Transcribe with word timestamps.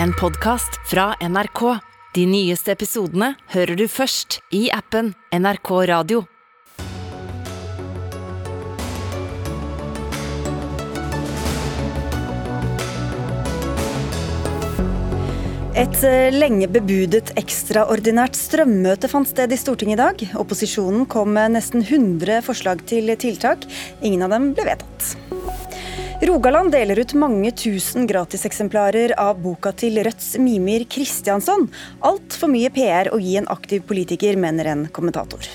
en 0.00 0.12
podkast 0.12 0.80
fra 0.90 1.14
NRK. 1.20 1.78
De 2.14 2.26
nyeste 2.28 2.72
episodene 2.72 3.32
hører 3.54 3.76
du 3.76 3.86
først 3.88 4.40
i 4.54 4.66
appen 4.72 5.14
NRK 5.32 5.70
Radio. 5.90 6.24
Et 15.72 16.02
eh, 16.04 16.28
lenge 16.30 16.68
bebudet 16.70 17.32
ekstraordinært 17.40 18.36
strømmøte 18.36 19.08
fant 19.10 19.28
sted 19.28 19.50
i 19.50 19.58
Stortinget 19.58 19.96
i 19.96 20.02
dag. 20.02 20.26
Opposisjonen 20.38 21.08
kom 21.10 21.32
med 21.34 21.56
nesten 21.56 21.82
100 21.82 22.44
forslag 22.46 22.84
til 22.86 23.10
tiltak. 23.16 23.64
Ingen 24.04 24.28
av 24.28 24.36
dem 24.36 24.52
ble 24.52 24.68
vedtatt. 24.68 25.41
Rogaland 26.22 26.70
deler 26.70 26.98
ut 26.98 27.12
mange 27.18 27.50
tusen 27.50 28.04
gratiseksemplarer 28.06 29.16
av 29.18 29.40
boka 29.42 29.72
til 29.74 29.96
Rødts 30.06 30.36
Mimir 30.38 30.84
Kristjansson. 30.86 31.64
Altfor 32.06 32.52
mye 32.52 32.70
PR 32.70 33.10
å 33.10 33.18
gi 33.18 33.34
en 33.40 33.48
aktiv 33.50 33.82
politiker, 33.88 34.38
mener 34.38 34.70
en 34.70 34.84
kommentator. 34.94 35.48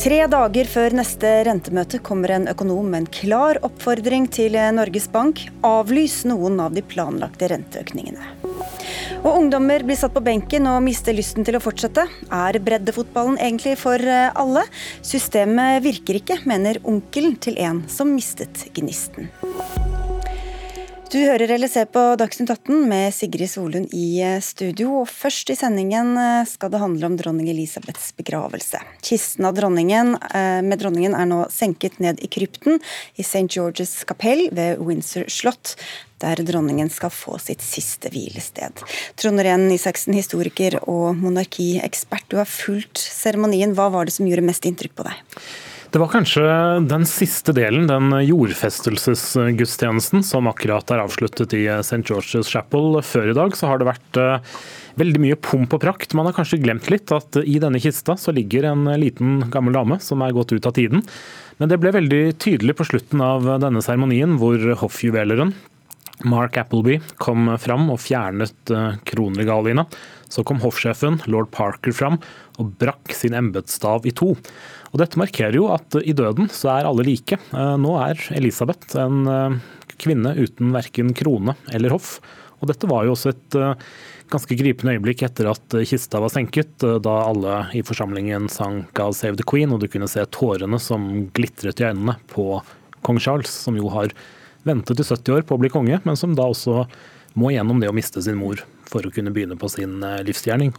Tre 0.00 0.18
dager 0.32 0.68
før 0.68 0.98
neste 1.00 1.32
rentemøte 1.48 2.02
kommer 2.04 2.36
en 2.36 2.50
økonom 2.52 2.92
med 2.92 3.06
en 3.06 3.08
klar 3.16 3.62
oppfordring 3.64 4.28
til 4.28 4.60
Norges 4.76 5.08
Bank. 5.08 5.40
Avlys 5.64 6.20
noen 6.28 6.60
av 6.60 6.76
de 6.76 6.84
planlagte 6.84 7.48
renteøkningene. 7.54 8.39
Og 9.20 9.34
ungdommer 9.36 9.82
blir 9.84 9.98
satt 10.00 10.14
på 10.16 10.22
benken 10.24 10.64
og 10.70 10.78
mister 10.80 11.12
lysten 11.12 11.44
til 11.44 11.58
å 11.58 11.60
fortsette. 11.60 12.06
Er 12.32 12.56
breddefotballen 12.64 13.36
egentlig 13.36 13.74
for 13.76 14.00
eh, 14.00 14.30
alle? 14.32 14.62
Systemet 15.04 15.82
virker 15.84 16.22
ikke, 16.22 16.38
mener 16.48 16.80
onkelen 16.88 17.36
til 17.36 17.60
en 17.60 17.82
som 17.92 18.14
mistet 18.16 18.64
gnisten. 18.78 19.28
Du 21.10 21.18
hører 21.18 21.50
eller 21.50 21.68
ser 21.68 21.88
på 21.90 22.00
Dagsnytt 22.16 22.52
18 22.54 22.84
med 22.88 23.12
Sigrid 23.12 23.50
Solund 23.52 23.92
i 23.92 24.22
eh, 24.24 24.40
studio. 24.40 25.02
og 25.02 25.10
Først 25.12 25.52
i 25.52 25.58
sendingen 25.58 26.14
eh, 26.16 26.48
skal 26.48 26.72
det 26.72 26.80
handle 26.80 27.12
om 27.12 27.20
dronning 27.20 27.52
Elisabeths 27.52 28.14
begravelse. 28.16 28.80
Kisten 29.04 29.44
av 29.44 29.58
dronningen, 29.60 30.16
med 30.64 30.80
dronningen 30.80 31.12
er 31.18 31.28
nå 31.28 31.42
senket 31.52 32.00
ned 32.00 32.24
i 32.24 32.32
krypten 32.32 32.80
i 33.20 33.26
St. 33.26 33.50
George's 33.52 33.98
kapell 34.08 34.46
ved 34.48 34.80
Windsor 34.80 35.28
slott 35.28 35.76
der 36.22 36.44
dronningen 36.46 36.92
skal 36.92 37.12
få 37.14 37.38
sitt 37.42 37.64
siste 37.64 38.12
hvilested. 38.12 38.84
Trond 39.20 39.44
Ren 39.44 39.68
Isaksen, 39.72 40.16
historiker 40.16 40.80
og 40.84 41.18
monarkiekspert, 41.20 42.28
du 42.30 42.38
har 42.40 42.48
fulgt 42.48 43.00
seremonien. 43.00 43.74
Hva 43.76 43.90
var 43.92 44.08
det 44.08 44.16
som 44.16 44.28
gjorde 44.28 44.46
mest 44.46 44.68
inntrykk 44.68 44.96
på 45.00 45.08
deg? 45.08 45.42
Det 45.90 45.98
var 45.98 46.10
kanskje 46.12 46.42
den 46.86 47.02
siste 47.08 47.50
delen, 47.50 47.88
den 47.90 48.12
jordfestelsesgudstjenesten 48.22 50.22
som 50.22 50.46
akkurat 50.46 50.86
er 50.94 51.00
avsluttet 51.02 51.56
i 51.58 51.64
St. 51.80 52.04
George's 52.06 52.52
Chapel. 52.52 53.00
Før 53.02 53.32
i 53.32 53.34
dag 53.34 53.56
så 53.58 53.72
har 53.72 53.80
det 53.80 53.88
vært 53.88 54.20
eh, 54.22 54.60
veldig 55.02 55.22
mye 55.24 55.38
pomp 55.42 55.74
og 55.74 55.82
prakt. 55.82 56.14
Man 56.14 56.28
har 56.28 56.36
kanskje 56.36 56.60
glemt 56.62 56.86
litt 56.94 57.10
at 57.10 57.40
i 57.42 57.56
denne 57.62 57.82
kista 57.82 58.14
så 58.14 58.30
ligger 58.36 58.68
en 58.70 58.86
liten 59.02 59.48
gammel 59.50 59.74
dame 59.74 59.98
som 60.04 60.22
er 60.22 60.36
gått 60.36 60.54
ut 60.54 60.70
av 60.70 60.76
tiden. 60.78 61.02
Men 61.58 61.72
det 61.72 61.80
ble 61.82 61.90
veldig 61.98 62.22
tydelig 62.38 62.78
på 62.78 62.86
slutten 62.92 63.26
av 63.26 63.50
denne 63.58 63.82
seremonien, 63.82 64.38
hvor 64.38 64.62
hoffjuveleren 64.84 65.56
Mark 66.24 66.58
Appleby 66.60 66.98
kom 67.22 67.48
fram 67.60 67.88
og 67.92 68.00
fjernet 68.02 68.72
eh, 68.74 68.98
kronregaliene. 69.08 69.86
Så 70.30 70.44
kom 70.46 70.60
hoffsjefen, 70.62 71.18
lord 71.30 71.50
Parker, 71.54 71.94
fram 71.96 72.20
og 72.60 72.74
brakk 72.80 73.14
sin 73.16 73.34
embetsstav 73.36 74.06
i 74.06 74.14
to. 74.14 74.34
Og 74.90 75.00
Dette 75.00 75.18
markerer 75.20 75.56
jo 75.56 75.68
at 75.72 75.96
i 76.02 76.14
døden 76.16 76.50
så 76.52 76.74
er 76.76 76.88
alle 76.88 77.06
like. 77.06 77.38
Eh, 77.38 77.74
nå 77.80 77.96
er 78.02 78.20
Elisabeth 78.36 78.98
en 79.00 79.24
eh, 79.30 79.58
kvinne 80.00 80.36
uten 80.38 80.72
verken 80.76 81.14
krone 81.16 81.56
eller 81.74 81.96
hoff. 81.96 82.18
Og 82.60 82.68
Dette 82.68 82.88
var 82.90 83.06
jo 83.06 83.14
også 83.14 83.30
et 83.32 83.54
ganske 84.30 84.54
gripende 84.54 84.92
øyeblikk 84.92 85.22
etter 85.24 85.48
at 85.48 85.76
kista 85.88 86.20
var 86.20 86.28
senket, 86.30 86.84
da 87.02 87.14
alle 87.24 87.54
i 87.74 87.80
forsamlingen 87.80 88.50
sang 88.52 88.82
'God 88.92 89.16
save 89.16 89.40
the 89.40 89.46
Queen', 89.48 89.72
og 89.72 89.80
du 89.80 89.88
kunne 89.88 90.08
se 90.08 90.20
tårene 90.28 90.76
som 90.78 91.30
glitret 91.32 91.80
i 91.80 91.88
øynene 91.88 92.18
på 92.28 92.60
kong 93.00 93.18
Charles, 93.18 93.48
som 93.48 93.80
jo 93.80 93.88
har 93.96 94.12
ventet 94.66 94.98
til 94.98 95.06
70 95.06 95.38
år 95.38 95.46
på 95.48 95.56
å 95.56 95.62
bli 95.62 95.70
konge, 95.72 96.00
men 96.04 96.18
som 96.18 96.34
da 96.36 96.48
også 96.50 96.84
må 97.38 97.52
gjennom 97.54 97.80
det 97.80 97.90
å 97.90 97.94
miste 97.96 98.22
sin 98.24 98.38
mor 98.38 98.62
for 98.90 99.06
å 99.06 99.14
kunne 99.14 99.32
begynne 99.34 99.58
på 99.58 99.70
sin 99.70 100.00
eh, 100.02 100.20
livsgjerning. 100.26 100.74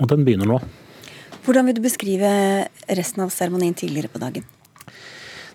Og 0.00 0.08
den 0.10 0.24
begynner 0.26 0.48
nå. 0.50 0.60
Hvordan 1.44 1.68
vil 1.68 1.78
du 1.78 1.84
beskrive 1.84 2.30
resten 2.88 3.24
av 3.24 3.32
seremonien 3.32 3.76
tidligere 3.76 4.12
på 4.12 4.20
dagen? 4.20 4.44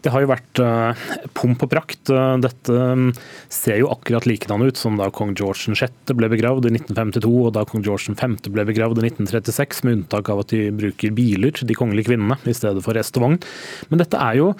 Det 0.05 0.11
har 0.13 0.21
jo 0.21 0.29
vært 0.29 0.59
uh, 0.61 1.05
pomp 1.33 1.63
og 1.65 1.69
prakt. 1.71 2.11
Dette 2.43 2.73
um, 2.93 3.07
ser 3.49 3.79
jo 3.79 3.89
akkurat 3.89 4.27
likedan 4.29 4.61
ut 4.61 4.77
som 4.77 4.99
da 4.99 5.07
kong 5.09 5.31
George 5.33 5.73
6. 5.73 6.13
ble 6.13 6.29
begravd 6.29 6.67
i 6.69 6.75
1952 6.75 7.31
og 7.39 7.55
da 7.55 7.63
kong 7.65 7.81
George 7.85 8.13
5. 8.13 8.35
ble 8.53 8.67
begravd 8.69 9.01
i 9.01 9.07
1936, 9.07 9.81
med 9.87 9.97
unntak 9.97 10.29
av 10.29 10.43
at 10.43 10.53
de 10.53 10.67
bruker 10.77 11.15
biler, 11.17 11.57
de 11.57 11.77
kongelige 11.77 12.11
kvinnene, 12.11 12.37
i 12.45 12.53
stedet 12.53 12.85
for 12.85 12.97
hest 12.97 13.17
og 13.17 13.25
vogn. 13.25 13.39
Men 13.89 14.03
dette 14.03 14.21
er 14.21 14.37
jo 14.43 14.51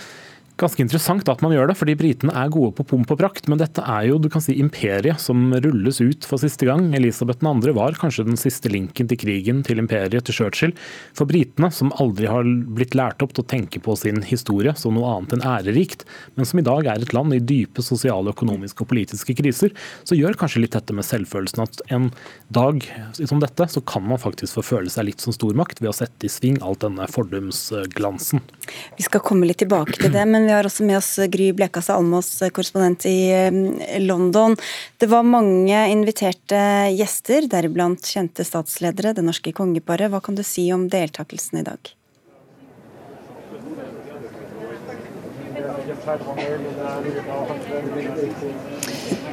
ganske 0.60 0.84
interessant 0.84 1.28
at 1.32 1.42
man 1.44 1.54
gjør 1.54 1.70
det, 1.70 1.76
fordi 1.80 1.96
britene 2.00 2.34
er 2.36 2.52
gode 2.54 2.74
på 2.78 2.86
pomp 2.88 3.12
og 3.12 3.20
prakt. 3.20 3.50
Men 3.52 3.60
dette 3.60 3.84
er 3.84 4.08
jo 4.10 4.20
du 4.22 4.30
kan 4.32 4.44
si, 4.44 4.56
imperiet 4.62 5.22
som 5.22 5.52
rulles 5.52 6.00
ut 6.02 6.28
for 6.28 6.42
siste 6.42 6.68
gang. 6.68 6.88
Elisabeth 6.96 7.44
2. 7.44 7.74
var 7.76 7.98
kanskje 8.00 8.28
den 8.30 8.40
siste 8.40 8.72
linken 8.72 9.10
til 9.12 9.20
krigen, 9.20 9.64
til 9.68 9.82
imperiet, 9.84 10.26
til 10.28 10.38
Churchill. 10.40 10.76
For 11.18 11.28
britene, 11.30 11.72
som 11.76 11.94
aldri 12.00 12.30
har 12.32 12.48
blitt 12.78 12.96
lært 12.98 13.24
opp 13.26 13.36
til 13.36 13.44
å 13.44 13.50
tenke 13.56 13.82
på 13.84 13.98
sin 14.00 14.24
historie 14.26 14.76
som 14.80 14.96
noe 14.96 15.12
annet 15.18 15.36
enn 15.36 15.46
ærerikt, 15.46 16.06
men 16.40 16.48
som 16.48 16.62
i 16.62 16.66
dag 16.66 16.88
er 16.88 17.04
et 17.04 17.16
land 17.16 17.36
i 17.36 17.42
dype 17.44 17.84
sosiale, 17.86 18.32
økonomiske 18.36 18.86
og 18.86 18.92
politiske 18.94 19.36
kriser, 19.38 19.76
så 20.08 20.18
gjør 20.18 20.40
kanskje 20.40 20.64
litt 20.64 20.78
dette 20.78 20.96
med 20.96 21.08
selvfølelsen 21.08 21.66
at 21.66 21.84
en 21.96 22.10
dag 22.56 22.82
som 23.20 23.44
dette, 23.44 23.68
så 23.72 23.84
kan 23.84 24.06
man 24.08 24.22
faktisk 24.22 24.60
få 24.60 24.66
føle 24.72 24.92
seg 24.92 25.10
litt 25.10 25.24
som 25.24 25.36
stormakt 25.36 25.82
ved 25.84 25.92
å 25.92 25.96
sette 25.96 26.28
i 26.28 26.32
sving 26.32 26.62
alt 26.64 26.84
denne 26.86 27.08
fordumsglansen. 27.12 28.44
Vi 28.96 29.06
skal 29.06 29.24
komme 29.26 29.48
litt 29.50 29.60
tilbake 29.64 29.98
til 30.00 30.14
det. 30.14 30.24
men 30.30 30.45
vi 30.46 30.54
har 30.54 30.68
også 30.68 30.86
med 30.88 31.00
oss 31.00 31.12
Gry 31.32 31.52
Blekastad 31.56 31.98
Almås, 32.00 32.32
korrespondent 32.54 33.06
i 33.10 33.18
eh, 33.34 34.00
London. 34.02 34.56
Det 34.98 35.10
var 35.12 35.28
mange 35.28 35.82
inviterte 35.92 36.62
gjester, 36.96 37.50
deriblant 37.52 38.06
kjente 38.06 38.46
statsledere, 38.48 39.16
det 39.18 39.26
norske 39.26 39.54
kongeparet. 39.56 40.12
Hva 40.14 40.22
kan 40.24 40.38
du 40.38 40.44
si 40.46 40.70
om 40.76 40.88
deltakelsen 40.92 41.62
i 41.62 41.68
dag? 41.68 41.96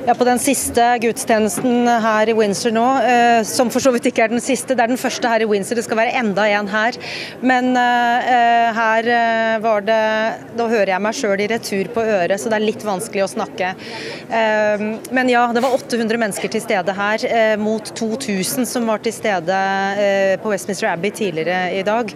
Ja, 0.02 0.14
På 0.18 0.24
den 0.26 0.40
siste 0.42 0.82
gudstjenesten 0.98 1.86
her 1.86 2.26
i 2.26 2.32
Windsor 2.34 2.72
nå, 2.74 2.84
eh, 3.06 3.44
som 3.46 3.68
for 3.70 3.78
så 3.84 3.92
vidt 3.94 4.08
ikke 4.10 4.24
er 4.24 4.32
den 4.32 4.42
siste, 4.42 4.74
det 4.74 4.82
er 4.82 4.90
den 4.90 4.98
første 4.98 5.30
her 5.30 5.44
i 5.44 5.46
Windsor, 5.46 5.78
det 5.78 5.84
skal 5.86 6.00
være 6.00 6.16
enda 6.18 6.42
en 6.50 6.66
her. 6.66 6.96
Men 7.38 7.68
eh, 7.78 8.74
her 8.74 9.10
eh, 9.14 9.60
var 9.62 9.84
det 9.86 9.98
Da 10.58 10.66
hører 10.66 10.90
jeg 10.90 11.02
meg 11.04 11.14
sjøl 11.14 11.42
i 11.44 11.46
retur 11.52 11.90
på 11.94 12.02
øret, 12.02 12.34
så 12.42 12.50
det 12.50 12.58
er 12.58 12.64
litt 12.64 12.82
vanskelig 12.82 13.22
å 13.22 13.28
snakke. 13.30 13.68
Eh, 14.26 14.82
men 15.14 15.30
ja, 15.30 15.44
det 15.54 15.62
var 15.62 15.76
800 15.78 16.18
mennesker 16.18 16.50
til 16.50 16.64
stede 16.66 16.96
her, 16.98 17.26
eh, 17.30 17.54
mot 17.62 17.94
2000 17.94 18.66
som 18.66 18.90
var 18.90 19.04
til 19.06 19.14
stede 19.14 19.60
eh, 20.02 20.34
på 20.42 20.50
Westminster 20.50 20.90
Abbey 20.90 21.14
tidligere 21.14 21.78
i 21.78 21.86
dag. 21.86 22.10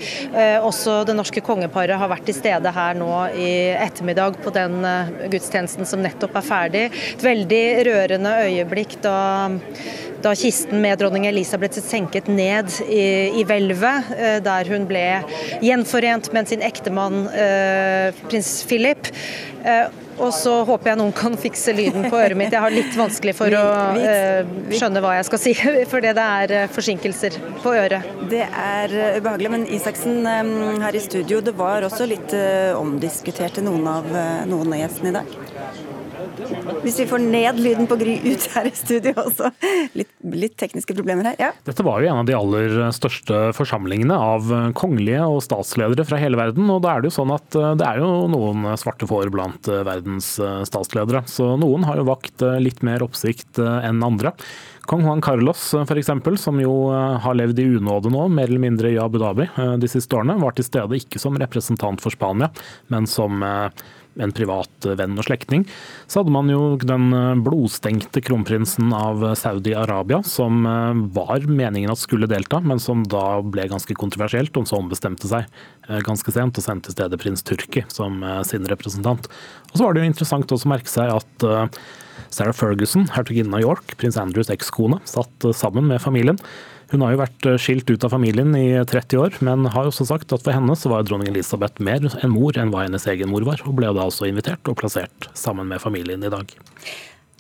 også 0.67 1.05
det 1.07 1.15
norske 1.15 1.41
kongeparet 1.45 1.99
har 1.99 2.11
vært 2.11 2.27
til 2.27 2.35
stede 2.35 2.71
her 2.75 2.99
nå 2.99 3.13
i 3.39 3.71
ettermiddag 3.79 4.41
på 4.43 4.51
den 4.55 4.83
gudstjenesten 5.31 5.87
som 5.87 6.03
nettopp 6.03 6.35
er 6.37 6.47
ferdig. 6.51 6.85
Et 7.15 7.23
veldig 7.23 7.76
rørende 7.85 8.33
øyeblikk 8.47 8.97
da, 9.05 9.49
da 10.25 10.33
kisten 10.35 10.81
med 10.83 10.99
dronning 11.01 11.27
Elisabeth 11.29 11.81
senket 11.85 12.29
ned 12.29 12.73
i, 12.89 13.05
i 13.41 13.45
hvelvet, 13.47 14.11
eh, 14.17 14.39
der 14.45 14.71
hun 14.73 14.89
ble 14.89 15.05
gjenforent 15.65 16.33
med 16.35 16.51
sin 16.51 16.65
ektemann 16.67 17.27
eh, 17.31 18.17
prins 18.27 18.59
Philip. 18.67 19.11
Eh, 19.67 19.87
og 20.17 20.31
så 20.33 20.63
håper 20.65 20.95
jeg 20.95 20.99
noen 21.03 21.13
kan 21.13 21.35
fikse 21.37 21.75
lyden 21.77 22.07
på 22.09 22.17
øret 22.17 22.39
mitt. 22.41 22.55
Jeg 22.55 22.65
har 22.65 22.73
litt 22.73 22.95
vanskelig 22.97 23.35
for 23.37 23.53
å 23.53 23.65
skjønne 24.73 25.03
hva 25.05 25.11
jeg 25.19 25.27
skal 25.29 25.43
si, 25.43 25.53
fordi 25.93 26.15
det 26.17 26.25
er 26.39 26.73
forsinkelser 26.73 27.37
på 27.61 27.75
øret. 27.77 28.09
Det 28.33 28.47
er 28.47 28.97
ubehagelig, 29.19 29.53
men 29.53 29.67
Isaksen 29.77 30.25
her 30.25 30.97
i 30.97 31.05
studio, 31.05 31.43
det 31.45 31.53
var 31.61 31.85
også 31.85 32.09
litt 32.09 32.33
omdiskutert 32.79 33.61
til 33.61 33.69
noen 33.69 33.85
av, 33.93 34.09
noen 34.49 34.73
av 34.73 34.83
gjestene 34.87 35.13
i 35.13 35.19
dag? 35.21 35.96
Hvis 36.83 37.01
vi 37.01 37.09
får 37.09 37.23
ned 37.23 37.61
lyden 37.63 37.89
på 37.89 37.99
Gry 38.01 38.17
ut 38.25 38.47
her 38.55 38.69
i 38.69 38.75
studio 38.77 39.15
også. 39.23 39.51
Litt, 39.97 40.13
litt, 40.33 40.57
tekniske 40.61 40.97
problemer 40.97 41.33
her. 41.33 41.41
ja. 41.41 41.51
Dette 41.67 41.85
var 41.87 42.03
jo 42.03 42.11
en 42.11 42.23
av 42.23 42.29
de 42.29 42.37
aller 42.37 42.77
største 42.95 43.51
forsamlingene 43.57 44.17
av 44.17 44.51
kongelige 44.77 45.25
og 45.27 45.43
statsledere 45.45 46.07
fra 46.07 46.21
hele 46.21 46.39
verden. 46.39 46.69
Og 46.73 46.83
da 46.85 46.95
er 46.95 47.03
det 47.03 47.11
jo 47.11 47.17
sånn 47.19 47.35
at 47.35 47.59
eh, 47.59 47.75
det 47.81 47.89
er 47.89 48.03
jo 48.03 48.13
noen 48.33 48.69
svarte 48.81 49.09
får 49.09 49.33
blant 49.35 49.71
eh, 49.71 49.85
verdens 49.87 50.37
eh, 50.43 50.63
statsledere. 50.69 51.25
Så 51.31 51.55
noen 51.61 51.87
har 51.89 52.01
jo 52.01 52.09
vakt 52.09 52.45
litt 52.61 52.83
mer 52.87 53.05
oppsikt 53.05 53.59
enn 53.59 54.03
andre. 54.05 54.33
Kong 54.87 55.03
Juan 55.03 55.23
Carlos 55.25 55.63
f.eks., 55.81 56.11
som 56.39 56.61
jo 56.63 56.75
har 56.93 57.37
levd 57.39 57.59
i 57.59 57.67
unåde 57.79 58.11
nå, 58.13 58.27
mer 58.31 58.47
eller 58.47 58.63
mindre 58.63 58.93
i 58.93 58.99
Abu 59.03 59.19
Dhabi 59.19 59.49
de 59.81 59.89
siste 59.91 60.15
årene, 60.15 60.37
var 60.39 60.55
til 60.55 60.67
stede 60.69 60.99
ikke 61.01 61.19
som 61.19 61.39
representant 61.41 62.03
for 62.03 62.15
Spania, 62.15 62.53
men 62.93 63.09
som 63.11 63.43
en 64.23 64.33
privat 64.37 64.89
venn 64.99 65.17
og 65.19 65.27
slektning. 65.27 65.65
Så 66.07 66.21
hadde 66.21 66.35
man 66.35 66.51
jo 66.53 66.77
den 66.81 67.11
blodstengte 67.45 68.23
kronprinsen 68.25 68.93
av 68.97 69.23
Saudi-Arabia, 69.39 70.23
som 70.27 70.65
var 71.17 71.47
meningen 71.51 71.93
at 71.93 72.01
skulle 72.01 72.29
delta, 72.31 72.61
men 72.65 72.81
som 72.83 73.05
da 73.07 73.41
ble 73.45 73.69
ganske 73.71 73.97
kontroversielt, 73.99 74.57
og 74.57 74.69
så 74.69 74.81
ombestemte 74.81 75.29
seg 75.31 75.51
ganske 76.07 76.35
sent 76.35 76.59
og 76.59 76.65
sendte 76.65 76.91
i 76.91 76.97
stedet 76.97 77.21
prins 77.23 77.45
Turki 77.47 77.85
som 77.93 78.25
sin 78.49 78.67
representant. 78.71 79.29
Og 79.73 79.77
så 79.77 79.85
var 79.85 79.95
det 79.95 80.05
jo 80.05 80.11
interessant 80.13 80.57
også 80.57 80.69
å 80.69 80.75
merke 80.75 80.91
seg 80.91 81.13
at 81.13 81.49
Sarah 82.33 82.57
Ferguson, 82.57 83.07
hertuginnen 83.15 83.55
av 83.55 83.63
York, 83.63 83.95
prins 84.01 84.17
Andrews 84.21 84.51
ekskone, 84.53 84.99
satt 85.09 85.47
sammen 85.57 85.87
med 85.93 86.03
familien. 86.03 86.41
Hun 86.93 87.03
har 87.03 87.15
jo 87.15 87.21
vært 87.23 87.49
eh, 87.51 87.59
skilt 87.59 87.91
ut 87.91 88.05
av 88.07 88.13
familien 88.15 88.53
i 88.55 88.69
30 88.87 89.19
år, 89.19 89.39
men 89.47 89.67
har 89.75 89.89
også 89.89 90.07
sagt 90.07 90.35
at 90.37 90.45
for 90.45 90.55
henne 90.55 90.77
så 90.79 90.93
var 90.93 91.07
dronning 91.07 91.33
Elisabeth 91.33 91.83
mer 91.83 92.07
en 92.23 92.35
mor 92.35 92.59
enn 92.59 92.71
hva 92.71 92.85
hennes 92.87 93.09
egen 93.11 93.33
mor 93.33 93.47
var, 93.49 93.63
og 93.67 93.75
ble 93.81 93.91
da 93.97 94.07
også 94.07 94.29
invitert 94.31 94.71
og 94.71 94.79
plassert 94.79 95.31
sammen 95.35 95.67
med 95.73 95.83
familien 95.83 96.23
i 96.23 96.33
dag. 96.33 96.55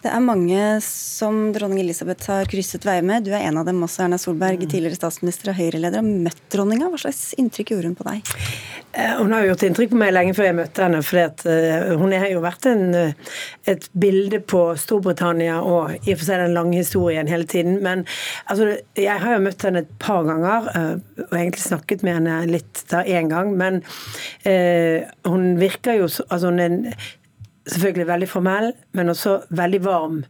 Det 0.04 0.10
er 0.12 0.20
mange 0.20 0.60
som 0.84 1.38
dronning 1.54 1.80
Elisabeth 1.80 2.28
har 2.28 2.48
krysset 2.50 2.84
veier 2.84 3.04
med. 3.06 3.24
Du 3.24 3.30
er 3.32 3.46
en 3.46 3.56
av 3.56 3.64
dem 3.66 3.80
også, 3.82 4.02
Erna 4.04 4.18
Solberg, 4.20 4.60
mm. 4.60 4.68
tidligere 4.68 4.98
statsminister 4.98 5.50
og 5.50 5.56
Høyre-leder. 5.56 6.02
Har 6.02 6.26
møtt 6.26 6.42
dronninga. 6.52 6.90
Hva 6.92 7.00
slags 7.00 7.30
inntrykk 7.40 7.72
gjorde 7.72 7.90
hun 7.90 7.96
på 7.96 8.06
deg? 8.10 8.34
Eh, 8.92 9.14
hun 9.16 9.32
har 9.32 9.48
gjort 9.48 9.64
inntrykk 9.70 9.94
på 9.94 10.00
meg 10.04 10.12
lenge 10.12 10.36
før 10.36 10.50
jeg 10.50 10.58
møtte 10.60 10.84
henne. 10.84 11.00
for 11.00 11.22
eh, 11.54 11.96
Hun 11.96 12.12
har 12.12 12.28
jo 12.28 12.44
vært 12.44 12.68
en, 12.68 12.84
eh, 13.00 13.34
et 13.72 13.88
bilde 13.96 14.42
på 14.44 14.62
Storbritannia 14.84 15.58
og 15.64 15.96
i 15.96 16.12
og 16.12 16.20
for 16.20 16.28
seg 16.28 16.44
den 16.44 16.56
lange 16.60 16.76
historien 16.76 17.32
hele 17.32 17.48
tiden. 17.48 17.80
Men 17.82 18.04
altså, 18.52 18.76
jeg 19.00 19.24
har 19.24 19.38
jo 19.38 19.44
møtt 19.48 19.64
henne 19.64 19.86
et 19.86 19.92
par 19.98 20.28
ganger, 20.28 20.72
og 21.24 21.32
egentlig 21.32 21.64
snakket 21.64 22.04
med 22.04 22.20
henne 22.20 22.40
litt 22.52 22.84
da 22.92 23.00
én 23.00 23.32
gang. 23.32 23.56
Men 23.56 23.80
eh, 24.44 25.08
hun 25.24 25.54
virker 25.56 26.02
jo 26.02 26.10
altså 26.28 26.52
hun 26.52 26.60
er 26.60 26.68
en 26.70 26.82
selvfølgelig 27.66 28.08
veldig 28.12 28.30
formell, 28.30 28.72
men 28.96 29.12
også 29.12 29.40
veldig 29.50 29.84
varm 29.84 30.24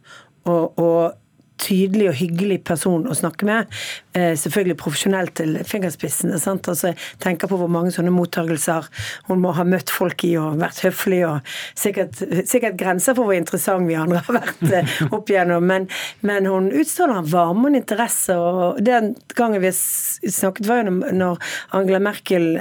og, 0.47 0.79
og 0.79 1.15
tydelig 1.61 2.09
og 2.11 2.17
hyggelig 2.19 2.59
person 2.67 3.07
å 3.09 3.15
snakke 3.17 3.47
med. 3.47 3.71
Eh, 4.17 4.33
selvfølgelig 4.37 4.77
profesjonelt 4.79 5.33
til 5.39 5.57
fingerspissene. 5.67 6.39
sant? 6.39 6.67
Altså, 6.69 6.91
jeg 6.91 7.21
tenker 7.23 7.49
på 7.49 7.59
hvor 7.59 7.71
mange 7.71 7.91
sånne 7.95 8.13
mottagelser 8.13 8.87
hun 9.29 9.41
må 9.43 9.53
ha 9.57 9.65
møtt 9.67 9.91
folk 9.93 10.23
i 10.27 10.35
og 10.37 10.59
vært 10.61 10.83
høflig. 10.85 11.23
og 11.27 11.53
Sikkert, 11.77 12.21
sikkert 12.49 12.77
grenser 12.79 13.17
for 13.17 13.27
hvor 13.27 13.37
interessant 13.37 13.87
vi 13.89 13.97
andre 13.97 14.23
har 14.27 14.39
vært 14.39 14.65
eh, 14.69 14.97
opp 15.09 15.29
igjennom. 15.33 15.65
Men, 15.67 15.87
men 16.21 16.49
hun 16.49 16.71
utstråler 16.71 17.21
en 17.21 17.31
varme 17.31 17.71
og 17.71 17.79
interesse. 17.81 18.37
og 18.37 18.81
Den 18.85 19.15
gangen 19.37 19.63
vi 19.63 19.73
snakket, 19.73 20.67
var 20.67 20.83
jo 20.83 20.97
når 20.97 21.41
Angela 21.77 22.03
Merkel 22.03 22.53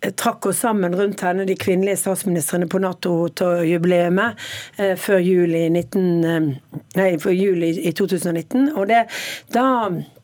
trakk 0.00 0.46
oss 0.46 0.60
sammen 0.60 0.94
rundt 0.96 1.20
henne, 1.20 1.44
de 1.44 1.56
kvinnelige 1.56 1.96
statsministrene 2.00 2.68
på 2.68 2.80
Nato-jubileet 2.80 4.16
eh, 4.78 4.96
før 4.96 5.18
juli, 5.18 5.66
19, 5.68 6.24
eh, 6.24 6.48
nei, 6.96 7.10
juli 7.36 7.74
i 7.84 7.92
2019. 7.92 8.72
Og 8.76 8.88
det, 8.88 9.04
da 9.54 9.66
Eh, 9.88 10.19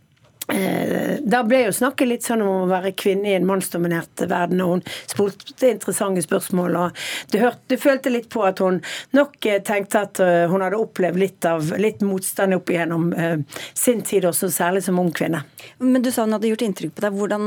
da 0.46 1.42
ble 1.46 1.64
jo 1.64 1.72
snakket 1.74 2.08
litt 2.08 2.26
sånn 2.26 2.44
om 2.44 2.50
å 2.62 2.70
være 2.70 2.92
kvinne 2.98 3.32
i 3.32 3.36
en 3.36 3.46
mannsdominert 3.48 4.22
verden, 4.30 4.62
og 4.62 4.76
hun 4.76 4.84
spurte 5.10 5.70
interessante 5.72 6.22
spørsmål. 6.22 6.76
og 6.76 7.00
du, 7.32 7.38
hørte, 7.42 7.62
du, 7.72 7.76
følte 7.80 8.12
litt 8.12 8.28
på 8.32 8.44
at 8.46 8.62
hun 8.62 8.78
nok 9.16 9.46
eh, 9.46 9.58
tenkte 9.66 10.04
at 10.06 10.20
eh, 10.22 10.44
hun 10.50 10.62
hadde 10.62 10.78
opplevd 10.78 11.18
litt 11.20 11.48
av 11.48 11.72
litt 11.82 12.04
motstand 12.06 12.54
opp 12.56 12.70
igjennom 12.70 13.08
sin 13.74 14.02
tid, 14.06 14.24
også 14.28 14.48
særlig 14.52 14.84
som 14.86 14.98
ung 15.02 15.10
kvinne. 15.14 15.42
Men 15.78 16.04
du 16.04 16.10
sa 16.14 16.24
hun 16.24 16.34
hadde 16.36 16.48
gjort 16.50 16.64
inntrykk 16.66 16.94
på 16.94 17.04
deg. 17.04 17.16
Hvordan, 17.16 17.46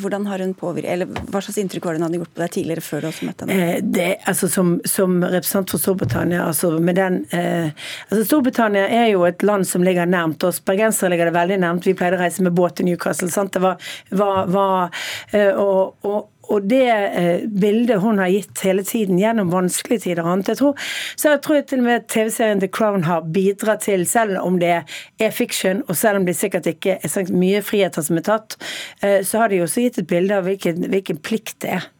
hvordan 0.00 0.26
har 0.30 0.42
hun 0.42 0.54
påvirket, 0.58 0.90
eller 0.92 1.30
Hva 1.30 1.40
slags 1.44 1.58
inntrykk 1.60 1.86
var 1.86 1.94
det 1.94 2.00
hun 2.00 2.06
hadde 2.08 2.20
gjort 2.20 2.34
på 2.34 2.42
deg 2.42 2.54
tidligere, 2.56 2.84
før 2.84 3.04
du 3.04 3.08
også 3.10 3.28
møtte 3.28 3.46
henne? 3.46 3.78
Det, 3.96 4.08
altså 4.28 4.48
som, 4.50 4.74
som, 4.88 5.18
representant 5.22 5.72
for 5.72 5.82
Storbritannia, 5.82 6.42
altså 6.46 6.72
med 6.82 6.98
den 6.98 7.18
eh, 7.36 7.70
altså 8.08 8.24
Storbritannia 8.26 8.86
er 8.88 9.10
jo 9.12 9.24
et 9.28 9.44
land 9.46 9.66
som 9.68 9.84
ligger 9.86 10.08
nærmt 10.10 10.44
oss. 10.46 10.60
Bergensere 10.64 11.12
ligger 11.12 11.30
det 11.30 11.36
veldig 11.36 11.60
nærmt. 11.62 11.86
Vi 11.86 11.94
pleide 11.98 12.15
å 12.16 12.22
reise 12.24 12.44
med 12.46 12.56
båt 12.56 12.78
til 12.78 12.88
Newcastle. 12.90 13.30
Sant? 13.32 13.54
Det 13.56 13.62
var, 13.64 13.82
var, 14.10 14.46
var 14.52 15.04
eh, 15.32 15.52
og, 15.52 15.96
og, 16.06 16.28
og 16.52 16.68
det 16.70 16.84
eh, 16.90 17.46
bildet 17.48 18.00
hun 18.02 18.20
har 18.22 18.30
gitt 18.30 18.62
hele 18.66 18.84
tiden 18.86 19.18
gjennom 19.20 19.50
vanskelige 19.54 20.04
tider 20.06 20.22
og 20.24 20.34
annet, 20.34 20.52
jeg 20.52 20.60
tror, 20.60 20.86
så 21.16 21.34
jeg 21.34 21.42
tror 21.44 21.58
jeg 21.58 21.66
til 21.70 21.82
og 21.82 21.88
med 21.88 22.06
TV-serien 22.12 22.62
The 22.62 22.70
Crown 22.70 23.06
har 23.08 23.26
bidratt 23.34 23.86
til, 23.86 24.06
selv 24.08 24.38
om 24.42 24.60
det 24.62 24.72
er 24.76 25.34
fiction, 25.34 25.82
og 25.88 25.98
selv 25.98 26.20
om 26.20 26.28
det 26.28 26.36
sikkert 26.38 26.68
ikke 26.70 26.98
er 27.02 27.34
mye 27.34 27.64
friheter 27.66 28.06
som 28.06 28.20
er 28.20 28.28
tatt, 28.28 28.58
eh, 29.02 29.20
så 29.26 29.42
har 29.42 29.52
de 29.52 29.62
også 29.64 29.86
gitt 29.86 30.00
et 30.02 30.10
bilde 30.10 30.38
av 30.38 30.46
hvilken, 30.46 30.86
hvilken 30.92 31.22
plikt 31.22 31.60
det 31.64 31.76
er. 31.80 31.90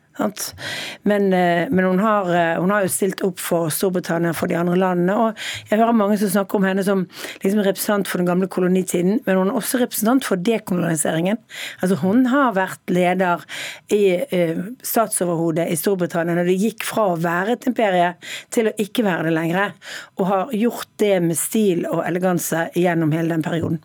Men, 1.03 1.33
eh, 1.33 1.67
men 1.71 1.85
hun, 1.85 1.99
har, 1.99 2.29
eh, 2.35 2.61
hun, 2.61 2.71
har, 2.71 2.85
jo 2.85 2.93
stilt 2.93 3.23
opp 3.27 3.41
for 3.43 3.71
Storbritannia 3.73 4.33
og 4.33 4.39
for 4.39 4.51
de 4.51 4.57
andre 4.59 4.77
landene. 4.81 5.17
Og 5.17 5.69
jeg 5.71 5.81
hører 5.81 5.97
mange 5.97 6.19
som 6.21 6.33
snakker 6.33 6.59
om 6.59 6.67
henne 6.69 6.85
som 6.87 7.05
liksom 7.45 7.63
representant 7.67 8.09
for 8.09 8.23
den 8.23 8.29
gamle 8.31 8.49
kolonitiden, 8.49 9.21
men 9.27 9.41
hun 9.41 9.53
er 9.53 9.61
også 9.61 9.81
representant 9.83 10.25
for 10.27 10.41
dekoloniseringen. 10.41 11.39
Altså 11.83 12.01
Hun 12.01 12.27
har 12.33 12.57
vært 12.57 12.93
leder 12.93 13.45
i 13.93 14.03
uh, 14.31 14.65
statsoverhodet 14.85 15.69
i 15.73 15.79
Storbritannia 15.79 16.37
når 16.37 16.51
det 16.51 16.59
gikk 16.61 16.85
fra 16.87 17.09
å 17.13 17.21
være 17.21 17.57
et 17.57 17.69
imperie 17.69 18.13
til 18.55 18.71
å 18.71 18.77
ikke 18.81 19.05
være 19.07 19.29
det 19.29 19.37
lenger, 19.37 19.75
og 20.17 20.29
har 20.31 20.53
gjort 20.57 20.93
det 21.03 21.15
med 21.25 21.39
stil 21.39 21.87
og 21.91 22.05
eleganse 22.07 22.69
gjennom 22.77 23.15
hele 23.17 23.35
den 23.35 23.45
perioden. 23.47 23.81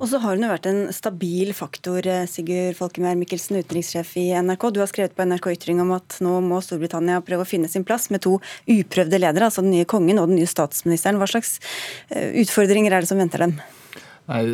Og 0.00 0.08
så 0.08 0.16
har 0.22 0.32
hun 0.32 0.46
jo 0.46 0.48
vært 0.48 0.66
en 0.70 0.78
stabil 0.96 1.50
faktor, 1.52 2.06
eh, 2.08 2.24
Sigurd 2.24 2.78
Folkemær 2.78 3.18
Mikkelsen, 3.20 3.58
utenrikssjef 3.60 4.14
i 4.16 4.30
NRK. 4.32 4.70
Du 4.72 4.80
har 4.80 4.88
skrevet 4.88 5.12
på 5.12 5.26
NRK 5.28 5.50
Ytring 5.52 5.82
om 5.82 5.92
at 5.92 6.16
nå 6.24 6.38
må 6.40 6.62
Storbritannia 6.64 7.20
prøve 7.20 7.44
å 7.44 7.50
finne 7.50 7.68
sin 7.68 7.84
plass 7.84 8.08
med 8.08 8.22
to 8.24 8.38
uprøvde 8.64 9.20
ledere, 9.20 9.50
altså 9.50 9.60
den 9.60 9.74
nye 9.76 9.84
kongen 9.84 10.18
og 10.18 10.32
den 10.32 10.40
nye 10.40 10.48
statsministeren. 10.48 11.20
Hva 11.20 11.28
slags 11.28 11.60
eh, 12.08 12.32
utfordringer 12.40 12.96
er 12.96 13.04
det 13.04 13.12
som 13.12 13.20
venter 13.20 13.44
dem? 13.44 13.58
Er 14.30 14.50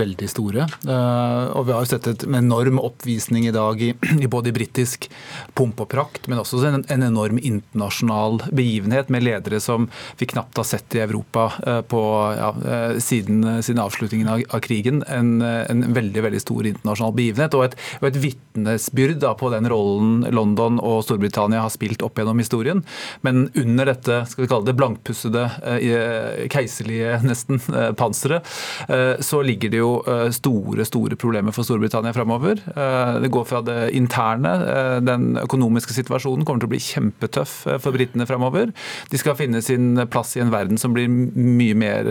veldig 0.00 0.28
store. 0.30 0.66
Eh, 0.84 1.44
og 1.56 1.66
vi 1.68 1.74
har 1.74 1.84
jo 1.84 1.90
sett 1.90 2.08
en 2.10 2.36
enorm 2.38 2.80
oppvisning 2.82 3.46
i 3.48 3.54
dag 3.54 3.82
i, 3.84 3.92
både 4.30 4.50
i 4.50 4.54
britisk 4.56 5.08
pomp 5.58 5.80
og 5.82 5.90
prakt, 5.92 6.28
men 6.30 6.40
også 6.42 6.62
en, 6.68 6.82
en, 6.82 7.06
enorm 7.10 7.38
internasjonal 7.38 8.40
begivenhet 8.56 9.10
med 9.12 9.24
ledere 9.24 9.60
som 9.62 9.88
vi 10.20 10.28
knapt 10.30 10.60
har 10.60 10.68
sett 10.68 10.98
i 10.98 11.02
Europa 11.04 11.48
eh, 11.66 11.80
på, 11.86 12.02
ja, 12.36 12.50
eh, 12.74 12.96
siden, 13.02 13.44
siden, 13.62 13.82
avslutningen 13.82 14.30
av, 14.30 14.44
av 14.50 14.64
krigen. 14.64 15.02
En, 15.08 15.38
en, 15.42 15.86
veldig 15.94 16.24
veldig 16.26 16.42
stor 16.42 16.66
internasjonal 16.68 17.14
begivenhet 17.16 17.56
og 17.58 17.66
et, 17.68 17.78
og 18.00 18.10
et 18.10 18.20
vitnesbyrd 18.20 19.24
på 19.40 19.50
den 19.52 19.68
rollen 19.70 20.26
London 20.34 20.78
og 20.82 21.02
Storbritannia 21.06 21.64
har 21.64 21.72
spilt 21.72 22.04
opp 22.04 22.18
gjennom 22.20 22.40
historien. 22.42 22.82
Men 23.26 23.48
under 23.58 23.90
dette 23.90 24.20
skal 24.30 24.44
vi 24.44 24.50
kalle 24.50 24.68
det 24.68 24.76
blankpussede, 24.78 25.46
keiserlige 26.52 27.18
nesten 27.30 27.60
panseret 27.98 28.46
så 29.20 29.42
ligger 29.42 29.70
det 29.72 29.80
jo 29.80 29.90
eh, 30.08 30.28
store 30.34 30.84
store 30.88 31.16
problemer 31.20 31.54
for 31.54 31.66
Storbritannia 31.66 32.12
framover. 32.16 32.60
Eh, 32.72 33.20
det 33.22 33.30
går 33.32 33.44
fra 33.48 33.60
det 33.64 33.78
interne. 33.96 34.52
Eh, 34.64 34.96
den 35.04 35.36
økonomiske 35.40 35.94
situasjonen 35.96 36.46
kommer 36.48 36.62
til 36.62 36.70
å 36.70 36.72
bli 36.72 36.82
kjempetøff 36.82 37.54
for 37.82 37.96
britene 37.96 38.26
framover. 38.28 38.72
De 39.12 39.20
skal 39.20 39.36
finne 39.38 39.60
sin 39.64 40.00
plass 40.10 40.36
i 40.36 40.44
en 40.44 40.52
verden 40.52 40.80
som 40.80 40.94
blir 40.96 41.10
mye 41.10 41.76
mer 41.76 42.08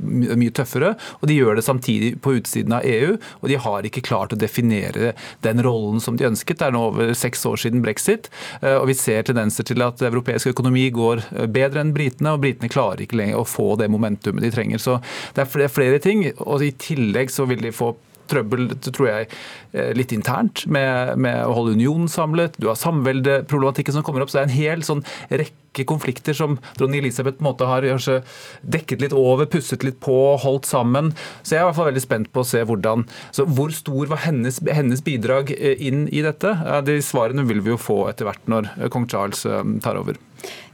mye 0.00 0.52
tøffere. 0.54 0.94
Og 1.20 1.28
de 1.28 1.36
gjør 1.36 1.58
det 1.58 1.66
samtidig 1.66 2.14
på 2.24 2.34
utsiden 2.38 2.74
av 2.76 2.86
EU, 2.86 3.16
og 3.40 3.50
de 3.50 3.58
har 3.60 3.86
ikke 3.86 4.04
klart 4.06 4.32
å 4.34 4.38
definere 4.40 5.12
den 5.44 5.62
rollen 5.64 6.00
som 6.02 6.16
de 6.18 6.28
ønsket. 6.28 6.60
Det 6.60 6.68
er 6.68 6.74
nå 6.74 6.82
over 6.90 7.12
seks 7.16 7.44
år 7.48 7.60
siden 7.62 7.84
brexit, 7.84 8.30
og 8.62 8.86
vi 8.90 8.96
ser 8.98 9.26
tendenser 9.28 9.66
til 9.68 9.82
at 9.84 10.02
europeisk 10.06 10.52
økonomi 10.52 10.88
går 10.94 11.22
bedre 11.52 11.84
enn 11.84 11.94
britene, 11.96 12.34
og 12.34 12.44
britene 12.44 12.70
klarer 12.72 13.04
ikke 13.04 13.20
lenger 13.20 13.40
å 13.40 13.48
få 13.48 13.74
det 13.80 13.90
momentumet 13.92 14.44
de 14.44 14.52
trenger. 14.54 14.82
Så 14.82 14.98
det 15.36 15.44
er 15.44 15.72
flere 15.72 15.89
flere 15.90 16.06
ting. 16.06 16.24
Og 16.46 16.64
i 16.64 16.72
tillegg 16.78 17.32
så 17.34 17.48
vil 17.50 17.66
de 17.66 17.74
få 17.74 17.94
trøbbel 18.30 18.68
tror 18.86 19.08
jeg, 19.08 19.30
eh, 19.74 19.92
litt 19.96 20.14
internt 20.14 20.64
med, 20.70 21.16
med 21.18 21.42
å 21.46 21.54
holde 21.56 21.76
unionen 21.78 22.10
samlet. 22.10 22.58
Du 22.60 22.68
har 22.70 22.78
samveldeproblematikken 22.78 23.96
som 23.96 24.06
kommer 24.06 24.24
opp. 24.24 24.32
Så 24.32 24.38
det 24.38 24.44
er 24.44 24.50
en 24.50 24.58
hel 24.58 24.86
sånn 24.86 25.02
rekke 25.30 25.86
konflikter 25.86 26.34
som 26.36 26.58
dronning 26.78 27.04
Elisabeth 27.04 27.38
på 27.38 27.44
en 27.44 27.50
måte 27.50 27.68
har 27.68 27.86
kanskje 27.86 28.20
dekket 28.62 29.04
litt 29.04 29.14
over, 29.16 29.48
pusset 29.50 29.84
litt 29.86 30.00
på, 30.02 30.16
holdt 30.42 30.68
sammen. 30.70 31.12
Så 31.42 31.56
jeg 31.56 31.60
er 31.60 31.66
i 31.66 31.68
hvert 31.70 31.78
fall 31.78 31.90
veldig 31.92 32.06
spent 32.06 32.32
på 32.34 32.44
å 32.44 32.48
se 32.48 32.64
hvordan 32.66 33.06
så 33.34 33.46
Hvor 33.50 33.72
stor 33.74 34.10
var 34.10 34.22
hennes, 34.26 34.60
hennes 34.70 35.02
bidrag 35.02 35.54
eh, 35.56 35.78
inn 35.78 36.06
i 36.08 36.24
dette? 36.26 36.54
De 36.86 37.00
svarene 37.04 37.46
vil 37.48 37.62
vi 37.64 37.74
jo 37.74 37.80
få 37.80 38.04
etter 38.10 38.28
hvert 38.28 38.50
når 38.50 38.70
eh, 38.76 38.90
kong 38.92 39.08
Charles 39.10 39.46
tar 39.82 39.98
over. 39.98 40.18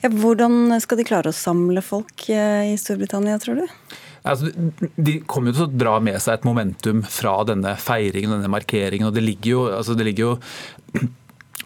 Ja, 0.02 0.10
hvordan 0.12 0.76
skal 0.82 1.00
de 1.00 1.06
klare 1.08 1.32
å 1.32 1.34
samle 1.34 1.82
folk 1.82 2.28
i 2.30 2.76
Storbritannia, 2.78 3.38
tror 3.42 3.64
du? 3.64 3.96
Altså, 4.26 4.50
de 4.96 5.20
kommer 5.30 5.52
jo 5.52 5.60
til 5.60 5.66
å 5.68 5.78
dra 5.84 5.98
med 6.02 6.18
seg 6.22 6.40
et 6.40 6.48
momentum 6.48 7.04
fra 7.06 7.38
denne 7.46 7.76
feiringen 7.78 8.34
denne 8.34 8.50
markeringen. 8.50 9.08
og 9.08 9.14
Det 9.14 9.24
ligger 9.24 9.50
jo, 9.52 9.62
altså 9.78 9.94
det 9.98 10.08
ligger 10.10 10.32
jo 10.32 11.06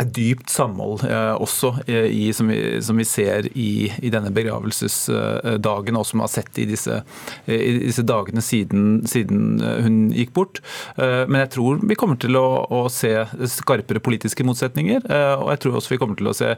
dypt 0.04 0.50
samhold 0.50 1.04
eh, 1.04 1.35
også, 1.42 1.73
eh, 1.87 2.07
i, 2.11 2.33
som, 2.33 2.49
vi, 2.49 2.80
som, 2.83 2.97
vi, 2.97 3.04
ser 3.04 3.49
i, 3.52 3.90
i, 4.00 4.11
denne 4.12 4.33
begravelsesdagen, 4.35 5.99
og 5.99 6.07
som 6.07 6.21
vi 6.21 6.25
har 6.25 6.33
sett 6.33 6.61
i 6.62 6.66
disse, 6.71 7.00
eh, 7.47 7.61
i 7.61 7.73
disse 7.87 8.04
dagene 8.07 8.42
siden, 8.45 9.02
siden, 9.11 9.61
hun 9.61 9.99
gikk 10.14 10.33
bort. 10.37 10.61
Men 10.97 11.38
jeg 11.42 11.50
tror 11.54 11.80
vi 11.87 11.97
kommer 11.99 12.19
til 12.21 12.37
å, 12.38 12.45
å, 12.71 12.80
se 12.92 13.11
skarpere 13.50 14.02
politiske 14.02 14.45
motsetninger. 14.47 15.04
Og 15.40 15.50
jeg 15.52 15.61
tror 15.62 15.78
også 15.78 15.92
vi 15.95 15.99
kommer 16.00 16.19
til 16.19 16.30
å 16.30 16.35
se 16.37 16.52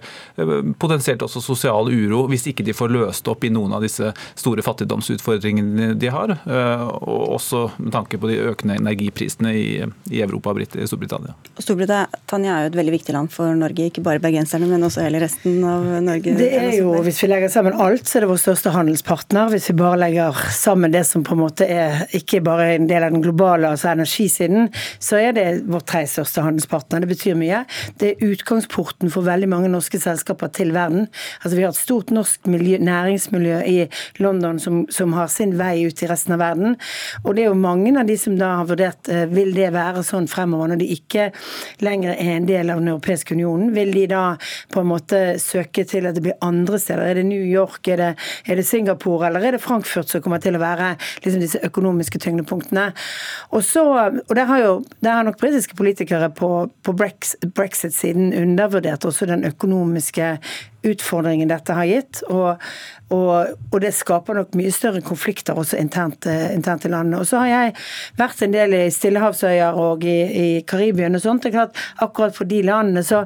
potensielt 0.80 1.22
også 1.24 1.42
sosial 1.44 1.90
uro, 1.92 2.24
hvis 2.30 2.46
ikke 2.50 2.64
de 2.66 2.74
får 2.76 2.92
løst 2.94 3.28
opp 3.30 3.44
i 3.46 3.52
noen 3.52 3.74
av 3.76 3.84
disse 3.84 4.12
store 4.38 4.64
fattigdomsutfordringene 4.66 5.92
de 6.00 6.12
har. 6.12 6.34
Og 6.46 7.36
også 7.38 7.64
med 7.78 7.92
tanke 7.96 8.20
på 8.20 8.30
de 8.30 8.40
økende 8.52 8.78
energiprisene 8.80 9.54
i, 9.56 9.68
i 10.12 10.22
Europa 10.24 10.54
og 10.54 10.62
Storbritannia. 10.88 11.36
Storbritannia 11.60 12.56
er 12.56 12.66
jo 12.66 12.72
et 12.72 12.80
veldig 12.80 12.96
viktig 12.98 13.16
land 13.16 13.31
for 13.32 13.56
Norge, 13.58 13.88
ikke 13.88 14.04
bare 14.04 14.22
bergenserne, 14.22 14.68
men 14.70 14.84
også 14.86 15.04
hele 15.06 15.22
resten 15.22 15.62
av 15.66 15.86
Norge? 16.04 16.34
Det 16.38 16.50
er 16.58 16.76
jo, 16.78 16.94
Hvis 17.02 17.22
vi 17.24 17.30
legger 17.30 17.52
sammen 17.52 17.78
alt, 17.80 18.06
så 18.08 18.18
er 18.18 18.26
det 18.26 18.30
vår 18.32 18.42
største 18.42 18.72
handelspartner. 18.74 19.50
Hvis 19.52 19.70
vi 19.70 19.76
bare 19.80 20.00
legger 20.00 20.38
sammen 20.54 20.94
det 20.94 21.04
som 21.08 21.24
på 21.26 21.36
en 21.36 21.42
måte 21.42 21.66
er 21.68 22.04
ikke 22.16 22.42
bare 22.44 22.72
en 22.76 22.88
del 22.90 23.06
av 23.06 23.14
den 23.14 23.24
globale 23.24 23.72
altså 23.72 23.92
energisiden, 23.92 24.70
så 25.02 25.20
er 25.20 25.36
det 25.36 25.46
vår 25.70 25.84
tredje 25.88 26.12
største 26.16 26.44
handelspartner. 26.44 27.02
Det 27.02 27.10
betyr 27.12 27.38
mye. 27.38 27.64
Det 28.00 28.12
er 28.12 28.26
utgangsporten 28.32 29.12
for 29.12 29.26
veldig 29.26 29.50
mange 29.50 29.72
norske 29.72 30.00
selskaper 30.02 30.52
til 30.54 30.72
verden. 30.76 31.08
Altså 31.42 31.56
Vi 31.56 31.64
har 31.64 31.74
et 31.74 31.80
stort 31.80 32.12
norsk 32.14 32.46
miljø, 32.50 32.78
næringsmiljø 32.82 33.62
i 33.68 33.78
London 34.22 34.58
som, 34.62 34.84
som, 34.90 35.12
har 35.12 35.28
sin 35.28 35.56
vei 35.58 35.84
ut 35.86 36.02
i 36.02 36.08
resten 36.08 36.36
av 36.36 36.42
verden. 36.42 36.76
Og 37.24 37.34
det 37.36 37.44
er 37.44 37.50
jo 37.50 37.58
mange 37.58 37.92
av 37.98 38.08
de 38.08 38.16
som 38.18 38.36
da 38.38 38.54
har 38.60 38.68
vurdert 38.70 39.08
eh, 39.12 39.26
vil 39.30 39.52
det 39.56 39.72
være 39.74 40.04
sånn 40.06 40.28
fremover, 40.30 40.72
når 40.72 40.82
de 40.82 40.88
ikke 40.94 41.28
lenger 41.84 42.14
er 42.14 42.36
en 42.36 42.48
del 42.48 42.72
av 42.72 42.80
den 42.80 42.92
europeiske 42.94 43.21
europeiske 43.22 43.34
unionen, 43.34 43.72
vil 43.74 43.92
de 43.92 44.06
da 44.06 44.36
på 44.72 44.80
en 44.80 44.90
måte 44.90 45.38
søke 45.38 45.84
til 45.84 46.06
at 46.06 46.14
det 46.14 46.22
blir 46.22 46.38
andre 46.42 46.78
steder? 46.78 47.02
Er 47.02 47.14
det 47.14 47.26
New 47.26 47.42
York, 47.42 47.86
er 47.88 47.96
det, 47.96 48.16
er 48.46 48.56
det 48.56 48.66
Singapore 48.66 49.28
eller 49.28 49.40
er 49.40 49.52
det 49.52 49.62
Frankfurt 49.62 50.08
som 50.08 50.22
kommer 50.22 50.40
til 50.40 50.56
å 50.56 50.62
være 50.62 50.96
liksom 51.24 51.40
disse 51.40 51.60
økonomiske 51.62 52.18
tyngdepunktene? 52.18 52.92
Og, 53.52 53.62
så, 53.64 53.84
og 54.28 54.34
der, 54.34 54.46
har 54.46 54.62
jo, 54.62 54.82
der 55.00 55.18
har 55.18 55.24
nok 55.24 55.40
britiske 55.40 55.76
politikere 55.76 56.30
på, 56.30 56.68
på 56.82 56.92
brexit-siden 56.94 58.32
undervurdert 58.34 59.04
også 59.04 59.26
den 59.26 59.44
økonomiske 59.44 60.38
utfordringen 60.82 61.50
dette 61.50 61.74
har 61.76 61.88
gitt. 61.88 62.22
Og, 62.30 62.62
og, 63.12 63.52
og, 63.70 63.78
det 63.82 63.92
skaper 63.94 64.38
nok 64.38 64.56
mye 64.58 64.72
større 64.74 65.02
konflikter 65.04 65.58
også 65.58 65.78
internt, 65.80 66.26
eh, 66.30 66.50
internt, 66.54 66.86
i 66.86 66.92
landet. 66.92 67.20
Og 67.20 67.28
så 67.28 67.42
har 67.42 67.50
jeg 67.50 67.74
vært 68.18 68.42
en 68.44 68.54
del 68.54 68.76
i 68.76 68.82
Stillehavsøyer 68.92 69.78
og 69.78 70.06
i, 70.08 70.18
i 70.22 70.48
Karibien 70.68 71.18
og 71.18 71.24
sånt. 71.24 71.44
Det 71.44 71.52
er 71.52 71.58
klart, 71.58 71.82
akkurat 72.04 72.36
for 72.36 72.48
de 72.48 72.62
landene 72.66 73.04
så 73.06 73.24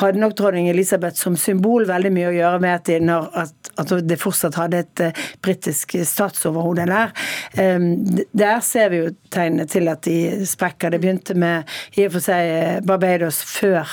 hadde 0.00 0.22
nok 0.22 0.36
dronning 0.38 0.70
Elisabeth 0.72 1.20
som 1.20 1.36
symbol 1.40 1.86
veldig 1.88 2.12
mye 2.14 2.30
å 2.30 2.36
gjøre 2.36 2.62
med 2.64 2.78
at, 2.80 2.92
når, 3.02 3.28
at, 3.44 3.72
at 3.82 3.94
det 4.06 4.20
fortsatt 4.20 4.58
hadde 4.58 4.82
et 4.84 5.04
uh, 5.04 5.24
britisk 5.44 5.96
statsoverhode 6.08 6.86
der. 6.88 7.12
Um, 7.58 7.90
der 8.36 8.60
ser 8.64 8.90
vi 8.92 9.02
jo 9.02 9.12
tegnene 9.32 9.66
til 9.70 9.90
at 9.92 10.04
de 10.06 10.46
sprekker. 10.48 10.94
Det 10.94 11.02
begynte 11.02 11.36
med 11.38 11.68
i 11.96 12.06
og 12.06 12.16
for 12.16 12.24
seg 12.24 12.50
eh, 12.56 12.80
Barbados 12.86 13.42
før, 13.46 13.90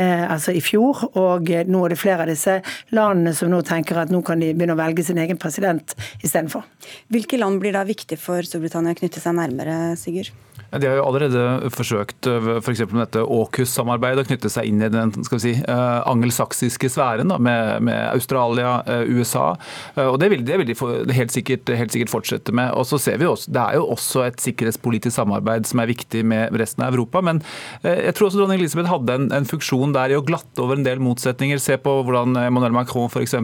altså 0.00 0.54
i 0.56 0.62
fjor, 0.64 1.02
og 1.18 1.50
nå 1.68 1.84
er 1.84 1.92
det 1.92 2.00
flere 2.00 2.24
av 2.24 2.30
disse 2.30 2.58
landene 2.96 3.34
som 3.36 3.50
nå 3.52 3.60
tenker 3.66 4.00
at 4.00 4.12
nå 4.12 4.22
kan 4.26 4.40
de 4.40 4.52
begynne 4.54 4.76
å 4.76 4.80
velge 4.80 5.04
sin 5.06 5.20
egen 5.20 5.40
president 5.40 5.94
istedenfor. 6.24 6.64
Hvilke 7.12 7.40
land 7.40 7.60
blir 7.62 7.76
da 7.76 7.84
viktig 7.88 8.18
for 8.20 8.46
Storbritannia 8.46 8.96
å 8.96 9.00
knytte 9.00 9.22
seg 9.22 9.36
nærmere, 9.38 9.80
Sigurd? 10.00 10.32
De 10.70 10.86
har 10.86 11.00
jo 11.00 11.04
allerede 11.04 11.70
forsøkt 11.74 12.28
f.eks. 12.30 12.82
med 12.92 13.00
dette 13.02 13.22
AUKUS-samarbeidet 13.24 14.22
å 14.22 14.28
knytte 14.28 14.50
seg 14.52 14.68
inn 14.70 14.84
i 14.84 14.90
den 14.92 15.10
skal 15.26 15.40
vi 15.40 15.42
si, 15.42 15.54
eh, 15.58 15.96
angelsaksiske 16.06 16.90
sfæren 16.92 17.32
da, 17.32 17.40
med, 17.42 17.82
med, 17.88 17.98
Australia, 18.12 18.76
eh, 18.86 19.02
USA. 19.10 19.56
Eh, 19.96 20.06
og 20.06 20.20
Det 20.22 20.30
vil, 20.30 20.44
det 20.46 20.60
vil 20.60 20.70
de 20.70 21.16
helt 21.16 21.34
sikkert, 21.34 21.72
helt 21.74 21.94
sikkert, 21.94 22.12
fortsette 22.12 22.54
med. 22.54 22.70
Og 22.78 22.86
så 22.86 23.00
ser 23.02 23.18
vi 23.18 23.26
også, 23.26 23.50
Det 23.50 23.62
er 23.62 23.80
jo 23.80 23.88
også 23.90 24.26
et 24.28 24.38
sikkerhetspolitisk 24.40 25.16
samarbeid 25.16 25.66
som 25.66 25.82
er 25.82 25.90
viktig 25.90 26.22
med 26.24 26.54
resten 26.54 26.84
av 26.84 26.94
Europa. 26.94 27.20
Men 27.20 27.42
jeg 27.82 28.14
tror 28.14 28.28
også 28.28 28.38
dronning 28.38 28.60
Elisabeth 28.60 28.90
hadde 28.90 29.14
en, 29.14 29.28
en 29.32 29.46
funksjon 29.46 29.89
der 29.96 30.12
i 30.12 30.18
å 30.18 30.24
glatte 30.26 30.62
over 30.64 30.78
en 30.78 30.86
del 30.86 31.02
motsetninger. 31.02 31.60
Se 31.62 31.76
på 31.80 31.96
hvordan 32.06 32.36
Emmanuel 32.46 32.74
Macron, 32.76 33.10
f.eks., 33.10 33.36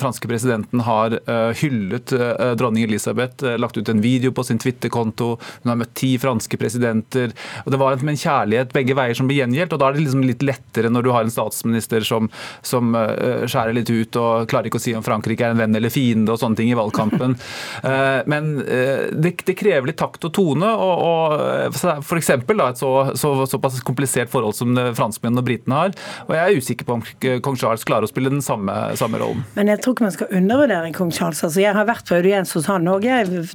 franske 0.00 0.30
presidenten, 0.30 0.82
har 0.86 1.16
hyllet 1.60 2.12
dronning 2.58 2.86
Elisabeth, 2.86 3.44
lagt 3.60 3.78
ut 3.78 3.88
en 3.88 4.02
video 4.02 4.32
på 4.32 4.44
sin 4.46 4.60
Twitter-konto. 4.60 5.32
Hun 5.62 5.72
har 5.72 5.78
møtt 5.80 5.94
ti 5.98 6.12
franske 6.20 6.58
presidenter. 6.60 7.34
og 7.64 7.72
Det 7.72 7.80
var 7.80 7.98
en 8.00 8.22
kjærlighet 8.22 8.74
begge 8.74 8.96
veier 8.98 9.16
som 9.16 9.28
ble 9.30 9.40
gjengjeldt. 9.40 9.74
og 9.74 9.82
Da 9.82 9.88
er 9.88 9.96
det 9.96 10.04
liksom 10.04 10.26
litt 10.26 10.44
lettere 10.46 10.92
når 10.92 11.06
du 11.06 11.12
har 11.14 11.26
en 11.26 11.32
statsminister 11.32 12.06
som, 12.06 12.30
som 12.62 12.94
skjærer 12.94 13.76
litt 13.76 13.90
ut 13.90 14.20
og 14.20 14.48
klarer 14.50 14.70
ikke 14.70 14.80
å 14.80 14.84
si 14.84 14.94
om 14.96 15.04
Frankrike 15.06 15.46
er 15.46 15.54
en 15.54 15.60
venn 15.60 15.76
eller 15.76 15.92
fiende 15.92 16.34
og 16.34 16.40
sånne 16.42 16.60
ting 16.60 16.72
i 16.72 16.78
valgkampen. 16.78 17.36
men 18.32 18.52
det, 18.60 19.34
det, 19.44 19.56
krever 19.58 19.90
litt 19.90 20.00
takt 20.00 20.24
og 20.26 20.34
tone. 20.36 20.70
og, 20.70 21.04
og 21.04 21.80
da, 21.80 22.68
et 22.70 22.80
så, 22.80 22.90
så, 23.18 23.32
såpass 23.50 23.80
komplisert 23.86 24.30
forhold 24.32 24.56
som 24.56 24.74
franskmennene 24.96 25.42
og 25.42 25.48
britene 25.50 25.82
har. 25.82 25.94
og 26.28 26.34
Jeg 26.36 26.42
er 26.44 26.62
usikker 26.62 26.88
på 26.88 26.98
om 26.98 27.04
kong 27.44 27.58
Charles 27.60 27.86
klarer 27.88 28.06
å 28.06 28.12
spille 28.12 28.32
den 28.32 28.44
samme, 28.44 28.74
samme 29.00 29.20
rollen. 29.20 29.44
Men 29.58 29.72
jeg 29.72 29.82
tror 29.82 29.96
ikke 29.96 30.08
man 30.08 30.16
skal 30.16 30.34
undervurdere 30.40 30.92
kong 30.96 31.12
Charles. 31.14 31.42
altså 31.44 31.64
Jeg 31.64 31.76
har 31.76 31.88
vært 31.88 32.08
på 32.08 32.18
audiens 32.18 32.54
hos 32.56 32.68
han 32.70 32.88
òg, 32.90 33.06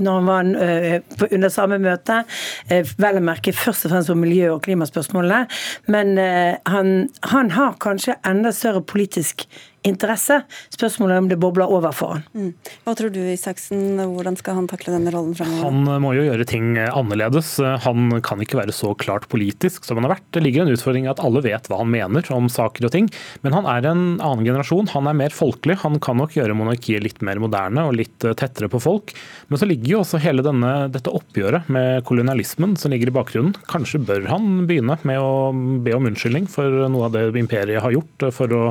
når 0.03 0.19
han 0.19 0.29
var 0.29 1.31
under 1.31 1.53
samme 1.53 1.79
møte. 1.81 2.21
Eh, 2.69 2.95
vel 3.01 3.19
å 3.19 3.23
merke 3.23 3.53
først 3.55 3.87
og 3.87 3.95
fremst 3.95 4.11
på 4.11 4.17
miljø- 4.19 4.53
og 4.55 4.63
klimaspørsmålene. 4.65 5.45
Men 5.91 6.17
eh, 6.21 6.57
han, 6.71 7.09
han 7.31 7.53
har 7.55 7.79
kanskje 7.81 8.19
enda 8.27 8.53
større 8.55 8.83
politisk 8.85 9.47
interesse. 9.85 10.41
Spørsmålet 10.73 11.15
er 11.15 11.23
om 11.23 11.29
det 11.31 11.39
bobler 11.41 11.71
over 11.71 11.93
for 11.95 12.15
han. 12.15 12.25
Mm. 12.33 12.51
Hva 12.85 12.95
tror 12.97 13.13
du 13.13 13.21
Isaksen, 13.21 13.99
hvordan 14.01 14.37
skal 14.39 14.59
han 14.59 14.69
takle 14.71 14.95
denne 14.95 15.13
rollen 15.13 15.35
fremover? 15.37 15.69
Han 15.69 16.01
må 16.03 16.13
jo 16.17 16.25
gjøre 16.27 16.47
ting 16.49 16.73
annerledes. 16.83 17.55
Han 17.85 18.17
kan 18.25 18.41
ikke 18.43 18.59
være 18.61 18.75
så 18.75 18.93
klart 18.99 19.29
politisk 19.31 19.85
som 19.87 19.99
han 19.99 20.09
har 20.09 20.15
vært. 20.17 20.27
Det 20.35 20.43
ligger 20.43 20.65
en 20.65 20.73
utfordring 20.73 21.07
i 21.07 21.13
at 21.13 21.21
alle 21.23 21.43
vet 21.45 21.69
hva 21.69 21.81
han 21.83 21.91
mener 21.93 22.25
om 22.35 22.49
saker 22.51 22.87
og 22.87 22.95
ting. 22.95 23.09
Men 23.45 23.55
han 23.57 23.69
er 23.69 23.89
en 23.91 24.03
annen 24.17 24.45
generasjon. 24.47 24.91
Han 24.95 25.09
er 25.11 25.19
mer 25.21 25.35
folkelig. 25.35 25.79
Han 25.85 25.99
kan 26.03 26.19
nok 26.21 26.35
gjøre 26.37 26.57
monarkiet 26.57 27.03
litt 27.05 27.21
mer 27.25 27.41
moderne 27.43 27.85
og 27.87 27.97
litt 27.99 28.17
tettere 28.25 28.69
på 28.71 28.81
folk. 28.83 29.13
Men 29.49 29.61
så 29.61 29.69
ligger 29.69 29.95
jo 29.95 30.01
også 30.03 30.21
hele 30.23 30.45
denne, 30.45 30.73
dette 30.93 31.13
oppgjøret 31.13 31.69
med 31.71 32.05
kolonialismen 32.07 32.75
som 32.79 32.93
ligger 32.93 33.11
i 33.11 33.15
bakgrunnen. 33.15 33.55
Kanskje 33.69 34.01
bør 34.05 34.27
han 34.31 34.65
begynne 34.69 34.97
med 35.07 35.21
å 35.21 35.51
be 35.85 35.95
om 35.95 36.09
unnskyldning 36.09 36.49
for 36.51 36.85
noe 36.91 37.09
av 37.09 37.15
det 37.15 37.27
imperiet 37.39 37.83
har 37.83 37.93
gjort 37.93 38.29
for 38.35 38.55
å 38.55 38.63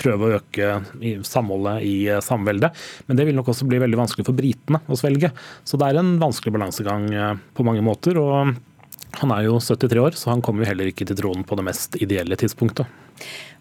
prøve 0.00 0.28
å 0.28 0.38
øke 0.38 0.59
samholdet 1.26 1.84
i 1.86 1.94
eh, 2.08 2.22
samveldet. 2.24 2.74
Men 3.08 3.18
det 3.18 3.28
vil 3.28 3.38
nok 3.38 3.52
også 3.52 3.68
bli 3.68 3.80
veldig 3.82 4.00
vanskelig 4.00 4.26
for 4.28 4.36
britene 4.36 4.82
å 4.86 4.98
svelge. 4.98 5.32
Så 5.64 5.80
det 5.80 5.90
er 5.90 6.00
en 6.00 6.16
vanskelig 6.22 6.54
balansegang 6.56 7.08
eh, 7.12 7.38
på 7.56 7.66
mange 7.66 7.84
måter. 7.86 8.20
og 8.20 8.56
han 9.18 9.32
er 9.34 9.48
jo 9.48 9.58
73 9.58 9.98
år, 9.98 10.14
så 10.14 10.30
han 10.30 10.42
kommer 10.44 10.64
jo 10.64 10.70
heller 10.70 10.90
ikke 10.90 11.06
til 11.08 11.18
tronen 11.18 11.42
på 11.46 11.56
det 11.58 11.66
mest 11.66 11.96
ideelle 11.98 12.36
tidspunktet. 12.38 12.86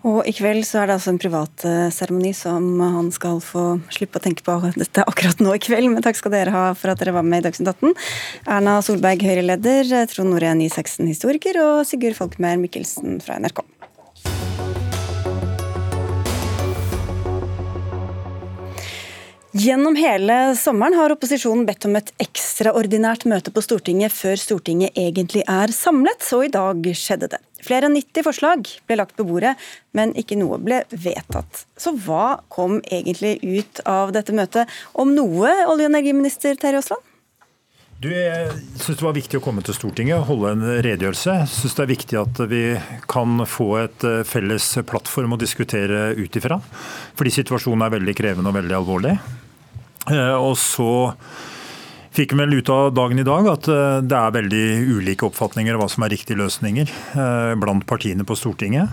Og 0.07 0.21
I 0.29 0.31
kveld 0.31 0.63
så 0.63 0.79
er 0.79 0.87
det 0.87 0.95
altså 0.95 1.11
en 1.11 1.19
privat 1.19 1.65
eh, 1.67 1.89
seremoni 1.91 2.31
som 2.37 2.67
han 2.79 3.09
skal 3.11 3.41
få 3.43 3.63
slippe 3.91 4.21
å 4.21 4.23
tenke 4.23 4.45
på 4.45 4.55
dette 4.77 5.03
akkurat 5.03 5.41
nå 5.43 5.57
i 5.57 5.63
kveld. 5.63 5.89
Men 5.91 6.05
takk 6.05 6.19
skal 6.19 6.35
dere 6.37 6.53
ha 6.55 6.63
for 6.77 6.93
at 6.93 7.01
dere 7.01 7.17
var 7.17 7.27
med 7.27 7.43
i 7.43 7.49
Dagsnytt 7.49 7.73
18. 7.73 7.97
Erna 8.47 8.77
Solberg, 8.85 9.25
Høyre-leder, 9.27 9.91
Trond 10.13 10.31
Norén 10.31 10.63
Isaksen, 10.63 11.09
historiker, 11.11 11.59
og 11.65 11.83
Sigurd 11.89 12.15
Folkmer 12.21 12.55
Mikkelsen 12.61 13.19
fra 13.25 13.41
NRK. 13.41 13.65
Gjennom 19.59 19.95
hele 19.99 20.55
sommeren 20.55 20.93
har 20.95 21.11
opposisjonen 21.11 21.65
bedt 21.67 21.83
om 21.89 21.97
et 21.99 22.13
ekstraordinært 22.23 23.25
møte 23.27 23.51
på 23.51 23.59
Stortinget 23.65 24.13
før 24.15 24.39
Stortinget 24.39 24.95
egentlig 24.95 25.41
er 25.51 25.73
samlet, 25.75 26.21
så 26.23 26.45
i 26.45 26.51
dag 26.53 26.85
skjedde 26.95 27.27
det. 27.33 27.39
Flere 27.65 27.89
enn 27.89 27.97
90 27.97 28.23
forslag 28.23 28.69
ble 28.87 28.97
lagt 29.01 29.17
på 29.17 29.25
bordet, 29.27 29.57
men 29.91 30.13
ikke 30.15 30.37
noe 30.39 30.61
ble 30.63 30.77
vedtatt. 30.93 31.65
Så 31.75 31.91
hva 32.05 32.37
kom 32.47 32.77
egentlig 32.87 33.33
ut 33.43 33.81
av 33.89 34.13
dette 34.15 34.37
møtet, 34.37 34.71
om 34.93 35.11
noe, 35.17 35.51
olje- 35.65 35.89
og 35.89 35.89
energiminister 35.89 36.55
Terje 36.61 36.79
Aasland? 36.79 37.03
Du, 37.99 38.07
jeg 38.13 38.53
syns 38.79 39.01
det 39.01 39.07
var 39.09 39.17
viktig 39.17 39.41
å 39.41 39.43
komme 39.43 39.65
til 39.67 39.75
Stortinget 39.75 40.21
og 40.21 40.29
holde 40.29 40.53
en 40.55 40.65
redegjørelse. 40.85 41.35
Jeg 41.41 41.51
syns 41.57 41.75
det 41.75 41.83
er 41.83 41.91
viktig 41.91 42.21
at 42.21 42.41
vi 42.47 42.63
kan 43.11 43.43
få 43.43 43.67
et 43.81 44.07
eh, 44.07 44.23
felles 44.23 44.69
plattform 44.87 45.35
å 45.35 45.41
diskutere 45.43 46.13
ut 46.15 46.39
ifra. 46.39 46.61
Fordi 47.19 47.35
situasjonen 47.41 47.83
er 47.83 47.95
veldig 47.97 48.15
krevende 48.21 48.55
og 48.55 48.59
veldig 48.61 48.79
alvorlig. 48.79 49.17
Eh, 50.09 50.35
og 50.35 50.57
så 50.59 50.91
fikk 52.15 52.33
vel 52.37 52.57
ut 52.57 52.69
av 52.73 52.93
dagen 52.97 53.21
i 53.21 53.27
dag 53.27 53.47
at 53.51 53.69
eh, 53.71 53.99
det 54.03 54.17
er 54.17 54.37
veldig 54.39 54.65
ulike 54.99 55.29
oppfatninger 55.29 55.75
av 55.75 55.83
hva 55.83 55.91
som 55.91 56.05
er 56.05 56.15
riktige 56.15 56.39
løsninger 56.41 56.95
blant 57.61 57.85
partiene 57.87 58.25
på 58.27 58.37
Stortinget. 58.37 58.89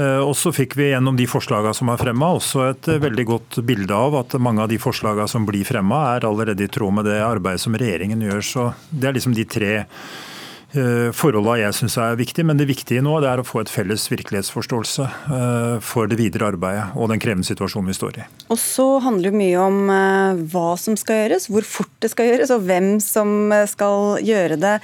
Eh, 0.00 0.20
og 0.22 0.36
så 0.38 0.52
fikk 0.54 0.76
vi 0.78 0.90
gjennom 0.92 1.16
de 1.18 1.26
forslagene 1.28 1.74
som 1.76 1.90
er 1.90 1.98
fremma, 2.00 2.30
også 2.38 2.64
et 2.68 2.88
eh, 2.92 3.00
veldig 3.02 3.26
godt 3.26 3.60
bilde 3.66 3.96
av 3.96 4.20
at 4.22 4.36
mange 4.42 4.62
av 4.62 4.70
de 4.70 4.78
forslagene 4.80 5.28
som 5.28 5.46
blir 5.48 5.66
fremma, 5.66 6.14
er 6.14 6.26
allerede 6.28 6.64
i 6.64 6.70
tråd 6.70 7.00
med 7.00 7.08
det 7.10 7.18
arbeidet 7.24 7.64
som 7.64 7.76
regjeringen 7.76 8.22
gjør. 8.24 8.44
Så 8.46 8.66
Det 8.90 9.10
er 9.10 9.18
liksom 9.18 9.34
de 9.36 9.44
tre 9.44 9.72
Eh, 10.70 11.10
forholdene 11.16 11.64
jeg 11.64 11.74
syns 11.74 11.96
er 11.98 12.18
viktig, 12.18 12.44
men 12.46 12.58
det 12.58 12.68
viktige 12.68 13.02
nå 13.02 13.16
det 13.22 13.26
er 13.26 13.40
å 13.42 13.46
få 13.46 13.64
et 13.64 13.72
felles 13.72 14.04
virkelighetsforståelse 14.12 15.06
eh, 15.34 15.72
for 15.82 16.06
det 16.10 16.18
videre 16.20 16.52
arbeidet 16.52 16.84
og 16.94 17.10
den 17.10 17.22
krevende 17.22 17.48
situasjonen 17.48 17.90
vi 17.90 17.96
står 17.96 18.20
i. 18.22 18.26
Og 18.54 18.60
så 18.62 18.86
handler 19.02 19.32
det 19.32 19.40
mye 19.40 19.64
om 19.64 19.90
eh, 19.90 20.44
hva 20.52 20.68
som 20.78 20.94
skal 21.00 21.24
gjøres, 21.24 21.48
hvor 21.50 21.66
fort 21.66 21.90
det 22.04 22.12
skal 22.12 22.30
gjøres 22.30 22.54
og 22.54 22.68
hvem 22.68 22.92
som 23.02 23.50
skal 23.70 24.22
gjøre 24.22 24.60
det. 24.62 24.76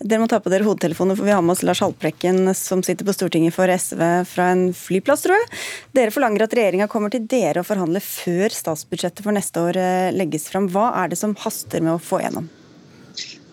Dere 0.00 0.24
må 0.24 0.30
ta 0.32 0.40
på 0.40 0.52
dere 0.52 0.64
hodetelefoner, 0.64 1.20
for 1.20 1.28
vi 1.28 1.36
har 1.36 1.44
med 1.44 1.58
oss 1.58 1.64
Lars 1.66 1.84
Haltbrekken 1.84 2.48
som 2.56 2.80
sitter 2.86 3.04
på 3.04 3.16
Stortinget 3.16 3.56
for 3.56 3.68
SV 3.68 4.00
fra 4.30 4.48
en 4.54 4.66
flyplass, 4.76 5.26
tror 5.26 5.36
jeg. 5.36 5.52
Dere 6.00 6.14
forlanger 6.14 6.48
at 6.48 6.56
regjeringa 6.56 6.88
kommer 6.88 7.12
til 7.12 7.28
dere 7.28 7.60
å 7.60 7.68
forhandle 7.68 8.00
før 8.00 8.48
statsbudsjettet 8.48 9.24
for 9.26 9.36
neste 9.36 9.60
år 9.60 9.84
legges 10.16 10.48
fram. 10.48 10.72
Hva 10.72 10.94
er 11.04 11.12
det 11.12 11.20
som 11.20 11.36
haster 11.44 11.84
med 11.84 11.98
å 11.98 12.02
få 12.02 12.24
gjennom? 12.24 12.48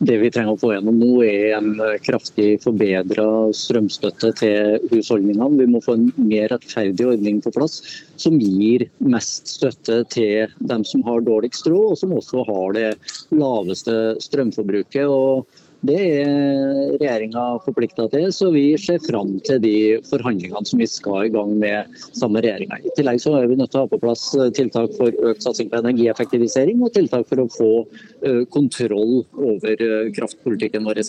Det 0.02 0.16
vi 0.18 0.32
trenger 0.34 0.56
å 0.56 0.58
få 0.58 0.72
gjennom 0.74 0.96
nå, 0.98 1.10
er 1.22 1.60
en 1.60 1.76
kraftig 2.02 2.56
forbedra 2.64 3.26
strømstøtte 3.54 4.32
til 4.40 4.88
husholdningene. 4.90 5.60
Vi 5.60 5.68
må 5.70 5.82
få 5.86 5.94
en 5.94 6.08
mer 6.18 6.48
rettferdig 6.50 7.06
ordning 7.12 7.38
på 7.46 7.54
plass, 7.54 7.76
som 8.18 8.40
gir 8.42 8.88
mest 9.14 9.52
støtte 9.54 10.00
til 10.10 10.50
dem 10.72 10.82
som 10.90 11.06
har 11.06 11.22
dårligst 11.28 11.70
råd, 11.70 11.92
og 11.94 12.00
som 12.02 12.16
også 12.18 12.48
har 12.50 12.74
det 12.80 12.88
laveste 13.30 13.98
strømforbruket. 14.26 15.06
Og 15.06 15.46
det 15.88 15.98
er 15.98 16.32
regjeringa 17.00 17.44
forplikta 17.66 18.06
til, 18.14 18.28
så 18.36 18.52
vi 18.54 18.66
ser 18.82 19.02
fram 19.04 19.34
til 19.48 19.62
de 19.64 19.76
forhandlingene 20.10 20.64
som 20.68 20.82
vi 20.82 20.88
skal 20.90 21.26
i 21.26 21.34
gang 21.34 21.56
med 21.62 21.98
sammen 22.12 22.38
med 22.38 22.46
regjeringa. 22.46 22.80
I 22.86 22.94
tillegg 22.98 23.22
så 23.24 23.34
er 23.40 23.50
vi 23.50 23.58
nødt 23.60 23.74
til 23.74 23.82
å 23.82 23.86
ha 23.88 23.92
på 23.92 24.02
plass 24.02 24.28
tiltak 24.58 24.94
for 25.00 25.32
økt 25.32 25.46
satsing 25.46 25.72
på 25.72 25.82
energieffektivisering 25.82 26.84
og 26.86 26.94
tiltak 26.98 27.26
for 27.30 27.42
å 27.42 27.50
få 27.52 27.72
kontroll 28.54 29.22
over 29.34 29.86
kraftpolitikken 30.16 30.86
vår. 30.86 31.02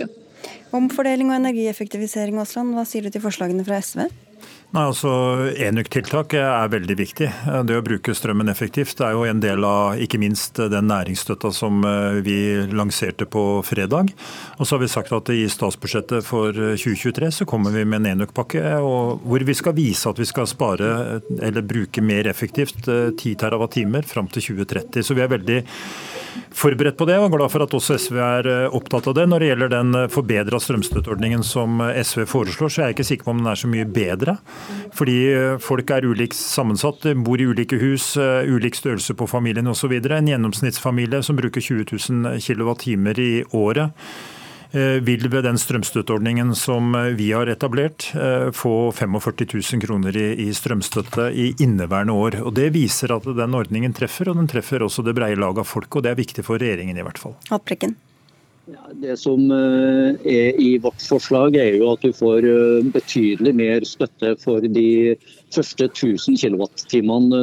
Omfordeling 0.73 1.29
og 1.29 1.37
energieffektivisering, 1.43 2.41
Aasland, 2.41 2.73
hva 2.77 2.87
sier 2.89 3.05
du 3.05 3.13
til 3.13 3.23
forslagene 3.25 3.67
fra 3.67 3.83
SV? 3.85 4.07
Nei, 4.73 4.87
altså 4.89 5.11
Enøktiltak 5.61 6.33
er 6.39 6.71
veldig 6.73 6.95
viktig. 6.97 7.27
Det 7.69 7.75
å 7.77 7.83
bruke 7.85 8.15
strømmen 8.17 8.49
effektivt 8.49 9.03
er 9.05 9.13
jo 9.13 9.27
en 9.29 9.43
del 9.45 9.67
av 9.69 10.01
ikke 10.01 10.17
minst 10.23 10.57
den 10.73 10.89
næringsstøtta 10.89 11.51
som 11.53 11.83
eh, 11.85 12.23
vi 12.25 12.37
lanserte 12.73 13.27
på 13.29 13.43
fredag. 13.69 14.15
Og 14.57 14.65
så 14.65 14.79
har 14.79 14.81
vi 14.81 14.89
sagt 14.89 15.13
at 15.13 15.29
i 15.35 15.43
statsbudsjettet 15.53 16.25
for 16.25 16.57
2023 16.57 17.29
så 17.43 17.49
kommer 17.51 17.77
vi 17.77 17.85
med 17.85 18.01
en 18.01 18.15
enøkpakke 18.15 18.65
hvor 18.81 19.45
vi 19.45 19.59
skal 19.59 19.77
vise 19.77 20.09
at 20.09 20.23
vi 20.23 20.31
skal 20.31 20.49
spare 20.49 21.21
eller 21.37 21.69
bruke 21.69 22.01
mer 22.01 22.33
effektivt 22.33 22.89
10 22.89 23.13
eh, 23.13 23.37
TWh 23.45 24.01
fram 24.09 24.33
til 24.33 24.49
2030. 24.57 25.05
Så 25.05 25.21
vi 25.21 25.27
er 25.27 25.35
veldig 25.37 25.61
forberedt 26.55 26.97
på 26.99 27.07
det, 27.09 27.17
og 27.21 27.33
glad 27.33 27.51
for 27.53 27.65
at 27.65 27.75
også 27.77 27.97
SV 28.01 28.19
er 28.23 28.49
eh, 28.51 28.77
opptatt 28.77 29.09
av 29.11 29.17
det. 29.17 29.27
Når 29.29 29.43
det 29.43 29.49
gjelder 29.51 29.73
den 29.73 29.99
eh, 29.99 30.09
forbedra 30.13 30.61
strømstøtteordningen 30.63 31.45
som 31.47 31.81
eh, 31.85 32.01
SV 32.05 32.25
foreslår, 32.31 32.73
så 32.73 32.83
er 32.83 32.91
jeg 32.91 32.99
ikke 32.99 33.09
sikker 33.11 33.29
på 33.29 33.35
om 33.35 33.43
den 33.43 33.53
er 33.53 33.61
så 33.61 33.71
mye 33.71 33.89
bedre. 33.89 34.37
Fordi 34.93 35.17
folk 35.63 35.91
er 35.91 36.05
ulikt 36.05 36.37
sammensatt, 36.37 37.07
bor 37.25 37.41
i 37.41 37.47
ulike 37.49 37.79
hus, 37.81 38.13
ulik 38.19 38.77
størrelse 38.77 39.17
på 39.17 39.29
familien 39.31 39.71
osv. 39.71 39.95
En 40.03 40.29
gjennomsnittsfamilie 40.29 41.23
som 41.25 41.39
bruker 41.39 41.65
20 41.65 41.89
000 41.97 42.39
kWh 42.43 43.19
i 43.23 43.33
året 43.57 43.91
Eh, 44.73 45.03
vil 45.05 45.29
ved 45.29 45.45
den 45.45 45.59
strømstøtteordningen 45.61 46.55
som 46.57 46.95
eh, 46.97 47.11
vi 47.19 47.27
har 47.37 47.51
etablert, 47.53 48.07
eh, 48.17 48.49
få 48.57 48.89
45 48.97 49.45
000 49.53 49.83
kroner 49.85 50.17
i 50.17 50.47
strømstøtte 50.57 51.27
i 51.37 51.51
inneværende 51.61 52.17
år. 52.17 52.39
Og 52.41 52.55
Det 52.57 52.71
viser 52.73 53.13
at 53.13 53.29
den 53.37 53.59
ordningen 53.59 53.93
treffer, 53.93 54.31
og 54.33 54.41
den 54.41 54.49
treffer 54.49 54.81
også 54.81 55.05
det 55.05 55.13
breie 55.19 55.37
lag 55.37 55.61
av 55.61 55.69
folk. 55.69 55.93
og 55.97 56.03
Det 56.03 56.15
er 56.15 56.23
viktig 56.23 56.47
for 56.49 56.57
regjeringen 56.57 56.97
i 56.97 57.05
hvert 57.05 57.21
fall. 57.21 57.37
Haltbrekken. 57.51 57.99
Det 59.03 59.17
som 59.21 59.51
er 59.53 60.59
i 60.61 60.77
vårt 60.83 61.03
forslag, 61.05 61.57
er 61.61 61.79
jo 61.79 61.91
at 61.93 62.05
du 62.05 62.13
får 62.17 62.47
betydelig 62.95 63.53
mer 63.59 63.87
støtte 63.89 64.35
for 64.41 64.65
de 64.65 65.15
første 65.53 65.89
1000 65.91 66.39
kWt 66.41 67.01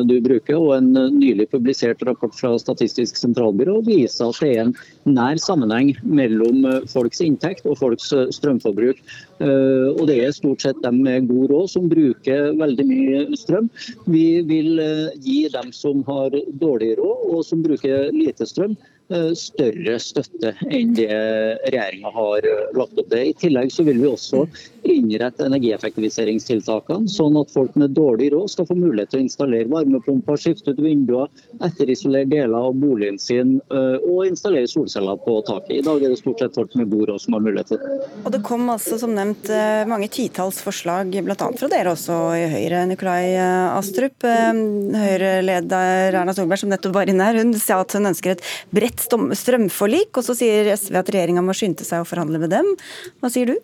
du 0.09 0.15
bruker. 0.25 0.57
og 0.57 0.75
En 0.77 0.91
nylig 1.19 1.50
publisert 1.51 2.01
rapport 2.07 2.33
fra 2.38 2.55
Statistisk 2.62 3.17
sentralbyrå 3.19 3.79
viser 3.86 4.29
at 4.31 4.41
det 4.41 4.51
er 4.55 4.63
en 4.63 4.75
nær 5.05 5.41
sammenheng 5.41 5.93
mellom 6.03 6.65
folks 6.89 7.21
inntekt 7.25 7.65
og 7.69 7.77
folks 7.81 8.13
strømforbruk. 8.36 9.01
Eh, 9.39 9.88
og 9.95 10.07
Det 10.07 10.19
er 10.19 10.36
stort 10.36 10.63
sett 10.65 10.79
dem 10.83 11.01
med 11.05 11.27
god 11.29 11.51
råd 11.51 11.69
som 11.71 11.89
bruker 11.91 12.53
veldig 12.59 12.86
mye 12.89 13.19
strøm. 13.39 13.69
Vi 14.12 14.41
vil 14.48 14.79
eh, 14.83 15.15
gi 15.24 15.48
dem 15.53 15.71
som 15.75 16.03
har 16.07 16.36
dårlig 16.59 16.98
råd 17.00 17.27
og 17.33 17.45
som 17.48 17.63
bruker 17.63 18.12
lite 18.15 18.48
strøm, 18.50 18.75
eh, 18.75 18.99
større 19.38 19.96
støtte 20.01 20.51
enn 20.70 20.94
det 20.98 21.10
regjeringa 21.10 22.12
har 22.13 22.46
lagt 22.78 23.00
opp 23.00 23.10
til. 23.10 23.24
I 23.32 23.36
tillegg 23.38 23.72
så 23.74 23.86
vil 23.88 24.01
vi 24.01 24.10
også 24.10 24.43
innrette 24.89 25.45
energieffektiviseringstiltakene, 25.50 27.10
sånn 27.12 27.38
at 27.39 27.52
folk 27.54 27.76
med 27.80 27.95
dårlig 27.98 28.30
råd 28.34 28.52
skal 28.54 28.67
få 28.69 28.78
mulighet 28.78 29.12
til 29.13 29.22
å 29.22 29.26
installere 29.26 29.69
varmepumper, 29.72 30.39
skifte 30.39 30.74
ut 30.74 30.82
vinduer, 30.84 31.30
etterisolere 31.65 32.30
deler 32.30 32.69
av 32.69 32.78
boligen 32.80 33.19
sin 33.22 33.58
øh, 33.74 33.98
og 34.06 34.30
installere 34.30 34.69
solceller 34.69 35.19
på 35.26 35.39
taket. 35.48 35.80
I 35.80 35.86
dag 35.86 36.04
er 36.04 36.13
det 36.13 36.22
stort 36.22 36.43
sett 36.43 36.58
folk 36.58 36.76
med 36.80 36.91
god 36.93 37.10
råd 37.12 37.24
som 37.26 37.38
har 37.38 37.45
mulighet 37.45 37.74
til 37.74 37.82
det. 37.82 38.00
Og 38.24 38.32
Det 38.36 38.43
kom 38.45 38.69
altså 38.72 39.00
som 39.02 39.15
nevnt 39.17 39.50
mange 39.89 40.10
titalls 40.13 40.62
forslag, 40.63 41.12
bl.a. 41.26 41.36
fra 41.60 41.72
dere 41.72 41.93
også 41.95 42.19
i 42.38 42.45
Høyre. 42.54 42.86
Nikolai 42.89 43.34
Astrup, 43.74 44.24
Høyre-leder 44.24 46.13
Erna 46.13 46.36
Solberg 46.38 46.63
som 46.63 46.72
nettopp 46.72 46.95
var 46.95 47.10
inne 47.12 47.26
her, 47.30 47.41
hun 47.41 47.54
sa 47.60 47.82
at 47.84 47.98
hun 47.98 48.10
ønsker 48.12 48.38
et 48.38 48.45
bredt 48.76 48.98
strømforlik. 48.99 50.12
Og 50.15 50.25
så 50.25 50.38
sier 50.38 50.71
SV 50.75 50.99
at 50.99 51.12
regjeringa 51.13 51.43
må 51.45 51.55
skynde 51.57 51.88
seg 51.88 52.03
å 52.03 52.07
forhandle 52.07 52.41
med 52.41 52.53
dem. 52.53 52.73
Hva 53.19 53.31
sier 53.33 53.53
du? 53.53 53.57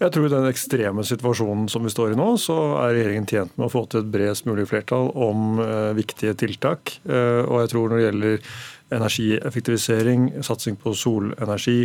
Jeg 0.00 0.14
tror 0.14 0.30
i 0.30 0.32
den 0.32 0.48
ekstreme 0.48 1.02
situasjonen 1.04 1.66
som 1.68 1.84
vi 1.84 1.90
står 1.92 2.14
i 2.14 2.16
nå, 2.16 2.30
så 2.40 2.54
er 2.80 2.94
regjeringen 2.96 3.26
tjent 3.28 3.58
med 3.58 3.66
å 3.66 3.72
få 3.72 3.82
til 3.84 4.00
et 4.00 4.12
bredest 4.14 4.46
mulig 4.48 4.64
flertall 4.70 5.10
om 5.12 5.60
eh, 5.60 5.90
viktige 5.98 6.32
tiltak. 6.40 6.94
Eh, 7.04 7.42
og 7.44 7.60
jeg 7.60 7.72
tror 7.74 7.90
når 7.90 7.98
det 7.98 8.06
gjelder 8.06 8.54
energieffektivisering, 8.96 10.30
satsing 10.46 10.80
på 10.80 10.94
solenergi, 10.96 11.82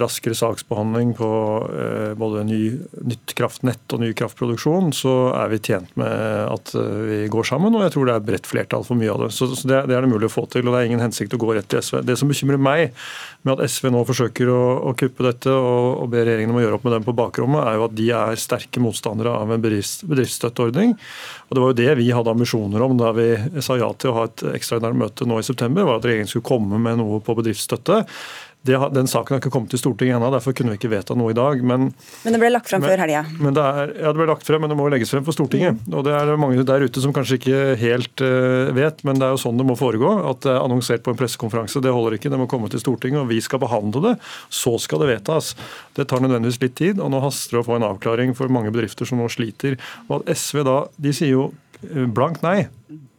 raskere 0.00 0.34
saksbehandling 0.34 1.10
på 1.18 1.28
eh, 1.68 2.14
både 2.16 2.44
ny, 2.48 2.60
nytt 3.04 3.34
kraftnett 3.36 3.92
og 3.92 4.00
ny 4.00 4.14
kraftproduksjon, 4.16 4.88
så 4.96 5.12
er 5.36 5.50
vi 5.52 5.58
tjent 5.60 5.90
med 6.00 6.14
at 6.48 6.72
eh, 6.80 7.00
vi 7.10 7.18
går 7.32 7.44
sammen. 7.50 7.76
Og 7.76 7.84
jeg 7.84 7.92
tror 7.92 8.08
det 8.08 8.14
er 8.14 8.24
bredt 8.24 8.48
flertall 8.48 8.86
for 8.86 8.96
mye 8.96 9.12
av 9.12 9.26
det. 9.26 9.30
Så, 9.36 9.50
det, 9.68 9.82
er 9.84 9.90
det 9.92 10.08
mulig 10.08 10.30
å 10.30 10.32
få 10.32 10.46
til. 10.48 10.64
og 10.64 10.72
Det 10.72 10.80
er 10.80 10.88
ingen 10.88 11.04
hensikt 11.04 11.36
å 11.36 11.42
gå 11.42 11.52
rett 11.58 11.68
til 11.68 11.84
SV. 11.84 12.00
Det 12.08 12.16
som 12.16 12.32
bekymrer 12.32 12.60
meg 12.60 12.96
med 13.44 13.52
at 13.60 13.68
SV 13.68 13.90
nå 13.92 14.00
forsøker 14.08 14.48
å, 14.48 14.62
å 14.88 14.94
kuppe 14.96 15.28
dette 15.28 15.52
og, 15.52 16.06
og 16.06 16.10
ber 16.14 16.24
regjeringen 16.24 16.56
om 16.56 16.62
å 16.62 16.64
gjøre 16.64 16.80
opp 16.80 16.88
med 16.88 16.96
dem 16.96 17.08
på 17.10 17.16
bakrommet, 17.20 17.60
er 17.60 17.76
jo 17.76 17.86
at 17.90 17.96
de 18.00 18.10
er 18.16 18.40
sterke 18.40 18.80
motstandere 18.80 19.36
av 19.44 19.52
en 19.52 19.60
bedrifts, 19.60 20.00
bedriftsstøtteordning. 20.08 20.96
Og 21.50 21.56
Det 21.56 21.64
var 21.66 21.74
jo 21.74 21.80
det 21.84 22.00
vi 22.00 22.10
hadde 22.16 22.32
ambisjoner 22.32 22.88
om 22.88 22.96
da 22.96 23.12
vi 23.16 23.28
sa 23.60 23.76
ja 23.76 23.92
til 23.92 24.14
å 24.14 24.22
ha 24.22 24.28
et 24.30 24.48
ekstraordinært 24.56 25.04
møte 25.04 25.28
nå 25.28 25.40
i 25.40 25.44
september, 25.44 25.84
var 25.84 26.00
at 26.00 26.08
regjeringen 26.08 26.32
skulle 26.32 26.48
komme 26.48 26.80
med 26.80 27.02
noe 27.02 27.20
på 27.24 27.36
bedriftsstøtte. 27.36 28.06
Det, 28.62 28.76
den 28.92 29.08
saken 29.08 29.34
har 29.34 29.40
ikke 29.40 29.52
kommet 29.54 29.72
til 29.72 29.80
Stortinget 29.80 30.18
ennå, 30.18 30.28
derfor 30.34 30.52
kunne 30.56 30.74
vi 30.74 30.76
ikke 30.76 30.90
vedta 30.92 31.14
noe 31.16 31.32
i 31.32 31.36
dag. 31.36 31.62
Men, 31.64 31.86
men 32.26 32.34
det 32.34 32.40
ble 32.42 32.50
lagt 32.52 32.68
frem 32.68 32.82
men, 32.84 32.90
før 32.92 33.02
helga? 33.06 33.22
Ja, 33.32 34.10
det 34.12 34.18
ble 34.18 34.26
lagt 34.28 34.44
frem, 34.44 34.60
men 34.60 34.72
det 34.72 34.76
må 34.76 34.88
legges 34.92 35.12
frem 35.14 35.24
for 35.24 35.36
Stortinget. 35.36 35.78
Mm. 35.86 35.94
Og 35.96 36.04
Det 36.04 36.12
er 36.18 36.32
mange 36.40 36.66
der 36.68 36.84
ute 36.84 37.00
som 37.00 37.14
kanskje 37.16 37.38
ikke 37.40 37.62
helt 37.80 38.24
uh, 38.24 38.68
vet, 38.76 39.00
men 39.08 39.20
det 39.20 39.24
er 39.24 39.32
jo 39.32 39.40
sånn 39.40 39.56
det 39.56 39.64
må 39.64 39.78
foregå. 39.80 40.12
At 40.28 40.44
det 40.44 40.52
er 40.52 40.60
annonsert 40.60 41.06
på 41.06 41.14
en 41.14 41.20
pressekonferanse, 41.22 41.80
det 41.80 41.94
holder 41.96 42.18
ikke. 42.18 42.32
Det 42.34 42.42
må 42.42 42.50
komme 42.52 42.68
til 42.72 42.84
Stortinget, 42.84 43.22
og 43.22 43.32
vi 43.32 43.40
skal 43.44 43.62
behandle 43.64 44.04
det. 44.10 44.14
Så 44.52 44.74
skal 44.84 45.06
det 45.06 45.08
vedtas. 45.14 45.54
Det 45.96 46.10
tar 46.10 46.20
nødvendigvis 46.20 46.60
litt 46.60 46.76
tid, 46.76 47.00
og 47.00 47.14
nå 47.14 47.22
haster 47.24 47.56
det 47.56 47.64
å 47.64 47.68
få 47.70 47.80
en 47.80 47.88
avklaring 47.88 48.36
for 48.36 48.52
mange 48.52 48.74
bedrifter 48.74 49.08
som 49.08 49.24
nå 49.24 49.30
sliter. 49.32 49.80
Og 50.10 50.20
at 50.20 50.36
SV 50.36 50.66
da, 50.68 50.76
de 51.00 51.16
sier 51.16 51.32
jo 51.32 51.48
eh, 51.88 52.04
blankt 52.04 52.44
nei 52.44 52.68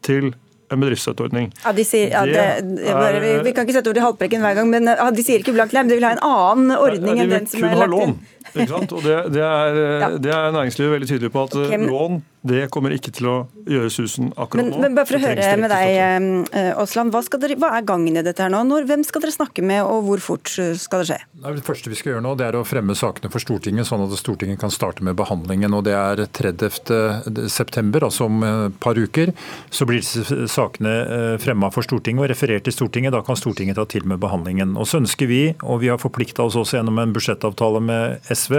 til 0.06 0.36
en 0.76 0.84
bedriftsstøtteordning. 0.84 1.52
Ja, 1.64 1.74
de 1.76 1.86
sier, 1.88 2.12
ja, 2.14 2.24
det, 2.28 2.46
bare, 2.90 3.22
vi, 3.24 3.32
vi, 3.48 3.54
kan 3.56 3.68
ikke 3.68 3.78
sette 3.80 3.92
ord 3.92 4.00
i 4.00 4.04
Haltbrekken 4.06 4.44
hver 4.44 4.58
gang, 4.60 4.72
men 4.72 4.92
ja, 4.92 5.10
de 5.14 5.26
sier 5.26 5.44
ikke 5.44 5.56
blankt 5.56 5.76
nei, 5.76 5.86
men 5.86 5.94
de 5.94 6.00
vil 6.00 6.08
ha 6.08 6.16
en 6.18 6.24
annen 6.28 6.76
ordning 6.78 7.20
ja, 7.20 7.26
enn 7.26 7.36
den 7.38 7.50
som 7.52 7.68
er 7.68 7.80
lagt 7.84 8.06
inn. 8.06 8.18
Ikke 8.52 8.70
sant? 8.74 8.98
Og 8.98 9.06
det, 9.06 9.18
det, 9.36 9.46
er, 9.46 10.18
det, 10.18 10.34
er, 10.34 10.52
næringslivet 10.56 10.98
veldig 10.98 11.10
tydelig 11.14 11.32
på, 11.34 11.48
at 11.48 11.58
okay, 11.62 11.78
men, 11.78 11.90
lån 11.92 12.22
det 12.42 12.64
kommer 12.74 12.90
ikke 12.96 13.12
til 13.14 13.28
å 13.30 13.36
gjøre 13.70 13.90
susen 13.94 14.32
akkurat 14.34 14.66
men, 14.66 14.72
nå. 14.74 14.80
Men 14.82 14.96
bare 14.98 15.06
for 15.06 15.20
å 15.20 15.22
høre 15.22 15.50
med 15.62 15.70
deg, 15.70 16.56
Aasland, 16.74 17.14
hva, 17.14 17.22
hva, 17.62 17.70
er 17.78 17.86
gangen 17.86 18.18
i 18.18 18.24
dette 18.26 18.42
her 18.42 18.50
nå? 18.50 18.64
Når, 18.66 18.88
hvem 18.90 19.04
skal 19.06 19.22
dere 19.22 19.36
snakke 19.36 19.62
med, 19.66 19.84
og 19.86 20.08
hvor 20.08 20.24
fort 20.26 20.50
skal 20.50 21.04
det 21.04 21.12
skje? 21.12 21.20
Det 21.46 21.66
første 21.68 21.92
vi 21.94 22.00
skal 22.00 22.16
gjøre 22.16 22.24
nå, 22.26 22.34
det 22.40 22.48
er 22.48 22.58
å 22.58 22.64
fremme 22.66 22.96
sakene 22.98 23.30
for 23.30 23.44
Stortinget, 23.44 23.86
sånn 23.86 24.08
at 24.08 24.16
Stortinget 24.18 24.58
kan 24.62 24.74
starte 24.74 25.06
med 25.06 25.20
behandlingen. 25.20 25.76
og 25.78 25.86
Det 25.86 25.94
er 25.94 26.24
30. 26.26 27.46
september, 27.54 28.08
altså 28.10 28.26
om 28.26 28.42
et 28.48 28.82
par 28.82 28.98
uker. 28.98 29.36
Så 29.70 29.86
blir 29.86 30.02
disse 30.02 30.50
sakene 30.50 30.96
eh, 31.04 31.36
fremma 31.42 31.70
for 31.74 31.86
Stortinget 31.86 32.26
og 32.26 32.34
referert 32.34 32.66
til 32.66 32.74
Stortinget. 32.74 33.14
Da 33.14 33.22
kan 33.26 33.38
Stortinget 33.38 33.78
ta 33.78 33.86
til 33.86 34.08
med 34.10 34.22
behandlingen. 34.24 34.74
Og 34.82 34.90
Så 34.90 35.04
ønsker 35.04 35.30
vi, 35.30 35.44
og 35.62 35.84
vi 35.86 35.94
har 35.94 36.02
forplikta 36.02 36.50
oss 36.50 36.58
også 36.58 36.80
gjennom 36.80 36.98
en 37.06 37.14
budsjettavtale 37.14 37.86
med 37.86 38.31
SV, 38.36 38.58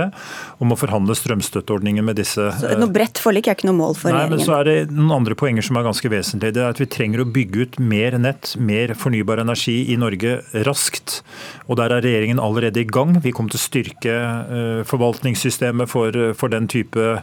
om 0.62 0.74
å 0.74 0.78
forhandle 0.78 1.16
strømstøtteordningen 1.18 2.06
med 2.06 2.18
disse 2.20 2.48
Så 2.58 2.72
Noe 2.78 2.92
bredt 2.92 3.20
forlik 3.22 3.48
er 3.48 3.56
ikke 3.56 3.68
noe 3.70 3.78
mål 3.78 3.96
for 3.98 4.14
Nei, 4.14 4.24
men 4.30 4.42
så 4.42 4.58
er 4.60 4.68
det 4.68 4.76
noen 4.92 5.14
andre 5.20 5.36
poenger 5.38 5.66
som 5.66 5.78
er 5.78 5.86
ganske 5.86 6.12
vesentlige. 6.12 6.56
Det 6.56 6.64
er 6.64 6.74
at 6.74 6.82
Vi 6.82 6.88
trenger 6.92 7.24
å 7.24 7.28
bygge 7.28 7.66
ut 7.66 7.80
mer 7.82 8.18
nett, 8.20 8.54
mer 8.58 8.94
fornybar 8.98 9.42
energi 9.42 9.78
i 9.92 9.98
Norge 10.00 10.38
raskt. 10.68 11.20
Og 11.68 11.78
Der 11.80 11.96
er 11.96 12.04
regjeringen 12.04 12.42
allerede 12.42 12.82
i 12.82 12.88
gang. 12.88 13.16
Vi 13.24 13.32
kommer 13.34 13.54
til 13.54 13.60
å 13.60 13.66
styrke 13.66 14.14
eh, 14.14 14.82
forvaltningssystemet 14.88 15.90
for, 15.90 16.16
for 16.38 16.52
den 16.52 16.68
type 16.70 17.22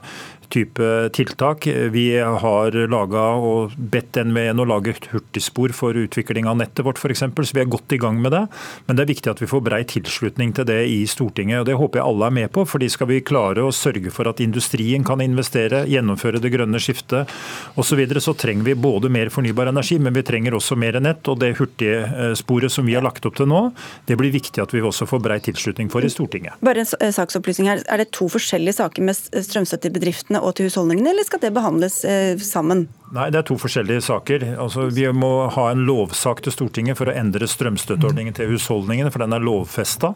type 0.53 1.09
tiltak. 1.15 1.67
Vi 1.93 2.05
har 2.19 2.75
laga 2.89 3.25
og 3.37 3.75
bedt 3.77 4.19
NVE 4.25 4.53
å 4.59 4.67
lage 4.67 4.95
hurtigspor 5.11 5.73
for 5.75 5.97
utvikling 5.97 6.49
av 6.49 6.57
nettet 6.59 6.85
vårt 6.85 6.99
f.eks., 7.01 7.21
så 7.21 7.55
vi 7.55 7.63
er 7.63 7.69
godt 7.71 7.95
i 7.95 7.99
gang 8.01 8.19
med 8.21 8.33
det. 8.35 8.43
Men 8.87 8.97
det 8.97 9.05
er 9.05 9.11
viktig 9.13 9.31
at 9.31 9.43
vi 9.43 9.49
får 9.49 9.63
brei 9.65 9.81
tilslutning 9.89 10.53
til 10.57 10.67
det 10.69 10.79
i 10.89 11.01
Stortinget. 11.09 11.61
og 11.61 11.69
Det 11.69 11.77
håper 11.79 12.01
jeg 12.01 12.07
alle 12.07 12.29
er 12.29 12.37
med 12.39 12.51
på. 12.55 12.65
fordi 12.69 12.89
skal 12.89 13.09
vi 13.11 13.21
klare 13.25 13.65
å 13.65 13.73
sørge 13.75 14.11
for 14.13 14.29
at 14.29 14.41
industrien 14.43 15.03
kan 15.05 15.21
investere, 15.21 15.85
gjennomføre 15.89 16.41
det 16.41 16.53
grønne 16.53 16.81
skiftet 16.81 17.29
osv., 17.75 17.89
så, 17.89 17.97
videre, 17.97 18.21
så 18.21 18.35
trenger 18.37 18.67
vi 18.67 18.75
både 18.77 19.09
mer 19.09 19.31
fornybar 19.33 19.71
energi, 19.71 19.97
men 19.99 20.13
vi 20.13 20.21
trenger 20.23 20.53
også 20.53 20.77
mer 20.77 20.99
nett. 21.01 21.25
Og 21.25 21.39
det 21.41 21.55
hurtigsporet 21.57 22.71
som 22.71 22.85
vi 22.85 22.93
har 22.93 23.03
lagt 23.03 23.25
opp 23.25 23.39
til 23.39 23.49
nå, 23.49 23.63
det 24.05 24.17
blir 24.19 24.31
viktig 24.31 24.61
at 24.61 24.75
vi 24.75 24.83
også 24.85 25.07
får 25.09 25.23
brei 25.25 25.39
tilslutning 25.43 25.89
for 25.89 26.05
i 26.05 26.11
Stortinget. 26.13 26.59
Bare 26.61 26.85
en 26.85 26.91
eh, 27.01 27.11
saksopplysning 27.15 27.71
her. 27.71 27.81
Er 27.89 28.03
det 28.03 28.11
to 28.15 28.29
forskjellige 28.31 28.77
saker 28.77 29.09
med 29.09 29.17
strømstøtte 29.17 29.89
til 29.89 29.95
bedriftene 29.95 30.38
og 30.41 30.55
til 30.57 30.69
husholdningene, 30.69 31.11
eller 31.13 31.27
skal 31.27 31.41
det 31.43 31.53
behandles 31.55 32.01
eh, 32.07 32.37
sammen? 32.43 32.87
Nei, 33.15 33.29
det 33.33 33.41
er 33.41 33.49
to 33.49 33.57
forskjellige 33.59 34.05
saker. 34.05 34.45
Altså, 34.61 34.87
vi 34.93 35.07
må 35.15 35.49
ha 35.55 35.69
en 35.71 35.85
lovsak 35.87 36.43
til 36.45 36.53
Stortinget 36.55 36.99
for 36.99 37.09
å 37.09 37.17
endre 37.17 37.49
strømstøtteordningen 37.49 38.37
til 38.37 38.53
husholdningene, 38.53 39.11
for 39.13 39.25
den 39.25 39.33
er 39.37 39.45
lovfesta. 39.45 40.13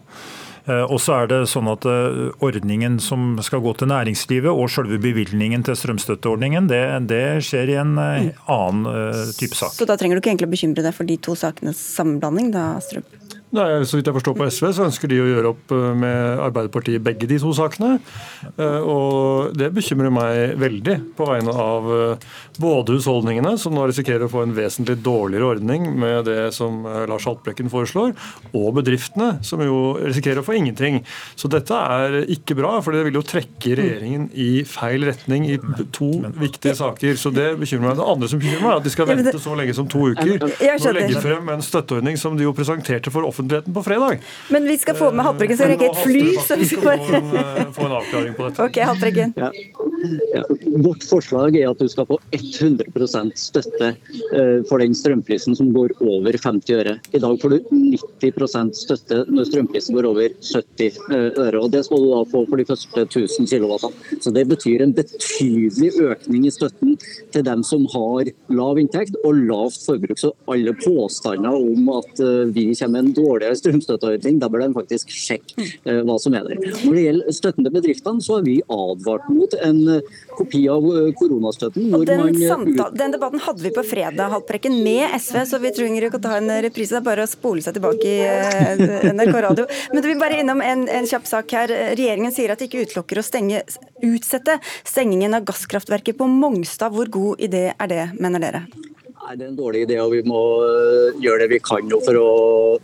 Eh, 0.65 0.83
Og 0.87 1.01
så 1.03 1.17
er 1.17 1.27
det 1.31 1.39
sånn 1.51 1.67
at 1.67 1.83
eh, 1.89 2.31
ordningen 2.43 2.99
som 3.03 3.35
skal 3.43 3.63
gå 3.65 3.73
til 3.79 3.89
næringslivet 3.91 4.51
og 4.51 4.71
selve 4.71 4.99
bevilgningen 5.03 5.65
til 5.67 5.75
strømstøtteordningen, 5.75 6.69
det, 6.71 6.83
det 7.09 7.23
skjer 7.43 7.73
i 7.73 7.79
en 7.81 7.97
eh, 7.99 8.29
annen 8.47 9.33
type 9.35 9.57
sak. 9.59 9.75
Så 9.75 9.89
da 9.89 9.97
trenger 9.99 10.15
du 10.15 10.23
ikke 10.23 10.31
egentlig 10.35 10.51
å 10.51 10.55
bekymre 10.55 10.85
deg 10.85 10.95
for 10.95 11.09
de 11.09 11.19
to 11.19 11.35
sakenes 11.39 11.81
sammenblanding, 11.97 12.53
da, 12.55 12.73
Astrup? 12.79 13.09
Nei, 13.53 13.83
så 13.85 13.99
vidt 13.99 14.07
jeg 14.09 14.15
forstår 14.15 14.33
på 14.39 14.47
SV, 14.49 14.65
så 14.73 14.85
ønsker 14.87 15.11
de 15.11 15.19
å 15.21 15.27
gjøre 15.29 15.49
opp 15.53 15.73
eh, 15.75 15.89
med 16.01 16.39
Arbeiderpartiet 16.41 17.03
begge 17.05 17.27
de 17.29 17.37
to 17.37 17.51
sakene. 17.53 17.99
Eh, 18.57 18.79
Og 18.81 19.53
det 19.57 19.67
bekymrer 19.75 20.09
meg 20.13 20.55
veldig 20.57 20.95
på 21.17 21.27
vegne 21.29 21.53
av 21.53 21.89
eh, 21.93 22.25
både 22.57 22.95
husholdningene, 22.97 23.51
som 23.61 23.75
nå 23.77 23.85
risikerer 23.91 24.25
å 24.25 24.31
få 24.31 24.41
en 24.47 24.55
vesentlig 24.57 24.97
dårligere 25.05 25.51
ordning 25.53 25.85
med 26.01 26.25
det 26.29 26.47
som 26.57 26.81
eh, 26.89 27.03
Lars 27.09 27.27
Haltbrekken 27.29 27.69
foreslår, 27.69 28.15
og 28.57 28.71
bedriftene, 28.79 29.35
som 29.45 29.61
jo 29.61 29.77
risikerer 30.01 30.41
å 30.41 30.45
få 30.47 30.57
ingenting. 30.57 31.03
Så 31.37 31.51
dette 31.53 31.77
er 31.77 32.17
ikke 32.33 32.57
bra, 32.57 32.79
for 32.81 32.97
det 32.97 33.05
vil 33.05 33.19
jo 33.19 33.25
trekke 33.27 33.77
regjeringen 33.77 34.31
i 34.33 34.63
feil 34.65 35.05
retning 35.11 35.45
i 35.51 35.59
to 35.93 36.09
viktige 36.41 36.73
saker. 36.79 37.21
Så 37.21 37.29
det 37.35 37.51
bekymrer 37.61 37.91
meg. 37.91 38.01
Det 38.01 38.09
andre 38.15 38.31
som 38.33 38.41
bekymrer 38.41 38.65
meg, 38.65 38.71
er 38.73 38.81
at 38.81 38.89
de 38.89 38.95
skal 38.97 39.09
vente 39.13 39.37
så 39.45 39.53
lenge 39.61 39.77
som 39.77 39.89
to 39.93 40.07
uker 40.09 40.33
Nå 40.41 40.97
legge 40.97 41.21
frem 41.21 41.53
en 41.53 41.63
støtteordning 41.65 42.17
som 42.19 42.33
de 42.37 42.45
jo 42.47 42.53
presenterte 42.57 43.13
for 43.13 43.29
offentligheten 43.43 43.73
på 43.73 43.83
fredag. 43.83 44.19
Men 44.49 44.63
vi 44.63 44.77
skal 44.77 44.95
få 44.95 45.11
med 45.11 45.25
Haltbrekken, 45.25 45.57
så 45.57 45.67
rekker 45.67 45.85
et 45.85 46.03
fly. 46.03 46.35
Så 46.47 46.55
vi 46.55 46.65
skal 46.65 46.81
Få 46.83 46.91
en, 46.91 47.35
eh, 47.35 47.71
få 47.71 47.85
en 47.85 47.91
avklaring 47.91 48.33
på 48.33 48.49
dette. 48.49 48.63
Ok, 48.63 48.77
Haltbrekken. 48.77 49.33
Ja. 49.35 49.51
Ja. 50.33 50.43
Vårt 50.83 51.03
forslag 51.03 51.55
er 51.55 51.69
at 51.69 51.79
du 51.79 51.87
skal 51.87 52.05
få 52.05 52.17
100 52.35 53.31
støtte 53.39 53.95
eh, 54.35 54.63
for 54.67 54.79
den 54.79 54.95
strømprisen 54.97 55.55
som 55.55 55.71
går 55.73 55.93
over 56.01 56.35
50 56.35 56.75
øre. 56.75 56.97
I 57.13 57.21
dag 57.23 57.39
får 57.41 57.49
du 57.49 57.59
90% 58.19 58.75
støtte 58.75 59.21
når 59.29 59.47
strømprisen 59.47 59.95
går 59.95 60.07
over 60.09 60.29
70 60.41 60.99
øre. 61.09 61.61
og 61.61 61.71
Det 61.71 61.85
skal 61.85 62.03
du 62.03 62.09
da 62.11 62.23
få 62.33 62.43
for 62.49 62.57
de 62.59 62.65
første 62.67 63.05
1000 63.05 63.47
kW. 63.47 63.77
Så 64.19 64.33
Det 64.33 64.47
betyr 64.49 64.83
en 64.83 64.93
betydelig 64.93 65.93
økning 66.01 66.47
i 66.47 66.51
støtten 66.51 66.97
til 67.31 67.43
dem 67.43 67.63
som 67.63 67.85
har 67.93 68.31
lav 68.49 68.79
inntekt 68.81 69.15
og 69.23 69.39
lavt 69.39 69.79
forbruk. 69.85 70.19
Så 70.19 70.33
alle 70.51 70.73
påstander 70.83 71.53
om 71.53 71.89
at 71.95 72.19
eh, 72.19 72.51
vi 72.51 72.73
kommer 72.75 72.93
med 72.93 73.05
en 73.05 73.13
dårligere 73.33 73.57
strømstøtteordning, 73.59 74.39
da 74.41 74.49
bør 74.51 74.63
de 74.63 74.69
faktisk 74.75 75.11
sjekke 75.13 75.65
eh, 75.65 76.01
hva 76.05 76.17
som 76.21 76.35
er 76.37 76.47
der. 76.47 76.61
Når 76.83 76.97
det 76.97 77.05
gjelder 77.05 77.37
støtten 77.37 77.67
til 77.67 77.73
bedriftene, 77.73 78.23
så 78.23 78.37
har 78.37 78.45
vi 78.47 78.57
advart 78.71 79.27
mot 79.33 79.55
en 79.59 79.81
eh, 79.95 80.13
kopi 80.37 80.63
av 80.71 80.87
eh, 80.91 81.09
koronastøtten. 81.19 81.89
Den, 82.07 82.39
samtale, 82.41 82.89
den 82.99 83.15
debatten 83.15 83.43
hadde 83.43 83.65
vi 83.65 83.73
på 83.75 83.85
fredag, 83.87 84.31
Haltbrekken, 84.33 84.79
med 84.85 85.15
SV, 85.19 85.41
så 85.49 85.61
vi 85.63 85.73
trenger 85.75 86.07
ikke 86.07 86.21
å 86.21 86.25
ta 86.27 86.37
en 86.39 86.51
reprise. 86.65 86.93
Det 86.93 87.01
er 87.01 87.07
bare 87.07 87.27
å 87.27 87.31
spole 87.31 87.63
seg 87.65 87.77
tilbake 87.77 88.07
i 88.07 89.11
NRK 89.13 89.35
radio. 89.47 89.67
Men 89.93 90.03
du 90.03 90.09
vil 90.11 90.21
bare 90.21 90.39
innom 90.43 90.63
en, 90.63 90.87
en 90.91 91.09
kjapp 91.09 91.27
sak 91.29 91.57
her. 91.57 91.73
Regjeringen 91.97 92.33
sier 92.35 92.53
at 92.53 92.61
de 92.61 92.69
ikke 92.69 92.85
utelukker 92.87 93.21
å 93.21 93.25
stenge, 93.25 93.63
utsette 94.03 94.59
stengingen 94.83 95.37
av 95.37 95.47
gasskraftverket 95.47 96.19
på 96.19 96.29
Mongstad. 96.29 96.93
Hvor 96.93 97.09
god 97.13 97.43
idé 97.43 97.69
er 97.73 97.89
det, 97.91 98.03
mener 98.19 98.43
dere? 98.43 98.65
Nei, 99.23 99.37
Det 99.39 99.45
er 99.45 99.51
en 99.53 99.55
dårlig 99.57 99.81
idé, 99.85 99.97
og 100.03 100.11
vi 100.11 100.21
må 100.27 100.39
øh, 100.67 101.19
gjøre 101.23 101.45
det 101.45 101.51
vi 101.53 101.59
kan 101.63 101.87
for 102.03 102.17
å 102.19 102.31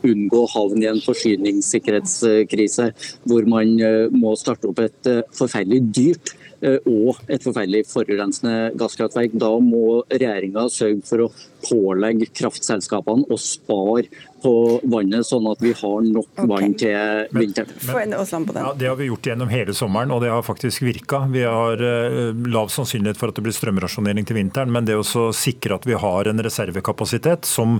unngå 0.07 0.43
å 0.45 0.51
havne 0.53 0.85
i 0.85 0.87
en 0.87 1.01
forsyningssikkerhetskrise 1.03 2.85
hvor 3.27 3.47
man 3.51 3.73
øh, 3.83 4.07
må 4.15 4.31
starte 4.39 4.69
opp 4.69 4.79
et 4.85 5.09
øh, 5.11 5.25
forferdelig 5.35 5.81
dyrt 5.95 6.35
og 6.59 7.21
et 7.31 7.39
forferdelig 7.39 7.85
forurensende 7.87 8.73
gasskraftverk. 8.75 9.31
Da 9.39 9.47
må 9.63 10.01
regjeringa 10.11 10.65
sørge 10.67 11.05
for 11.07 11.23
å 11.23 11.29
pålegge 11.63 12.27
kraftselskapene 12.35 13.23
å 13.31 13.37
spare 13.39 14.09
på 14.43 14.53
vannet, 14.83 15.27
sånn 15.27 15.47
at 15.51 15.61
vi 15.63 15.73
har 15.75 16.05
nok 16.05 16.29
okay. 16.33 16.47
vann 16.49 16.75
til 16.79 17.27
vinteren. 17.35 17.73
Få 17.83 17.99
en 18.03 18.15
Aasland 18.17 18.49
på 18.49 18.55
den. 18.55 18.65
Ja, 18.65 18.73
Det 18.79 18.89
har 18.89 18.97
vi 18.99 19.09
gjort 19.09 19.29
gjennom 19.31 19.51
hele 19.51 19.75
sommeren, 19.77 20.13
og 20.15 20.23
det 20.23 20.31
har 20.33 20.45
faktisk 20.45 20.83
virka. 20.85 21.21
Vi 21.31 21.43
har 21.45 21.81
uh, 21.81 22.31
lav 22.49 22.71
sannsynlighet 22.73 23.19
for 23.19 23.31
at 23.31 23.39
det 23.39 23.45
blir 23.45 23.55
strømrasjonering 23.55 24.27
til 24.27 24.39
vinteren, 24.39 24.71
men 24.73 24.87
det 24.87 24.97
å 24.99 25.29
sikre 25.35 25.77
at 25.79 25.87
vi 25.89 25.97
har 25.99 26.29
en 26.29 26.43
reservekapasitet, 26.45 27.47
som 27.49 27.79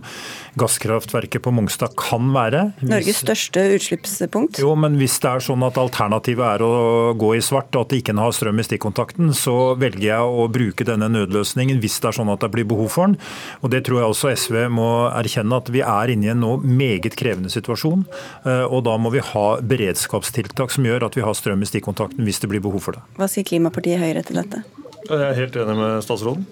gasskraftverket 0.60 1.44
på 1.46 1.54
Mongstad 1.56 1.96
kan 2.00 2.32
være 2.36 2.70
hvis- 2.80 2.90
Norges 2.94 3.22
største 3.24 3.66
utslippspunkt. 3.78 4.60
Jo, 4.62 4.76
men 4.76 4.98
hvis 5.00 5.20
det 5.24 5.32
er 5.32 5.46
sånn 5.46 5.64
at 5.66 5.80
alternativet 5.80 6.46
er 6.46 6.66
å 6.66 7.14
gå 7.20 7.34
i 7.38 7.44
svart, 7.44 7.74
og 7.76 7.86
at 7.86 7.94
det 7.94 8.04
ikke 8.04 8.18
har 8.20 8.36
strøm 8.36 8.60
i 8.60 8.68
stikkontakten, 8.68 9.34
så 9.36 9.76
velger 9.80 10.08
jeg 10.10 10.20
å 10.40 10.48
bruke 10.52 10.88
denne 10.88 11.10
nødløsningen 11.12 11.80
hvis 11.82 12.00
det 12.02 12.12
er 12.12 12.20
sånn 12.20 12.34
at 12.34 12.44
det 12.44 12.52
blir 12.54 12.68
behov 12.70 12.92
for 12.94 13.10
den. 13.10 13.18
Og 13.64 13.72
det 13.74 13.84
tror 13.88 14.02
jeg 14.02 14.14
også 14.14 14.34
SV 14.36 14.70
må 14.74 14.90
erkjenne, 15.12 15.60
at 15.60 15.72
vi 15.74 15.84
er 15.86 16.14
inne 16.14 16.30
i 16.30 16.34
en 16.34 16.42
nå 16.44 16.49
meget 16.58 17.16
krevende 17.16 17.50
situasjon. 17.50 18.06
eh, 18.46 18.64
Og 18.66 18.84
da 18.84 18.98
må 18.98 19.12
vi 19.12 19.20
ha 19.20 19.58
beredskapstiltak 19.62 20.72
som 20.72 20.84
gjør 20.84 21.06
at 21.06 21.16
vi 21.16 21.22
har 21.22 21.34
strøm 21.34 21.62
i 21.62 21.66
stikkontakten 21.70 22.24
hvis 22.26 22.40
det 22.40 22.50
blir 22.50 22.62
behov 22.62 22.82
for 22.82 22.92
det. 22.98 23.02
Hva 23.18 23.28
sier 23.30 23.44
klimapartiet 23.44 24.00
Høyre 24.00 24.24
til 24.26 24.36
dette? 24.42 24.64
Jeg 25.10 25.20
er 25.20 25.34
helt 25.34 25.56
enig 25.56 25.76
med 25.78 26.04
statsråden. 26.04 26.46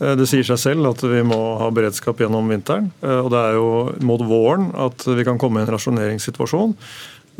Eh, 0.00 0.14
Det 0.16 0.26
sier 0.28 0.42
seg 0.44 0.58
selv 0.58 0.86
at 0.90 1.02
vi 1.02 1.22
må 1.22 1.58
ha 1.60 1.68
beredskap 1.70 2.16
gjennom 2.18 2.48
vinteren. 2.48 2.90
eh, 3.02 3.20
Og 3.20 3.30
det 3.30 3.38
er 3.38 3.52
jo 3.54 3.94
mot 4.00 4.20
våren 4.20 4.70
at 4.74 5.04
vi 5.06 5.24
kan 5.24 5.38
komme 5.38 5.60
i 5.60 5.62
en 5.66 5.72
rasjoneringssituasjon. 5.74 6.74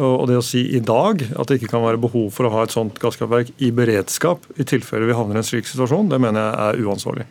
Og 0.00 0.26
det 0.30 0.38
å 0.40 0.44
si 0.44 0.62
i 0.76 0.80
dag 0.80 1.22
at 1.28 1.50
det 1.50 1.58
ikke 1.60 1.72
kan 1.74 1.84
være 1.84 2.00
behov 2.00 2.30
for 2.34 2.48
å 2.48 2.52
ha 2.54 2.64
et 2.64 2.74
sånt 2.74 2.98
gasskraftverk 3.02 3.52
i 3.60 3.70
beredskap 3.74 4.46
i 4.56 4.66
tilfelle 4.68 5.08
vi 5.08 5.16
havner 5.16 5.38
i 5.38 5.42
en 5.42 5.46
slik 5.46 5.68
situasjon, 5.68 6.08
det 6.12 6.20
mener 6.22 6.40
jeg 6.40 6.80
er 6.80 6.88
uansvarlig. 6.88 7.26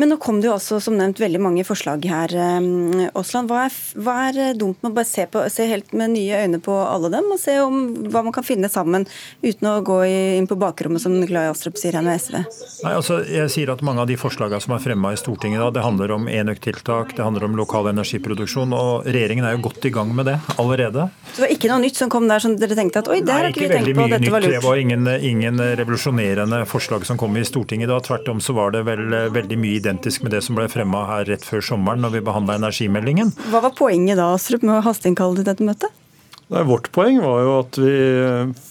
Men 0.00 0.12
nå 0.12 0.18
kom 0.22 0.40
det 0.40 0.48
jo 0.48 0.54
også 0.56 0.80
som 0.82 0.96
nevnt 0.98 1.20
veldig 1.22 1.40
mange 1.42 1.64
forslag 1.66 2.04
her. 2.08 2.34
eh, 2.34 3.10
Aasland, 3.14 3.50
hva 3.50 3.64
er, 3.66 3.78
hva 4.00 4.16
er 4.28 4.40
eh, 4.48 4.54
dumt 4.58 4.80
med 4.82 4.92
å 4.92 4.96
bare 4.98 5.08
se, 5.08 5.26
på, 5.30 5.42
se 5.52 5.66
helt 5.68 5.92
med 5.96 6.14
nye 6.14 6.42
øyne 6.44 6.60
på 6.64 6.74
alle 6.84 7.10
dem, 7.12 7.30
og 7.34 7.40
se 7.40 7.56
om 7.62 7.80
hva 8.08 8.24
man 8.26 8.34
kan 8.34 8.46
finne 8.46 8.70
sammen, 8.72 9.06
uten 9.44 9.70
å 9.70 9.80
gå 9.84 10.00
inn 10.08 10.48
på 10.50 10.58
bakrommet, 10.60 11.02
som 11.02 11.14
Nikolai 11.16 11.46
Astrup 11.50 11.78
sier 11.80 11.98
her 11.98 12.04
med 12.06 12.20
SV? 12.22 12.40
Nei, 12.84 12.94
altså, 12.94 13.20
jeg 13.28 13.52
sier 13.52 13.72
at 13.72 13.82
Mange 13.84 14.00
av 14.00 14.08
de 14.08 14.16
forslagene 14.16 14.62
som 14.64 14.72
er 14.72 14.80
fremma 14.80 15.10
i 15.12 15.18
Stortinget, 15.20 15.60
da, 15.60 15.66
det 15.76 15.82
handler 15.84 16.14
om 16.14 16.24
enøktiltak, 16.30 17.12
det 17.18 17.24
handler 17.24 17.44
om 17.44 17.58
lokal 17.58 17.90
energiproduksjon. 17.90 18.72
og 18.72 19.04
Regjeringen 19.04 19.44
er 19.44 19.58
jo 19.58 19.64
godt 19.66 19.84
i 19.84 19.92
gang 19.92 20.14
med 20.16 20.30
det 20.30 20.38
allerede. 20.56 21.10
Så 21.34 21.42
det 21.42 21.44
var 21.44 21.52
ikke 21.52 21.68
noe 21.68 21.82
nytt 21.82 22.00
som 22.00 22.08
kom 22.14 22.28
der 22.30 22.42
som 22.42 22.54
dere 22.58 22.76
tenkte 22.78 23.02
at 23.02 23.10
oi, 23.10 23.18
det 23.26 23.34
har 23.34 23.48
ikke 23.50 23.64
vi 23.64 23.70
tenkt 23.72 23.90
på, 23.98 24.06
dette 24.12 24.30
var 24.30 24.44
lurt? 24.44 24.54
Det 24.54 24.62
var 24.64 24.80
ingen, 24.80 25.10
ingen 25.18 25.58
revolusjonerende 25.80 26.62
forslag 26.70 27.06
som 27.08 27.18
kom 27.20 27.34
i 27.40 27.44
Stortinget 27.46 27.90
da. 27.90 27.98
Tvert 28.04 28.30
om 28.30 28.42
så 28.44 28.54
var 28.56 28.74
det 28.76 28.84
vel 28.88 29.04
eh, 29.10 29.26
veldig 29.34 29.58
mye 29.60 29.80
identisk 29.80 30.22
med 30.24 30.36
det 30.36 30.44
som 30.46 30.58
ble 30.58 30.68
fremma 30.72 31.04
her 31.10 31.26
rett 31.32 31.44
før 31.46 31.64
sommeren 31.72 32.04
når 32.04 32.18
vi 32.18 32.24
behandla 32.30 32.60
energimeldingen. 32.62 33.34
Hva 33.50 33.64
var 33.66 33.74
poenget 33.76 34.20
da, 34.20 34.30
Astrup, 34.38 34.62
med 34.66 34.78
å 34.78 34.86
hasteinnkalle 34.86 35.40
til 35.40 35.50
dette 35.50 35.66
møtet? 35.66 36.00
Nei, 36.52 36.60
vårt 36.68 36.90
poeng 36.92 37.22
var 37.24 37.38
jo 37.40 37.52
at 37.56 37.76
vi 37.80 37.92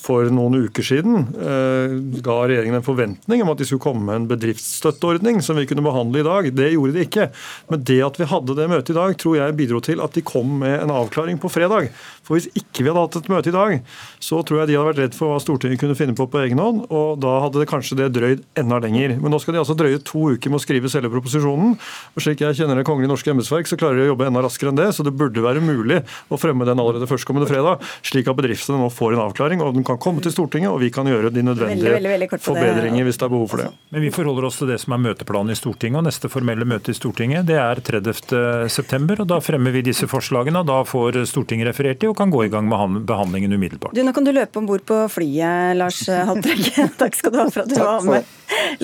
for 0.03 0.27
noen 0.29 0.67
uker 0.67 0.86
siden 0.86 1.23
eh, 1.41 1.95
ga 2.21 2.36
regjeringen 2.45 2.77
en 2.77 2.86
forventning 2.86 3.41
om 3.41 3.49
at 3.49 3.63
de 3.63 3.65
skulle 3.65 3.82
komme 3.82 4.06
med 4.06 4.19
en 4.19 4.27
bedriftsstøtteordning 4.29 5.41
som 5.41 5.58
vi 5.58 5.65
kunne 5.69 5.86
behandle 5.86 6.21
i 6.21 6.27
dag. 6.27 6.49
Det 6.53 6.69
gjorde 6.75 6.93
de 6.93 7.08
ikke. 7.08 7.27
Men 7.73 7.82
det 7.89 7.97
at 8.06 8.19
vi 8.21 8.29
hadde 8.29 8.58
det 8.60 8.69
møtet 8.69 8.93
i 8.93 8.97
dag, 8.99 9.15
tror 9.17 9.39
jeg 9.39 9.58
bidro 9.58 9.82
til 9.84 10.03
at 10.06 10.13
de 10.13 10.21
kom 10.25 10.60
med 10.62 10.77
en 10.84 10.93
avklaring 10.93 11.41
på 11.41 11.49
fredag. 11.51 11.89
For 12.27 12.38
hvis 12.38 12.49
ikke 12.53 12.83
vi 12.83 12.91
hadde 12.91 13.05
hatt 13.05 13.17
et 13.21 13.31
møte 13.31 13.51
i 13.51 13.55
dag, 13.55 13.95
så 14.23 14.41
tror 14.43 14.62
jeg 14.62 14.71
de 14.71 14.77
hadde 14.77 14.89
vært 14.91 15.01
redd 15.05 15.17
for 15.17 15.33
hva 15.33 15.41
Stortinget 15.43 15.81
kunne 15.81 15.97
finne 15.99 16.17
på 16.17 16.27
på 16.29 16.43
egen 16.43 16.62
hånd, 16.62 16.86
og 16.93 17.17
da 17.23 17.33
hadde 17.47 17.63
det 17.63 17.69
kanskje 17.71 17.99
det 17.99 18.12
drøyd 18.15 18.45
enda 18.59 18.79
lenger. 18.83 19.17
Men 19.19 19.33
nå 19.33 19.41
skal 19.41 19.57
de 19.57 19.63
altså 19.63 19.77
drøye 19.79 20.01
to 20.05 20.29
uker 20.38 20.53
med 20.53 20.62
å 20.62 20.63
skrive 20.63 20.91
selve 20.91 21.12
proposisjonen. 21.13 21.75
Og 22.13 22.23
slik 22.23 22.45
jeg 22.45 22.59
kjenner 22.62 22.79
Det 22.83 22.88
kongelige 22.88 23.12
norske 23.12 23.31
embetsverk, 23.31 23.69
så 23.69 23.77
klarer 23.79 24.01
de 24.01 24.07
å 24.07 24.12
jobbe 24.13 24.27
enda 24.27 24.43
raskere 24.43 24.73
enn 24.73 24.79
det, 24.79 24.89
så 24.95 25.05
det 25.05 25.15
burde 25.15 25.43
være 25.43 25.63
mulig 25.63 26.01
å 26.29 26.39
fremme 26.39 26.67
den 26.67 26.81
allerede 26.81 27.09
førstkommende 27.09 27.47
fredag. 27.49 27.63
fredag, 27.63 27.83
slik 28.03 28.27
at 28.27 28.38
bedriftene 28.38 28.79
nå 28.81 28.89
får 28.93 29.15
en 29.15 29.23
avklaring, 29.27 29.62
og 29.63 29.73
den 29.75 29.86
kan 29.88 29.99
komme 30.01 30.23
til 30.23 30.33
Stortinget, 30.33 30.71
og 30.71 30.81
vi 30.83 30.89
kan 30.93 31.07
gjøre 31.07 31.31
de 31.33 31.43
nødvendige 31.45 31.93
veldig, 31.93 32.09
veldig, 32.09 32.29
veldig 32.31 32.41
forbedringer 32.43 33.07
hvis 33.07 33.19
det 33.19 33.27
er 33.27 33.33
behov 33.33 33.47
for 33.51 33.63
det. 33.63 33.69
Men 33.93 34.05
vi 34.05 34.12
forholder 34.13 34.47
oss 34.49 34.59
til 34.62 34.71
det 34.71 34.79
som 34.81 34.95
er 34.95 35.03
møteplanen 35.07 35.53
i 35.53 35.57
Stortinget, 35.57 36.01
og 36.01 36.07
neste 36.07 36.31
formelle 36.31 36.67
møte 36.67 36.93
i 36.93 36.97
Stortinget 36.97 37.47
det 37.49 37.59
er 37.62 37.81
30.9. 37.83 39.19
og 39.19 39.27
Da 39.29 39.39
fremmer 39.43 39.75
vi 39.75 39.86
disse 39.89 40.09
forslagene, 40.09 40.63
og 40.63 40.69
da 40.69 40.79
får 40.88 41.23
Stortinget 41.29 41.69
referert 41.71 42.01
de 42.01 42.12
og 42.13 42.19
kan 42.19 42.32
gå 42.34 42.45
i 42.45 42.52
gang 42.54 42.69
med 42.69 43.02
behandlingen 43.10 43.58
umiddelbart. 43.58 43.97
Du, 43.97 44.04
Nå 44.06 44.13
kan 44.15 44.28
du 44.28 44.32
løpe 44.36 44.62
om 44.62 44.69
bord 44.69 44.86
på 44.88 45.02
flyet, 45.12 45.73
Lars 45.80 46.04
Haltbrekke. 46.30 46.88
Takk 47.02 47.17
skal 47.17 47.34
du 47.34 47.41
ha 47.41 47.49
for 47.49 47.65
at 47.65 47.73
du 47.73 47.80
var 47.82 48.06
med. 48.08 48.30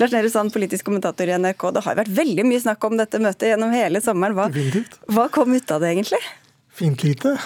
Lars 0.00 0.12
Nehru 0.14 0.30
Sand, 0.32 0.52
politisk 0.54 0.90
kommentator 0.90 1.30
i 1.30 1.38
NRK. 1.38 1.66
Det 1.76 1.86
har 1.86 1.98
vært 2.02 2.12
veldig 2.20 2.46
mye 2.50 2.62
snakk 2.66 2.84
om 2.90 2.98
dette 3.00 3.22
møtet 3.22 3.52
gjennom 3.52 3.72
hele 3.74 4.02
sommeren. 4.04 4.36
Hva, 4.36 4.50
hva 5.14 5.30
kom 5.32 5.54
ut 5.54 5.74
av 5.74 5.82
det, 5.84 5.94
egentlig? 5.94 6.20
Fint 6.80 7.06
lite 7.06 7.36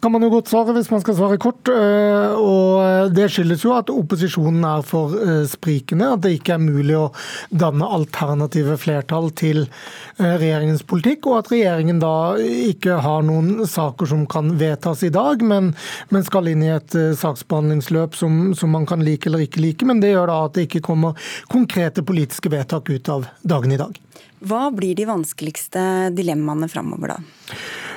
kan 0.00 0.12
man 0.12 0.24
jo 0.24 0.30
godt 0.32 0.48
svare 0.48 0.72
hvis 0.74 0.88
man 0.92 1.02
skal 1.02 1.16
svare 1.18 1.36
kort. 1.40 1.68
Eh, 1.68 2.36
og 2.40 3.12
Det 3.14 3.26
skyldes 3.32 3.64
jo 3.66 3.74
at 3.76 3.92
opposisjonen 3.92 4.64
er 4.64 4.84
for 4.86 5.14
eh, 5.20 5.44
sprikende. 5.50 6.08
At 6.14 6.24
det 6.24 6.32
ikke 6.38 6.56
er 6.56 6.62
mulig 6.62 6.96
å 6.96 7.10
danne 7.52 7.88
alternative 7.98 8.78
flertall 8.80 9.30
til 9.36 9.66
eh, 9.66 10.36
regjeringens 10.40 10.86
politikk. 10.88 11.28
Og 11.28 11.40
at 11.42 11.52
regjeringen 11.52 12.00
da 12.02 12.14
ikke 12.40 13.00
har 13.04 13.26
noen 13.28 13.66
saker 13.68 14.08
som 14.10 14.24
kan 14.30 14.54
vedtas 14.60 15.04
i 15.06 15.12
dag, 15.12 15.44
men, 15.44 15.74
men 16.08 16.26
skal 16.26 16.48
inn 16.48 16.64
i 16.64 16.72
et 16.72 16.96
saksbehandlingsløp 17.20 18.16
som, 18.16 18.40
som, 18.56 18.72
man 18.72 18.88
kan 18.88 19.04
like 19.04 19.28
eller 19.28 19.44
ikke 19.44 19.62
like. 19.62 19.88
Men 19.88 20.00
det 20.00 20.14
gjør 20.14 20.32
da 20.32 20.38
at 20.46 20.56
det 20.56 20.68
ikke 20.68 20.84
kommer 20.86 21.32
konkrete 21.52 22.04
politiske 22.06 22.52
vedtak 22.52 22.88
ut 22.88 23.12
av 23.12 23.28
dagen 23.44 23.76
i 23.76 23.80
dag. 23.80 24.00
Hva 24.40 24.70
blir 24.72 24.96
de 24.96 25.04
vanskeligste 25.04 25.82
dilemmaene 26.16 26.70
framover 26.72 27.12
da? 27.12 27.20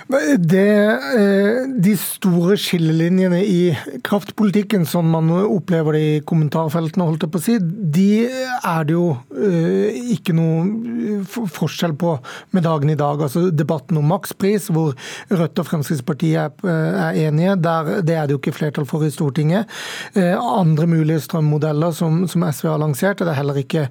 Det, 0.08 0.90
eh, 1.16 1.64
de 1.80 1.94
store 1.98 2.58
skillelinjene 2.60 3.40
i 3.40 3.62
kraftpolitikken, 4.04 4.84
som 4.86 5.08
man 5.10 5.30
opplever 5.32 5.96
det 5.96 6.02
i 6.04 6.18
kommentarfeltene, 6.28 7.06
holdt 7.08 7.24
jeg 7.24 7.32
på 7.32 7.40
å 7.40 7.44
si, 7.44 7.56
de 7.64 8.08
er 8.28 8.88
det 8.90 8.98
jo 8.98 9.14
eh, 9.32 9.96
ikke 10.18 10.36
noe 10.36 11.22
forskjell 11.24 11.96
på 12.00 12.18
med 12.52 12.68
dagen 12.68 12.92
i 12.92 12.98
dag. 13.00 13.24
Altså 13.24 13.46
Debatten 13.56 14.02
om 14.02 14.12
makspris, 14.12 14.68
hvor 14.76 14.92
Rødt 15.32 15.64
og 15.64 15.70
Fremskrittspartiet 15.70 16.60
er 16.68 17.22
enige, 17.24 17.56
der, 17.64 18.04
det 18.04 18.18
er 18.20 18.28
det 18.28 18.36
jo 18.36 18.42
ikke 18.42 18.56
flertall 18.60 18.88
for 18.90 19.08
i 19.08 19.12
Stortinget. 19.14 19.72
Eh, 20.20 20.36
andre 20.36 20.88
mulige 20.90 21.24
strømmodeller 21.24 21.96
som, 21.96 22.26
som 22.28 22.44
SV 22.50 22.74
har 22.74 22.84
lansert, 22.84 23.24
er 23.24 23.32
det 23.32 23.38
heller 23.40 23.62
ikke 23.64 23.88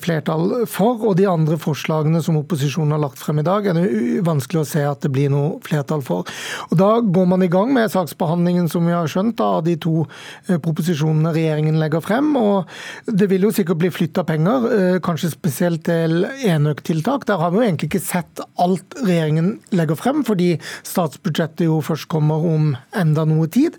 flertall 0.00 0.64
for. 0.70 1.02
Og 1.10 1.18
de 1.18 1.26
andre 1.28 1.58
forslagene 1.60 2.22
som 2.22 2.38
opposisjonen 2.38 2.94
har 2.94 3.02
lagt 3.02 3.18
frem 3.18 3.42
i 3.42 3.46
dag, 3.46 3.66
er 3.66 3.80
det 3.80 4.24
vanskelig 4.26 4.62
å 4.62 4.68
se 4.68 4.86
at 4.86 5.02
det 5.02 5.10
blir 5.10 5.23
noe 5.32 5.58
flertall 5.64 6.02
for. 6.04 6.28
Og 6.70 6.76
Da 6.78 7.00
går 7.00 7.26
man 7.28 7.42
i 7.42 7.50
gang 7.50 7.72
med 7.74 7.92
saksbehandlingen 7.92 8.68
som 8.70 8.86
vi 8.86 8.94
har 8.94 9.08
skjønt 9.10 9.40
av 9.42 9.62
de 9.66 9.76
to 9.80 10.04
eh, 10.48 10.58
proposisjonene 10.62 11.32
regjeringen 11.34 11.78
legger 11.80 12.02
frem. 12.04 12.34
og 12.36 12.70
Det 13.06 13.28
vil 13.30 13.46
jo 13.46 13.52
sikkert 13.54 13.80
bli 13.82 13.90
flytta 13.94 14.24
penger, 14.26 14.68
eh, 14.72 14.98
kanskje 15.04 15.32
spesielt 15.34 15.84
til 15.84 16.24
enøktiltak. 16.24 17.26
Der 17.26 17.38
har 17.38 17.50
vi 17.50 17.60
jo 17.60 17.66
egentlig 17.66 17.90
ikke 17.92 18.04
sett 18.04 18.42
alt 18.58 18.96
regjeringen 19.00 19.58
legger 19.72 19.98
frem, 19.98 20.24
fordi 20.24 20.54
statsbudsjettet 20.86 21.66
jo 21.66 21.80
først 21.84 22.08
kommer 22.08 22.44
om 22.48 22.74
enda 22.94 23.24
noe 23.28 23.48
tid. 23.48 23.78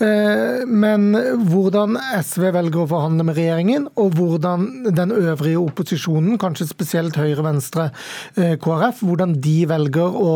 Eh, 0.00 0.64
men 0.66 1.12
hvordan 1.48 1.98
SV 2.18 2.50
velger 2.52 2.84
å 2.84 2.90
forhandle 2.90 3.26
med 3.28 3.38
regjeringen, 3.38 3.88
og 3.96 4.16
hvordan 4.18 4.94
den 4.94 5.12
øvrige 5.12 5.60
opposisjonen, 5.60 6.38
kanskje 6.40 6.68
spesielt 6.70 7.16
Høyre, 7.16 7.42
Venstre, 7.44 7.90
KrF, 8.36 9.02
hvordan 9.02 9.34
de 9.42 9.56
velger 9.68 10.16
å 10.18 10.32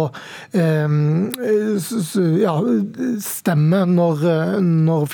ja, 2.41 2.55
stemme 3.23 3.83
når, 3.91 4.25
når, 4.63 5.07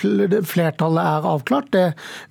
flertallet 0.49 1.03
er 1.03 1.29
avklart. 1.33 1.71
Det 1.73 1.87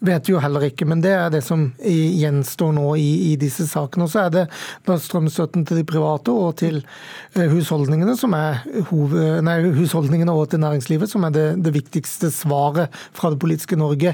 vet 0.05 0.27
vi 0.27 0.35
jo 0.35 0.41
heller 0.43 0.67
ikke, 0.67 0.87
men 0.89 1.01
det 1.03 1.13
er 1.15 1.29
det 1.33 1.43
som 1.45 1.69
gjenstår 1.81 2.75
nå 2.77 2.87
i, 2.99 3.09
i 3.31 3.35
disse 3.39 3.65
sakene. 3.69 4.05
Og 4.05 4.13
så 4.13 4.25
er 4.25 4.35
det 4.35 4.45
da 4.87 4.97
strømstøtten 5.01 5.65
til 5.67 5.81
de 5.81 5.85
private 5.87 6.33
og 6.33 6.57
til 6.61 6.81
eh, 6.81 7.47
husholdningene, 7.51 8.15
som 8.19 8.35
er 8.37 8.61
hoved, 8.89 9.41
nei, 9.45 9.57
husholdningene 9.77 10.33
og 10.35 10.49
til 10.51 10.61
næringslivet 10.63 11.11
som 11.11 11.25
er 11.27 11.35
det, 11.35 11.47
det, 11.65 11.73
viktigste 11.75 12.31
svaret 12.33 12.91
fra 13.17 13.31
det 13.33 13.39
politiske 13.41 13.77
Norge, 13.79 14.13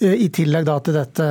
eh, 0.00 0.16
i 0.26 0.28
tillegg 0.34 0.66
da 0.68 0.78
til 0.84 0.96
dette 0.98 1.28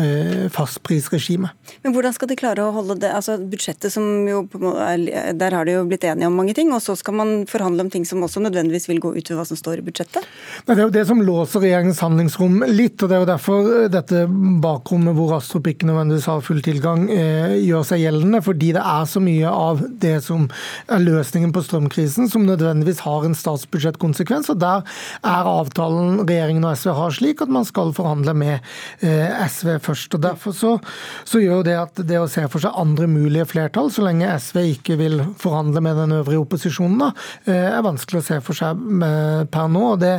eh, 0.00 0.46
fastprisregimet. 0.52 1.76
Men 1.84 1.94
hvordan 1.94 2.16
skal 2.16 2.30
de 2.30 2.38
klare 2.40 2.66
å 2.66 2.74
holde 2.74 2.98
det, 3.02 3.12
altså 3.14 3.38
budsjettet 3.40 3.92
som 3.92 4.06
jo, 4.28 4.42
Der 4.50 5.54
har 5.54 5.66
de 5.66 5.76
jo 5.76 5.84
blitt 5.88 6.04
enige 6.08 6.28
om 6.28 6.39
mange 6.40 6.56
ting, 6.56 6.72
og 6.74 6.82
så 6.84 6.96
skal 6.98 7.16
man 7.20 7.34
forhandle 7.50 7.86
om 7.86 7.92
ting 7.92 8.06
som 8.08 8.22
også 8.24 8.42
nødvendigvis 8.44 8.88
vil 8.90 9.02
gå 9.02 9.12
utover 9.16 9.42
hva 9.42 9.46
som 9.48 9.58
står 9.58 9.80
i 9.80 9.86
budsjettet? 9.86 10.26
Det 10.66 10.76
er 10.76 10.82
jo 10.82 10.94
det 10.94 11.06
som 11.08 11.20
låser 11.24 11.64
regjeringens 11.64 12.02
handlingsrom 12.04 12.60
litt, 12.70 12.96
og 13.00 13.10
det 13.10 13.16
er 13.16 13.24
jo 13.24 13.30
derfor 13.30 13.70
eh, 13.76 13.88
dette 13.92 14.24
bakrommet 14.64 15.16
hvor 15.16 15.36
Astrup 15.36 15.70
ikke 15.70 15.88
nødvendigvis 15.88 16.28
har 16.30 16.44
full 16.44 16.62
tilgang, 16.64 17.06
eh, 17.12 17.56
gjør 17.60 17.86
seg 17.86 18.04
gjeldende. 18.04 18.42
Fordi 18.44 18.72
det 18.76 18.84
er 18.84 19.08
så 19.10 19.22
mye 19.22 19.50
av 19.50 19.82
det 20.02 20.16
som 20.24 20.46
er 20.90 21.04
løsningen 21.04 21.52
på 21.54 21.64
strømkrisen 21.66 22.30
som 22.30 22.46
nødvendigvis 22.48 23.02
har 23.06 23.26
en 23.26 23.36
statsbudsjettkonsekvens. 23.36 24.50
og 24.54 24.60
Der 24.62 24.84
er 25.24 25.50
avtalen 25.50 26.22
regjeringen 26.24 26.66
og 26.66 26.76
SV 26.78 26.94
har 26.96 27.16
slik 27.16 27.44
at 27.44 27.52
man 27.52 27.66
skal 27.68 27.94
forhandle 27.96 28.34
med 28.34 28.58
eh, 29.04 29.46
SV 29.46 29.78
først. 29.84 30.16
og 30.16 30.24
Derfor 30.24 30.56
så, 30.56 30.76
så 31.24 31.42
gjør 31.42 31.64
det 31.66 31.76
at 31.80 32.04
det 32.06 32.20
å 32.20 32.28
se 32.30 32.46
for 32.50 32.62
seg 32.62 32.76
andre 32.78 33.08
mulige 33.10 33.48
flertall, 33.50 33.90
så 33.92 34.04
lenge 34.06 34.30
SV 34.40 34.62
ikke 34.76 34.98
vil 35.00 35.20
forhandle 35.40 35.82
med 35.84 35.98
den 36.00 36.16
øvrige 36.20 36.29
opposisjonen, 36.38 36.98
da, 37.00 37.10
eh, 37.44 37.68
er 37.78 37.82
vanskelig 37.84 38.20
å 38.20 38.26
se 38.26 38.38
for 38.44 38.56
seg 38.56 38.78
eh, 39.06 39.44
per 39.50 39.70
nå. 39.72 39.82
og 39.94 40.00
Det 40.02 40.14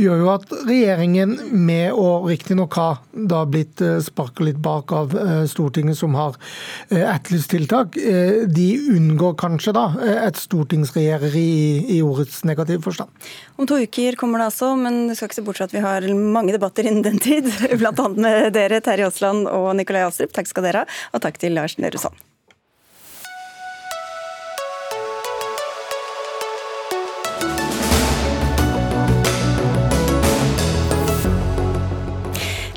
gjør 0.00 0.22
jo 0.24 0.30
at 0.32 0.54
regjeringen, 0.68 1.36
med 1.50 1.92
å 1.92 2.22
riktignok 2.26 2.76
ha 2.78 2.88
da 3.12 3.44
blitt 3.48 3.82
eh, 3.84 3.98
sparka 4.04 4.46
litt 4.46 4.60
bak 4.62 4.92
av 4.96 5.14
Stortinget, 5.50 5.98
som 5.98 6.14
har 6.18 6.36
etterlyst 6.90 7.50
tiltak, 7.52 7.96
de 7.96 8.66
unngår 8.94 9.34
kanskje 9.40 9.72
da 9.74 9.84
et 10.26 10.38
stortingsregjereri 10.38 11.44
i, 11.44 11.96
i 11.96 12.00
ordets 12.04 12.42
negative 12.48 12.82
forstand. 12.84 13.10
Om 13.60 13.68
to 13.68 13.80
uker 13.82 14.16
kommer 14.20 14.40
det 14.40 14.48
altså, 14.50 14.72
men 14.78 15.02
du 15.10 15.14
skal 15.16 15.28
ikke 15.28 15.40
se 15.40 15.46
bort 15.46 15.60
fra 15.60 15.68
at 15.68 15.76
vi 15.76 15.84
har 15.84 16.06
mange 16.16 16.54
debatter 16.56 16.88
innen 16.88 17.04
den 17.06 17.20
tid. 17.22 17.50
Bl.a. 17.80 18.08
med 18.16 18.50
dere, 18.56 18.80
Terje 18.84 19.10
Aasland 19.10 19.50
og 19.50 19.72
Nikolai 19.78 20.06
Astrup. 20.06 20.34
Takk 20.36 20.50
skal 20.50 20.68
dere 20.68 20.84
ha, 20.84 21.00
og 21.14 21.24
takk 21.24 21.40
til 21.42 21.56
Lars 21.58 21.78
Nehru 21.80 22.00
Sand. 22.00 22.29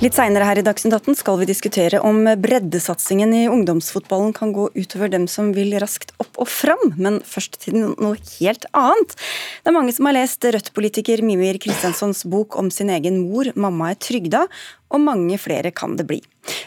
Litt 0.04 0.18
seinere 0.18 0.44
her 0.44 0.60
i 0.60 0.64
Dagsnytt 0.66 0.98
18 0.98 1.16
skal 1.16 1.38
vi 1.40 1.46
diskutere 1.48 2.02
om 2.04 2.26
breddesatsingen 2.44 3.32
i 3.38 3.46
ungdomsfotballen 3.48 4.34
kan 4.36 4.50
gå 4.52 4.66
utover 4.76 5.08
dem 5.14 5.30
som 5.32 5.54
vil 5.56 5.72
raskt 5.80 6.12
opp 6.20 6.42
og 6.44 6.50
fram, 6.52 6.82
men 6.98 7.22
først 7.24 7.56
til 7.62 7.78
noe 7.80 8.18
helt 8.34 8.68
annet. 8.76 9.16
Det 9.64 9.72
er 9.72 9.78
mange 9.78 9.94
som 9.96 10.10
har 10.10 10.18
lest 10.18 10.44
Rødt-politiker 10.44 11.24
Mimir 11.24 11.56
Kristjanssons 11.64 12.26
bok 12.28 12.60
om 12.60 12.68
sin 12.68 12.92
egen 12.92 13.22
mor, 13.30 13.48
'Mamma 13.56 13.94
er 13.94 14.02
trygda', 14.04 14.44
og 14.94 15.02
mange 15.02 15.40
flere 15.42 15.74
kan 15.76 15.98
det 15.98 16.06
bli. 16.10 16.22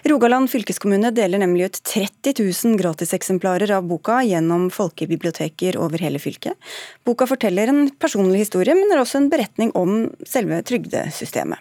Rogaland 0.08 0.48
fylkeskommune 0.50 1.10
deler 1.14 1.40
nemlig 1.42 1.68
ut 1.68 1.78
30 1.84 2.36
000 2.40 2.78
gratiseksemplarer 2.80 3.70
av 3.76 3.86
boka 3.88 4.20
gjennom 4.24 4.68
folkebiblioteker 4.72 5.76
over 5.80 6.02
hele 6.02 6.20
fylket. 6.22 6.56
Boka 7.06 7.28
forteller 7.28 7.70
en 7.72 7.90
personlig 8.00 8.44
historie, 8.46 8.74
men 8.76 8.92
er 8.92 9.02
også 9.02 9.20
en 9.20 9.30
beretning 9.32 9.72
om 9.78 10.08
selve 10.28 10.62
trygdesystemet. 10.66 11.60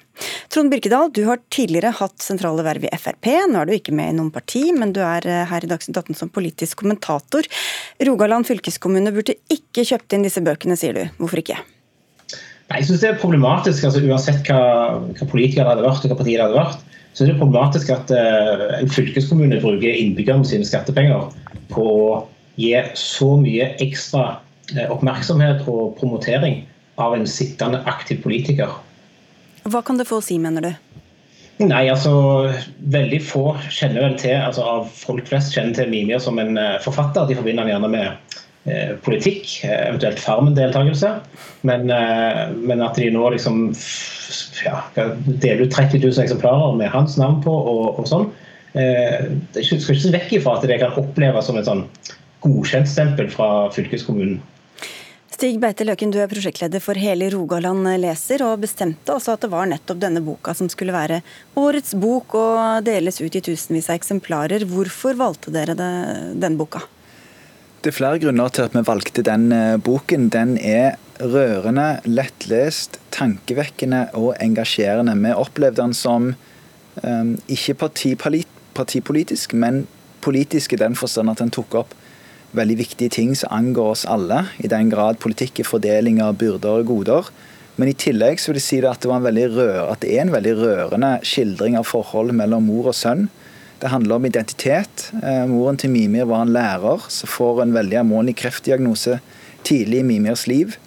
Trond 0.54 0.71
Birkedal, 0.71 1.12
du 1.12 1.25
har 1.28 1.41
tidligere 1.51 1.91
hatt 1.99 2.23
sentrale 2.23 2.63
verv 2.65 2.88
i 2.88 2.93
Frp. 2.95 3.32
Nå 3.51 3.62
er 3.62 3.67
du 3.67 3.75
ikke 3.75 3.95
med 3.95 4.13
i 4.13 4.17
noen 4.17 4.32
parti, 4.34 4.63
men 4.78 4.95
du 4.95 5.01
er 5.04 5.28
eh, 5.28 5.43
her 5.49 5.65
i 5.65 5.69
Dagsnytt 5.69 5.99
18 6.06 6.21
som 6.21 6.32
politisk 6.32 6.86
kommentator. 6.86 7.49
Rogaland 8.08 8.47
fylkeskommune 8.47 9.12
burde 9.15 9.36
ikke 9.51 9.84
kjøpt 9.84 10.15
inn 10.15 10.28
disse 10.28 10.43
bøkene, 10.45 10.80
sier 10.80 10.95
du. 10.95 11.04
Hvorfor 11.19 11.43
ikke? 11.43 11.60
Jeg 12.73 12.86
synes 12.86 13.01
Det 13.01 13.10
er 13.10 13.19
problematisk, 13.21 13.84
altså 13.84 14.01
uansett 14.01 14.47
hva, 14.49 14.62
hva 15.13 15.28
politikere 15.30 15.67
det 15.67 15.75
hadde 15.75 15.86
vært 15.86 16.06
og 16.06 16.12
hva 16.12 16.19
partiet 16.19 16.39
det 16.39 16.45
hadde 16.47 16.62
vært. 16.62 16.86
Så 17.15 17.23
er 17.23 17.32
det 17.32 17.39
problematisk 17.39 17.91
at 17.93 18.12
uh, 18.12 18.63
en 18.82 18.89
fylkeskommune 18.91 19.62
bruker 19.63 19.93
innbyggerne 19.95 20.47
sine 20.47 20.67
skattepenger 20.67 21.30
på 21.71 21.86
å 21.86 22.08
gi 22.60 22.73
så 22.99 23.30
mye 23.39 23.69
ekstra 23.84 24.25
uh, 24.73 24.88
oppmerksomhet 24.89 25.63
og 25.71 25.93
promotering 25.99 26.63
av 26.99 27.15
en 27.15 27.28
sittende 27.30 27.80
aktiv 27.88 28.19
politiker. 28.25 28.73
Hva 29.69 29.82
kan 29.86 30.01
det 30.01 30.10
få 30.10 30.19
å 30.19 30.25
si, 30.25 30.39
mener 30.41 30.65
du? 30.65 30.73
Nei, 31.63 31.86
altså 31.88 32.12
Veldig 32.91 33.21
få 33.23 33.45
kjenner 33.71 34.04
vel 34.04 34.17
til, 34.19 34.36
altså 34.36 34.65
av 34.67 34.89
folk 34.91 35.30
flest 35.30 35.56
kjenner 35.56 35.78
til 35.78 35.93
Mimir 35.93 36.19
som 36.23 36.41
en 36.41 36.58
uh, 36.60 36.75
forfatter. 36.84 37.30
De 37.30 37.38
forbinder 37.38 37.63
han 37.63 37.78
gjerne 37.78 37.93
med 37.93 38.41
politikk, 39.06 39.63
eh, 39.63 39.89
eventuelt 39.89 40.19
Farmen-deltakelse. 40.19 41.19
Men, 41.62 41.89
eh, 41.89 42.49
men, 42.56 42.82
at 42.82 42.95
de 42.95 43.12
nå 43.13 43.30
liksom 43.30 43.75
ja, 44.65 44.80
deler 44.95 45.65
ut 45.65 45.71
30 45.71 46.01
000 46.01 46.23
eksemplarer 46.23 46.75
med 46.78 46.89
hans 46.89 47.17
navn 47.21 47.43
på 47.45 47.54
og, 47.54 47.99
og 47.99 48.10
sånn, 48.10 48.28
det 48.75 49.62
skal 49.63 49.78
ikke 49.80 50.01
se 50.04 50.10
vekk 50.12 50.34
ifra 50.36 50.58
at 50.58 50.65
det 50.67 50.75
kan 50.82 50.97
oppleves 50.99 51.45
som 51.47 51.56
et 51.56 51.63
sånn 51.63 51.86
godkjentstempel 52.43 53.30
fra 53.32 53.69
fylkeskommunen. 53.71 54.41
Stig 55.32 55.62
Beite 55.63 55.86
Løken, 55.88 56.12
du 56.12 56.17
er 56.19 56.28
prosjektleder 56.32 56.84
for 56.84 56.99
Hele 56.99 57.30
Rogaland 57.32 57.88
leser, 58.04 58.43
og 58.43 58.65
bestemte 58.65 59.15
altså 59.15 59.38
at 59.38 59.45
det 59.45 59.51
var 59.54 59.69
nettopp 59.71 60.01
denne 60.04 60.19
boka 60.23 60.51
som 60.56 60.67
skulle 60.71 60.95
være 60.95 61.21
årets 61.60 61.95
bok 61.99 62.36
og 62.39 62.84
deles 62.88 63.21
ut 63.23 63.36
i 63.39 63.43
tusenvis 63.47 63.88
av 63.88 64.01
eksemplarer. 64.01 64.67
Hvorfor 64.67 65.15
valgte 65.19 65.56
dere 65.56 65.75
den 65.75 66.60
boka? 66.60 66.84
Det 67.86 67.91
er 67.91 68.00
flere 68.00 68.17
grunner 68.17 68.50
til 68.50 68.63
at 68.65 68.74
vi 68.74 68.82
valgte 68.82 69.21
den 69.21 69.52
eh, 69.54 69.76
boken. 69.78 70.24
Den 70.34 70.56
er 70.58 70.95
rørende, 71.21 72.00
lettlest, 72.10 72.98
tankevekkende 73.13 74.08
og 74.17 74.32
engasjerende. 74.41 75.13
Vi 75.21 75.34
opplevde 75.38 75.84
den 75.84 75.93
som 75.93 76.32
um, 77.04 77.30
ikke 77.45 77.76
partipolitisk, 78.74 79.54
men 79.54 79.84
politisk 80.26 80.74
i 80.74 80.82
den 80.82 80.98
forstand 80.98 81.30
at 81.30 81.43
den 81.43 81.54
tok 81.54 81.78
opp 81.84 81.93
veldig 82.58 82.80
viktige 82.82 83.13
ting 83.13 83.38
som 83.38 83.54
angår 83.54 83.91
oss 83.91 84.08
alle, 84.10 84.48
i 84.58 84.71
den 84.71 84.89
grad 84.89 85.21
politikk 85.21 85.62
er 85.62 85.69
fordeling 85.69 86.17
av 86.26 86.39
byrder 86.41 86.82
og 86.82 86.89
goder. 86.89 87.30
Men 87.78 87.93
i 87.93 87.98
tillegg 88.02 88.41
så 88.41 88.50
vil 88.50 88.63
jeg 88.63 88.65
si 88.65 88.82
at 88.82 89.06
det, 89.06 89.45
rør, 89.54 89.91
at 89.91 90.02
det 90.02 90.15
er 90.15 90.26
en 90.26 90.34
veldig 90.34 90.58
rørende 90.58 91.19
skildring 91.21 91.78
av 91.78 91.86
forholdet 91.86 92.34
mellom 92.41 92.65
mor 92.65 92.89
og 92.89 92.98
sønn. 92.98 93.28
Det 93.82 93.92
handler 93.92 94.16
om 94.16 94.26
identitet. 94.26 95.10
Eh, 95.22 95.46
moren 95.52 95.78
til 95.78 95.92
Mimir 95.92 96.28
var 96.30 96.46
en 96.46 96.54
lærer 96.56 97.06
som 97.12 97.32
får 97.32 97.64
en 97.64 97.76
veldig 97.76 98.02
alvorlig 98.02 98.38
kreftdiagnose 98.40 99.20
tidlig 99.68 100.02
i 100.02 100.08
Mimirs 100.08 100.46
liv. 100.48 100.78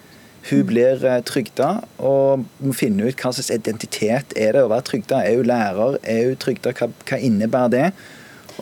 Hun 0.48 0.64
blir 0.68 1.02
eh, 1.04 1.20
trygda 1.28 1.72
og 1.98 2.46
må 2.64 2.76
finne 2.76 3.10
ut 3.10 3.18
hva 3.18 3.34
slags 3.34 3.52
identitet 3.52 4.32
er 4.38 4.56
det 4.56 4.64
å 4.64 4.70
være 4.72 4.86
trygda. 4.88 5.20
Er 5.26 5.42
hun 5.42 5.50
lærer? 5.50 5.98
Er 6.02 6.30
hun 6.30 6.40
trygda? 6.40 6.72
Hva, 6.78 6.88
hva 7.10 7.20
innebærer 7.20 7.74
det? 7.74 7.90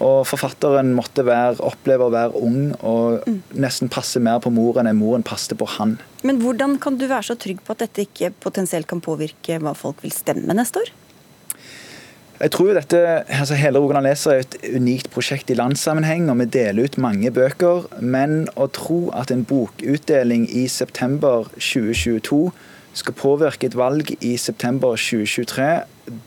Og 0.03 0.27
forfatteren 0.29 0.91
måtte 0.97 1.25
være, 1.25 1.57
oppleve 1.65 2.09
å 2.09 2.12
være 2.12 2.43
ung 2.45 2.75
og 2.85 3.23
mm. 3.25 3.39
nesten 3.62 3.89
passe 3.93 4.21
mer 4.21 4.43
på 4.45 4.53
moren 4.53 4.91
enn 4.91 4.99
moren 4.99 5.25
passet 5.25 5.57
på 5.57 5.69
han. 5.79 5.97
Men 6.27 6.43
hvordan 6.43 6.77
kan 6.83 6.99
du 7.01 7.07
være 7.07 7.31
så 7.31 7.39
trygg 7.41 7.62
på 7.65 7.73
at 7.77 7.87
dette 7.87 8.05
ikke 8.05 8.35
potensielt 8.45 8.91
kan 8.91 9.01
påvirke 9.05 9.61
hva 9.62 9.73
folk 9.79 10.03
vil 10.05 10.12
stemme 10.12 10.57
neste 10.59 10.83
år? 10.83 10.93
Jeg 12.37 12.53
tror 12.53 12.75
dette, 12.77 12.99
altså 13.33 13.57
Hele 13.57 13.81
Rogaland 13.81 14.05
Leser 14.05 14.35
er 14.35 14.42
et 14.44 14.57
unikt 14.77 15.09
prosjekt 15.14 15.49
i 15.49 15.57
landssammenheng, 15.57 16.27
og 16.29 16.37
vi 16.42 16.46
deler 16.59 16.85
ut 16.85 16.99
mange 17.01 17.31
bøker. 17.33 17.87
Men 18.05 18.42
å 18.61 18.66
tro 18.68 19.07
at 19.16 19.33
en 19.33 19.44
bokutdeling 19.49 20.44
i 20.53 20.66
september 20.68 21.49
2022 21.57 22.51
skal 22.96 23.16
påvirke 23.16 23.70
et 23.70 23.77
valg 23.77 24.12
i 24.20 24.35
september 24.40 25.01
2023, 25.01 25.70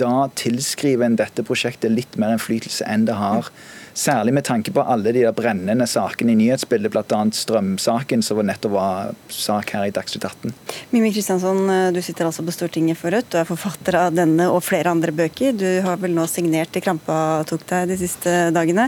da 0.02 0.16
tilskriver 0.38 1.06
en 1.06 1.20
dette 1.20 1.46
prosjektet 1.46 1.94
litt 1.94 2.18
mer 2.18 2.34
innflytelse 2.36 2.90
enn 2.90 3.06
det 3.06 3.18
har. 3.18 3.54
Særlig 4.00 4.32
med 4.32 4.46
tanke 4.48 4.72
på 4.72 4.84
alle 4.88 5.12
de 5.12 5.26
der 5.26 5.34
brennende 5.36 5.84
sakene 5.90 6.32
i 6.32 6.38
nyhetsbildet, 6.40 6.94
bl.a. 6.94 7.20
strømsaken, 7.36 8.22
som 8.24 8.40
nettopp 8.48 8.72
var 8.78 9.10
sak 9.34 9.74
her 9.76 9.90
i 9.90 9.94
Dagsnytt 9.96 10.24
18. 10.30 10.54
Mimi 10.94 11.12
Kristiansson, 11.12 11.66
du 11.92 12.00
sitter 12.06 12.30
altså 12.30 12.46
på 12.48 12.56
Stortinget 12.56 13.00
for 13.02 13.12
Rødt. 13.12 13.34
Du 13.34 13.40
er 13.42 13.50
forfatter 13.50 13.98
av 14.00 14.16
denne 14.16 14.48
og 14.54 14.64
flere 14.64 14.94
andre 14.94 15.12
bøker. 15.16 15.58
Du 15.60 15.68
har 15.84 16.00
vel 16.00 16.16
nå 16.16 16.30
signert 16.32 16.80
i 16.80 16.84
Krampa 16.86 17.18
tok 17.50 17.66
deg 17.74 17.92
de 17.92 18.00
siste 18.00 18.38
dagene. 18.56 18.88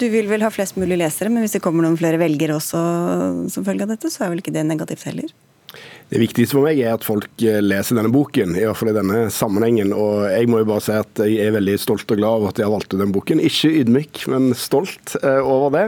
Du 0.00 0.10
vil 0.12 0.28
vel 0.28 0.44
ha 0.44 0.52
flest 0.52 0.76
mulig 0.80 1.00
lesere, 1.00 1.32
men 1.32 1.44
hvis 1.44 1.56
det 1.56 1.64
kommer 1.64 1.86
noen 1.86 1.96
flere 2.00 2.20
velgere 2.20 2.60
også 2.60 2.82
som 3.52 3.64
følge 3.64 3.88
av 3.88 3.94
dette, 3.94 4.12
så 4.12 4.26
er 4.26 4.34
vel 4.34 4.44
ikke 4.44 4.54
det 4.58 4.68
negativt 4.68 5.08
heller? 5.08 5.32
Det 6.10 6.18
viktigste 6.18 6.56
for 6.56 6.66
meg 6.66 6.80
er 6.82 6.96
at 6.96 7.04
folk 7.06 7.42
eh, 7.46 7.60
leser 7.62 7.94
denne 7.94 8.10
boken, 8.10 8.56
i 8.58 8.64
hvert 8.64 8.78
fall 8.80 8.90
i 8.90 8.94
denne 8.96 9.28
sammenhengen. 9.30 9.92
Og 9.94 10.24
jeg 10.26 10.48
må 10.50 10.58
jo 10.64 10.66
bare 10.66 10.82
si 10.82 10.94
at 10.98 11.20
jeg 11.22 11.36
er 11.44 11.54
veldig 11.54 11.76
stolt 11.78 12.10
og 12.10 12.18
glad 12.18 12.40
over 12.40 12.50
at 12.50 12.58
jeg 12.58 12.66
har 12.66 12.72
valgt 12.72 12.96
ut 12.96 12.98
den 12.98 13.12
boken. 13.14 13.42
Ikke 13.46 13.70
ydmyk, 13.78 14.24
men 14.32 14.48
stolt 14.58 15.14
eh, 15.20 15.38
over 15.38 15.70
det. 15.76 15.84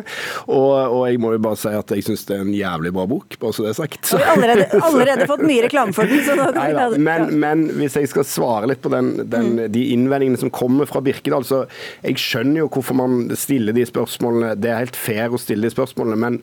Og, 0.47 0.71
og 0.79 1.01
jeg 1.11 1.19
må 1.23 1.33
jo 1.35 1.41
bare 1.43 1.59
si 1.59 1.73
at 1.75 1.91
jeg 1.97 2.07
syns 2.07 2.23
det 2.29 2.37
er 2.37 2.45
en 2.45 2.53
jævlig 2.55 2.93
bra 2.95 3.07
bok, 3.11 3.35
bare 3.43 3.57
så 3.57 3.67
det 3.67 3.73
er 3.73 3.79
sagt. 3.81 3.99
Så. 4.13 4.21
Vi 4.21 4.29
har 4.29 4.37
allerede, 4.37 4.69
allerede 4.79 5.27
fått 5.33 5.43
mye 5.49 5.65
reklame 5.67 5.97
for 5.97 6.07
den. 6.07 6.23
Så 6.23 6.39
da 6.39 6.47
Nei, 6.55 6.69
da. 6.79 6.87
Men, 7.11 7.27
men, 7.43 7.67
hvis 7.81 7.99
jeg 7.99 8.13
skal 8.15 8.29
svare 8.29 8.71
litt 8.71 8.85
på 8.85 8.95
den, 8.95 9.11
den, 9.25 9.51
mm. 9.57 9.65
de 9.75 9.85
innvendingene 9.97 10.39
som 10.45 10.55
kommer 10.55 10.87
fra 10.87 11.03
Birkedal, 11.03 11.49
så 11.49 11.65
jeg 12.07 12.23
skjønner 12.23 12.63
jo 12.63 12.71
hvorfor 12.71 13.01
man 13.03 13.27
stiller 13.35 13.75
de 13.75 13.91
spørsmålene. 13.91 14.55
Det 14.63 14.71
er 14.71 14.85
helt 14.85 15.03
fair 15.03 15.35
å 15.35 15.43
stille 15.43 15.67
de 15.67 15.75
spørsmålene. 15.75 16.23
men 16.29 16.43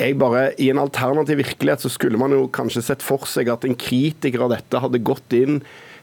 jeg 0.00 0.16
bare, 0.20 0.50
I 0.58 0.70
en 0.72 0.80
alternativ 0.82 1.42
virkelighet 1.42 1.84
så 1.84 1.92
skulle 1.92 2.18
man 2.20 2.32
jo 2.34 2.48
kanskje 2.52 2.82
sett 2.86 3.04
for 3.04 3.28
seg 3.28 3.52
at 3.52 3.66
en 3.68 3.78
kritiker 3.78 4.46
av 4.46 4.54
dette 4.54 4.82
hadde 4.82 5.04
gått 5.04 5.36
inn 5.36 5.60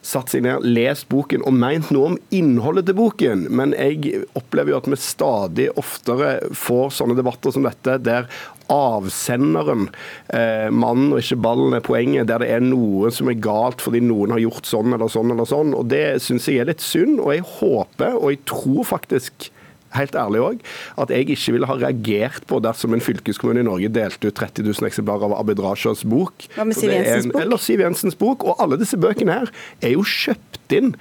satt 0.08 0.32
seg 0.32 0.44
ned, 0.46 0.66
lest 0.66 1.08
boken 1.12 1.44
og 1.48 1.56
meint 1.58 1.90
noe 1.94 2.14
om 2.14 2.20
innholdet 2.34 2.88
til 2.88 2.98
boken. 3.00 3.48
Men 3.54 3.74
jeg 3.76 4.24
opplever 4.38 4.74
jo 4.74 4.82
at 4.82 4.90
vi 4.92 5.00
stadig 5.02 5.68
oftere 5.80 6.38
får 6.56 6.94
sånne 7.00 7.18
debatter 7.18 7.54
som 7.56 7.66
dette, 7.68 7.98
der 8.06 8.30
avsenderen, 8.72 9.88
eh, 10.36 10.68
mannen 10.72 11.14
og 11.16 11.22
ikke 11.22 11.40
ballen, 11.44 11.76
er 11.76 11.84
poenget. 11.84 12.28
Der 12.28 12.44
det 12.44 12.52
er 12.52 12.64
noe 12.64 13.12
som 13.16 13.30
er 13.32 13.40
galt 13.40 13.84
fordi 13.84 14.02
noen 14.04 14.36
har 14.36 14.44
gjort 14.44 14.68
sånn 14.68 14.94
eller 14.94 15.12
sånn 15.12 15.32
eller 15.34 15.48
sånn. 15.48 15.76
Og 15.76 15.88
Det 15.88 16.22
syns 16.22 16.48
jeg 16.48 16.60
er 16.60 16.72
litt 16.72 16.84
synd, 16.84 17.20
og 17.20 17.34
jeg 17.34 17.48
håper, 17.48 18.16
og 18.16 18.32
jeg 18.32 18.44
tror 18.46 18.84
faktisk 18.84 19.52
helt 19.98 20.18
ærlig 20.18 20.44
òg, 20.44 20.62
at 21.04 21.14
jeg 21.14 21.28
ikke 21.28 21.56
ville 21.58 21.70
ha 21.70 21.78
reagert 21.80 22.46
på 22.50 22.62
dersom 22.64 22.96
en 22.96 23.04
fylkeskommune 23.04 23.64
i 23.64 23.68
Norge 23.68 23.92
delte 23.94 24.32
ut 24.32 24.38
30 24.38 24.68
000 24.70 24.90
eksemplarer 24.90 25.30
av 25.30 25.38
Abid 25.42 25.62
Rajas 25.64 26.06
bok. 26.08 26.48
Hva 26.56 26.68
med 26.68 26.78
Siv 26.78 26.94
Jensens 26.94 27.32
bok? 27.32 27.42
Eller 27.42 27.64
Siv 27.66 27.84
Jensens 27.84 28.18
bok. 28.20 28.48
Og 28.48 28.64
alle 28.64 28.80
disse 28.80 29.00
bøkene 29.00 29.42
her 29.42 29.52
er 29.82 29.98
jo 29.98 30.06
kjøpt 30.08 30.78
inn 30.78 30.96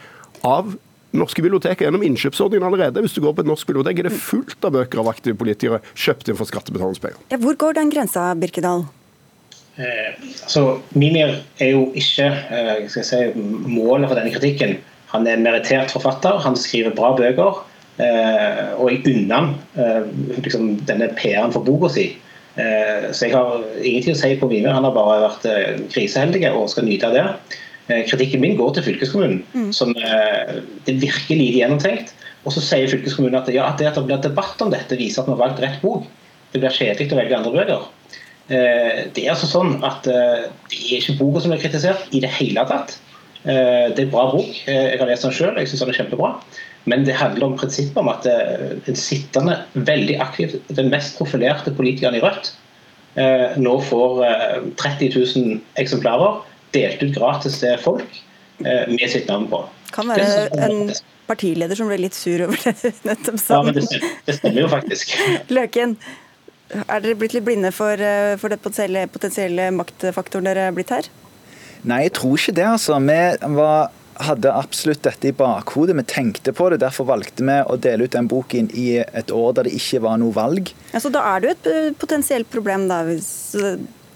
av 0.47 0.75
norske 1.17 1.43
biblioteker 1.45 1.87
gjennom 1.87 2.05
innkjøpsordningen 2.07 2.67
allerede. 2.67 3.03
Hvis 3.05 3.17
du 3.17 3.23
går 3.25 3.37
på 3.37 3.45
et 3.45 3.49
norsk 3.49 3.69
bibliotek, 3.71 4.01
er 4.01 4.09
det 4.11 4.19
fullt 4.19 4.67
av 4.67 4.75
bøker 4.77 5.03
av 5.03 5.11
aktive 5.13 5.39
politikere 5.41 5.81
kjøpt 5.95 6.31
inn 6.31 6.39
for 6.39 6.49
skattebetalingspenger. 6.51 7.23
Ja, 7.33 7.41
hvor 7.43 7.57
går 7.59 7.79
den 7.79 7.93
grensa, 7.93 8.29
Birkedal? 8.39 8.87
Eh, 9.77 10.13
altså, 10.43 10.81
Mimir 10.97 11.39
er 11.61 11.73
jo 11.75 11.89
ikke 11.97 12.29
eh, 12.33 12.87
skal 12.89 13.03
jeg 13.03 13.09
si, 13.09 13.49
målet 13.69 14.09
for 14.09 14.19
denne 14.19 14.33
kritikken. 14.33 14.79
Han 15.13 15.27
er 15.29 15.37
en 15.37 15.45
merittert 15.47 15.93
forfatter, 15.95 16.41
han 16.45 16.57
skriver 16.59 16.97
bra 16.97 17.13
bøker. 17.17 17.63
Eh, 17.97 18.63
og 18.77 18.91
jeg 18.93 19.05
unner 19.09 19.39
han 19.39 19.53
eh, 19.81 20.09
liksom, 20.45 20.75
denne 20.89 21.09
PR-en 21.17 21.55
for 21.55 21.65
boka 21.65 21.89
si. 21.95 22.11
Eh, 22.61 23.09
så 23.13 23.29
jeg 23.29 23.37
har 23.37 23.65
ingenting 23.81 24.17
å 24.17 24.21
si 24.21 24.35
på 24.41 24.51
mine. 24.51 24.73
Han 24.73 24.85
har 24.85 24.97
bare 24.97 25.23
vært 25.25 25.47
kriseheldig 25.95 26.45
og 26.53 26.69
skal 26.73 26.89
nyte 26.89 27.09
av 27.09 27.17
det. 27.17 27.27
Kritikken 28.11 28.43
min 28.43 28.57
går 28.59 28.73
til 28.75 28.89
fylkeskommunen, 28.89 29.45
mm. 29.55 29.69
som 29.71 29.93
det 29.95 30.09
virker 30.89 31.05
virkelig 31.05 31.37
lite 31.39 31.61
gjennomtenkt. 31.61 32.09
Og 32.43 32.55
så 32.55 32.63
sier 32.63 32.91
fylkeskommunen 32.91 33.39
at, 33.39 33.51
ja, 33.55 33.69
at 33.71 33.79
det 33.79 33.87
at 33.93 33.99
det 33.99 34.09
blir 34.09 34.19
debatt 34.25 34.63
om 34.63 34.73
dette, 34.73 34.99
viser 34.99 35.23
at 35.23 35.29
vi 35.29 35.37
har 35.37 35.43
valgt 35.45 35.63
rett 35.63 35.79
bok. 35.85 36.09
Det 36.51 36.63
blir 36.63 36.75
kjedelig 36.75 37.15
å 37.15 37.21
velge 37.21 37.39
andre 37.39 37.53
bøker. 37.55 37.87
Det 38.51 39.23
er 39.23 39.31
altså 39.33 39.47
sånn 39.51 39.79
at 39.87 40.03
det 40.07 40.19
er 40.75 40.99
ikke 40.99 41.15
boka 41.21 41.45
som 41.45 41.55
blir 41.55 41.63
kritisert 41.63 42.11
i 42.15 42.23
det 42.23 42.31
hele 42.35 42.67
tatt. 42.67 42.97
Det 43.47 44.03
er 44.03 44.11
bra 44.11 44.27
bok. 44.35 44.51
Jeg 44.67 44.99
har 44.99 45.07
lest 45.11 45.27
den 45.27 45.35
sjøl, 45.39 45.55
jeg 45.55 45.71
syns 45.71 45.87
den 45.87 45.95
er 45.95 46.01
kjempebra. 46.01 46.33
Men 46.87 47.03
det 47.07 47.17
handler 47.19 47.49
om 47.49 47.57
prinsippet 47.59 47.99
om 47.99 48.11
at 48.13 48.27
den 48.87 48.99
sittende, 48.99 49.59
veldig 49.75 50.21
aktiv, 50.23 50.55
den 50.71 50.91
mest 50.93 51.19
profilerte 51.19 51.73
politikeren 51.75 52.15
i 52.15 52.23
Rødt 52.23 52.53
eh, 53.19 53.57
nå 53.59 53.75
får 53.89 54.23
30 54.79 55.09
eh, 55.09 55.19
000 55.19 55.59
eksemplarer 55.83 56.45
delt 56.77 57.03
ut 57.03 57.17
gratis 57.17 57.59
til 57.63 57.77
folk 57.83 58.23
med 58.57 59.11
sitt 59.13 59.27
navn 59.29 59.51
på. 59.51 59.59
Kan 59.93 60.09
være 60.09 60.47
en 60.65 60.87
partileder 61.29 61.77
som 61.77 61.91
ble 61.91 61.99
litt 62.01 62.17
sur 62.17 62.47
over 62.47 62.57
det 62.63 62.93
nettopp 63.09 63.41
sa. 63.43 63.59
Ja, 63.59 63.67
men 63.67 63.77
det 63.77 63.85
stemmer, 63.85 64.15
det 64.25 64.37
stemmer 64.39 64.63
jo 64.63 64.71
faktisk. 64.73 65.13
Løken, 65.59 65.97
er 66.87 67.05
dere 67.05 67.19
blitt 67.19 67.37
litt 67.37 67.45
blinde 67.47 67.75
for, 67.75 68.01
for 68.41 68.53
det 68.53 68.63
potensielle, 68.63 69.05
potensielle 69.13 69.69
maktfaktoren 69.77 70.49
dere 70.49 70.71
er 70.71 70.77
blitt 70.77 70.95
her? 70.95 71.11
Nei, 71.87 72.07
jeg 72.07 72.17
tror 72.19 72.39
ikke 72.39 72.57
det. 72.57 72.67
altså. 72.67 72.99
Vi 72.99 73.55
var 73.59 73.93
hadde 74.23 74.53
absolutt 74.53 75.03
dette 75.05 75.29
i 75.29 75.35
bakhodet. 75.37 75.97
Vi 75.99 76.05
tenkte 76.09 76.53
på 76.57 76.69
det, 76.73 76.81
derfor 76.83 77.09
valgte 77.11 77.45
vi 77.45 77.57
å 77.63 77.77
dele 77.81 78.07
ut 78.07 78.15
den 78.17 78.29
boken 78.31 78.71
i 78.75 78.89
et 79.05 79.33
år 79.35 79.57
der 79.59 79.69
det 79.69 79.77
ikke 79.77 80.03
var 80.07 80.21
noe 80.23 80.35
valg. 80.37 80.73
Ja, 80.93 81.03
så 81.03 81.13
da 81.13 81.25
er 81.35 81.43
det 81.43 81.51
jo 81.51 81.57
et 81.57 81.71
eh, 81.73 81.91
potensielt 82.01 82.51
problem, 82.53 82.89
da, 82.91 83.03
hvis, 83.09 83.31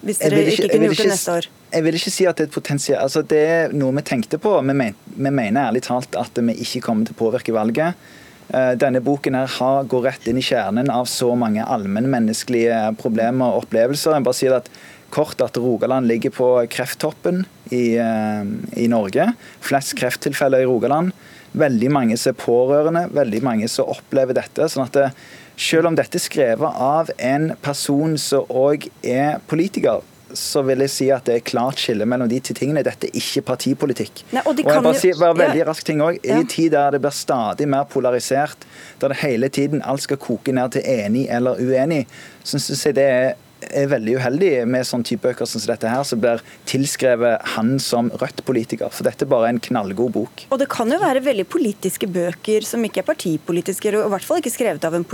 hvis 0.05 0.23
dere 0.23 0.45
ikke, 0.47 0.67
ikke 0.67 0.71
kunne 0.75 0.91
gjort 0.91 1.03
det 1.05 1.11
neste 1.13 1.37
år? 1.41 1.51
Jeg 1.71 1.87
vil 1.87 2.01
ikke 2.01 2.13
si 2.15 2.27
at 2.27 2.39
det 2.39 2.47
er 2.47 2.51
et 2.51 2.57
potensielt, 2.57 3.03
altså 3.03 3.23
det 3.31 3.43
er 3.47 3.77
noe 3.77 3.95
vi 4.01 4.07
tenkte 4.09 4.41
på. 4.43 4.57
Vi, 4.59 4.75
men, 4.75 4.97
vi 5.15 5.31
mener 5.31 5.69
ærlig 5.69 5.85
talt 5.87 6.19
at 6.19 6.41
vi 6.41 6.57
ikke 6.65 6.83
kommer 6.89 7.07
til 7.07 7.15
å 7.15 7.21
påvirke 7.21 7.55
valget. 7.55 8.09
Eh, 8.51 8.73
denne 8.81 9.03
boken 9.05 9.37
her 9.39 9.85
går 9.91 10.07
rett 10.09 10.31
inn 10.31 10.41
i 10.41 10.45
kjernen 10.45 10.91
av 10.91 11.07
så 11.11 11.29
mange 11.39 11.63
allmennmenneskelige 11.63 12.81
problemer 12.99 13.53
og 13.53 13.67
opplevelser. 13.67 14.17
Jeg 14.17 14.27
bare 14.27 14.41
sier 14.41 14.57
at 14.59 14.73
kort 15.11 15.43
at 15.45 15.59
Rogaland 15.61 16.09
ligger 16.11 16.33
på 16.35 16.49
krefttoppen 16.71 17.45
i, 17.71 17.97
eh, 17.99 18.43
i 18.85 18.89
Norge. 18.89 19.33
Flest 19.61 19.97
krefttilfeller 19.99 20.65
i 20.65 20.69
Rogaland. 20.71 21.13
Veldig 21.53 21.91
mange 21.91 22.17
som 22.19 22.31
er 22.35 22.39
pårørende, 22.39 23.09
veldig 23.15 23.43
mange 23.43 23.69
som 23.69 23.91
opplever 23.91 24.35
dette. 24.39 24.69
sånn 24.69 24.87
at 24.87 24.93
det, 24.93 25.11
selv 25.57 25.91
om 25.91 25.95
dette 25.99 26.17
er 26.17 26.25
skrevet 26.25 26.79
av 26.79 27.11
en 27.19 27.57
person 27.63 28.17
som 28.19 28.47
òg 28.49 28.89
er 29.03 29.41
politiker, 29.51 30.03
så 30.33 30.63
vil 30.63 30.85
jeg 30.85 30.93
si 30.95 31.09
at 31.11 31.27
det 31.27 31.35
er 31.35 31.45
klart 31.47 31.81
skille 31.83 32.07
mellom 32.07 32.29
de 32.31 32.39
to 32.41 32.55
tingene. 32.55 32.85
Dette 32.87 33.09
er 33.09 33.19
ikke 33.19 33.43
partipolitikk. 33.51 34.25
Nei, 34.31 34.45
og, 34.45 34.55
og 34.55 34.73
jeg 34.73 34.85
bare 34.87 35.01
si, 35.03 35.13
bare 35.19 35.39
veldig 35.39 35.63
ja. 35.63 35.67
rask 35.67 35.87
ting 35.87 36.03
også. 36.05 36.23
I 36.23 36.35
en 36.37 36.51
tid 36.51 36.71
der 36.77 36.95
det 36.95 37.03
blir 37.03 37.15
stadig 37.15 37.69
mer 37.71 37.87
polarisert, 37.91 38.67
der 39.03 39.15
det 39.15 39.21
hele 39.25 39.51
tiden 39.51 39.83
alt 39.83 40.07
skal 40.07 40.21
koke 40.23 40.55
ned 40.55 40.77
til 40.77 40.87
enig 40.87 41.27
eller 41.33 41.59
uenig, 41.59 42.05
så 42.45 42.63
syns 42.63 42.87
jeg 42.87 42.99
det 43.01 43.09
er 43.11 43.33
er 43.69 43.91
veldig 43.91 44.17
uheldig 44.21 44.51
med 44.71 44.87
sånn 44.89 45.05
type 45.07 45.29
bøker 45.29 45.49
som 45.49 45.63
dette 45.69 45.91
her, 45.91 46.03
som 46.07 46.21
blir 46.23 46.43
tilskrevet 46.69 47.45
han 47.57 47.77
som 47.83 48.11
Rødt-politiker. 48.21 48.91
For 48.95 49.07
dette 49.07 49.27
er 49.27 49.31
bare 49.31 49.51
en 49.53 49.61
knallgod 49.63 50.15
bok. 50.17 50.45
Og 50.51 50.61
det 50.63 50.71
kan 50.73 50.91
jo 50.91 51.01
være 51.03 51.23
veldig 51.25 51.47
politiske 51.51 52.09
bøker 52.11 52.67
som 52.67 52.85
ikke 52.87 53.03
er 53.05 53.09
partipolitiske, 53.11 53.93
og 53.97 54.09
i 54.09 54.13
hvert 54.15 54.27
fall 54.27 54.43
ikke 54.43 54.55
skrevet 54.55 54.89
av 54.89 54.97
en 54.99 55.07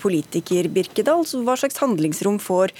politiker, 0.00 0.68
Birkedal. 0.74 1.24
Så 1.28 1.42
hva 1.46 1.56
slags 1.60 1.80
handlingsrom 1.82 2.40
får, 2.42 2.74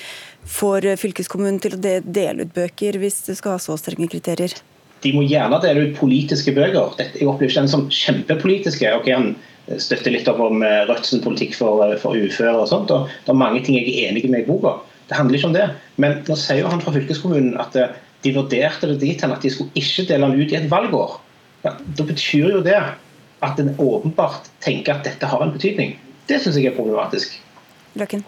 får 0.50 0.90
fylkeskommunen 1.00 1.60
til 1.62 1.76
å 1.78 1.82
dele 1.82 2.46
ut 2.46 2.54
bøker, 2.54 2.98
hvis 3.02 3.22
du 3.28 3.34
skal 3.34 3.56
ha 3.56 3.62
så 3.62 3.78
strenge 3.80 4.10
kriterier? 4.12 4.56
De 5.04 5.12
må 5.12 5.26
gjerne 5.28 5.60
dele 5.60 5.88
ut 5.88 5.98
politiske 5.98 6.54
bøker. 6.56 6.94
Dette, 6.98 7.20
jeg 7.20 7.28
opplever 7.28 7.52
ikke 7.52 7.66
den 7.66 7.74
som 7.74 7.90
kjempepolitiske. 7.92 8.88
Okay, 9.00 9.12
han 9.12 9.80
støtter 9.80 10.12
litt 10.14 10.28
opp 10.28 10.40
om 10.44 10.64
Rødts 10.88 11.12
politikk 11.24 11.56
for, 11.58 11.84
for 12.00 12.16
uføre 12.16 12.56
og 12.56 12.68
sånt. 12.70 12.92
og 12.92 13.12
Det 13.24 13.32
er 13.32 13.40
mange 13.40 13.62
ting 13.64 13.76
jeg 13.76 13.92
er 13.92 14.10
enig 14.10 14.24
med 14.30 14.44
i 14.44 14.48
boka. 14.48 14.78
Det 15.14 15.20
handler 15.20 15.38
ikke 15.38 15.46
om 15.46 15.54
det. 15.54 15.66
Men 16.02 16.16
nå 16.26 16.34
sier 16.34 16.64
jo 16.64 16.70
han 16.72 16.80
fra 16.82 16.90
fylkeskommunen 16.96 17.52
at 17.62 17.76
eh, 17.78 17.92
de 18.24 18.32
vurderte 18.34 18.88
det 18.90 18.96
dit 18.98 19.20
hen 19.22 19.30
at 19.30 19.44
de 19.46 19.52
skulle 19.54 19.70
ikke 19.78 20.08
dele 20.08 20.26
den 20.26 20.40
ut 20.42 20.50
i 20.50 20.56
et 20.58 20.66
valgår. 20.72 21.20
Ja, 21.62 21.76
da 21.78 22.06
betyr 22.08 22.48
jo 22.56 22.62
det 22.66 22.80
at 23.44 23.60
en 23.62 23.70
åpenbart 23.78 24.50
tenker 24.64 24.96
at 24.96 25.06
dette 25.06 25.28
har 25.30 25.44
en 25.44 25.54
betydning. 25.54 25.94
Det 26.26 26.40
syns 26.42 26.58
jeg 26.58 26.72
er 26.72 26.74
problematisk. 26.74 27.36
Løkken. 27.94 28.24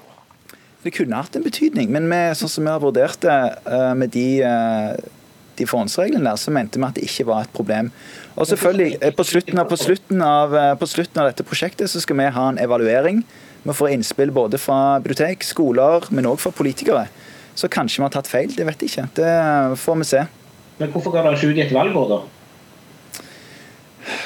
Det 0.87 0.93
kunne 0.95 1.18
hatt 1.18 1.34
en 1.34 1.43
betydning, 1.43 1.91
men 1.91 2.07
med, 2.07 2.37
sånn 2.39 2.53
som 2.55 2.68
vi 2.68 2.70
har 2.70 2.84
vurdert 2.84 3.18
det 3.24 3.34
eh, 3.66 3.93
med 3.99 4.14
de, 4.14 4.26
eh, 4.47 4.93
de 5.59 5.66
forhåndsreglene 5.66 6.22
der, 6.22 6.39
så 6.39 6.55
mente 6.55 6.78
vi 6.78 6.87
at 6.87 7.01
det 7.01 7.09
ikke 7.09 7.26
var 7.32 7.49
et 7.49 7.57
problem. 7.57 7.91
Og 8.37 8.47
selvfølgelig, 8.47 9.01
på 9.16 9.24
slutten, 9.24 9.59
av, 9.59 9.68
på, 9.68 9.76
slutten 9.80 10.22
av, 10.22 10.57
på 10.76 10.89
slutten 10.91 11.22
av 11.22 11.30
dette 11.30 11.45
prosjektet 11.47 11.89
så 11.89 12.03
skal 12.05 12.18
vi 12.20 12.30
ha 12.37 12.49
en 12.53 12.61
evaluering 12.61 13.24
vi 13.66 13.74
får 13.74 13.91
innspill 13.91 14.30
både 14.30 14.59
fra 14.62 15.01
bibliotek, 15.03 15.43
skoler, 15.43 16.05
men 16.14 16.28
òg 16.30 16.39
fra 16.39 16.53
politikere. 16.55 17.09
Så 17.59 17.66
kanskje 17.72 17.99
vi 17.99 18.05
har 18.05 18.12
tatt 18.14 18.28
feil, 18.30 18.53
det 18.55 18.66
vet 18.68 18.84
jeg 18.84 18.93
ikke. 18.93 19.07
Det 19.16 19.78
får 19.82 19.97
vi 19.99 20.07
se. 20.07 20.20
Men 20.78 20.93
hvorfor 20.93 21.14
ga 21.14 21.24
dere 21.24 21.39
ikke 21.39 21.51
ut 21.51 21.59
i 21.59 21.64
et 21.64 21.74
valgår, 21.74 22.12
da? 22.12 22.20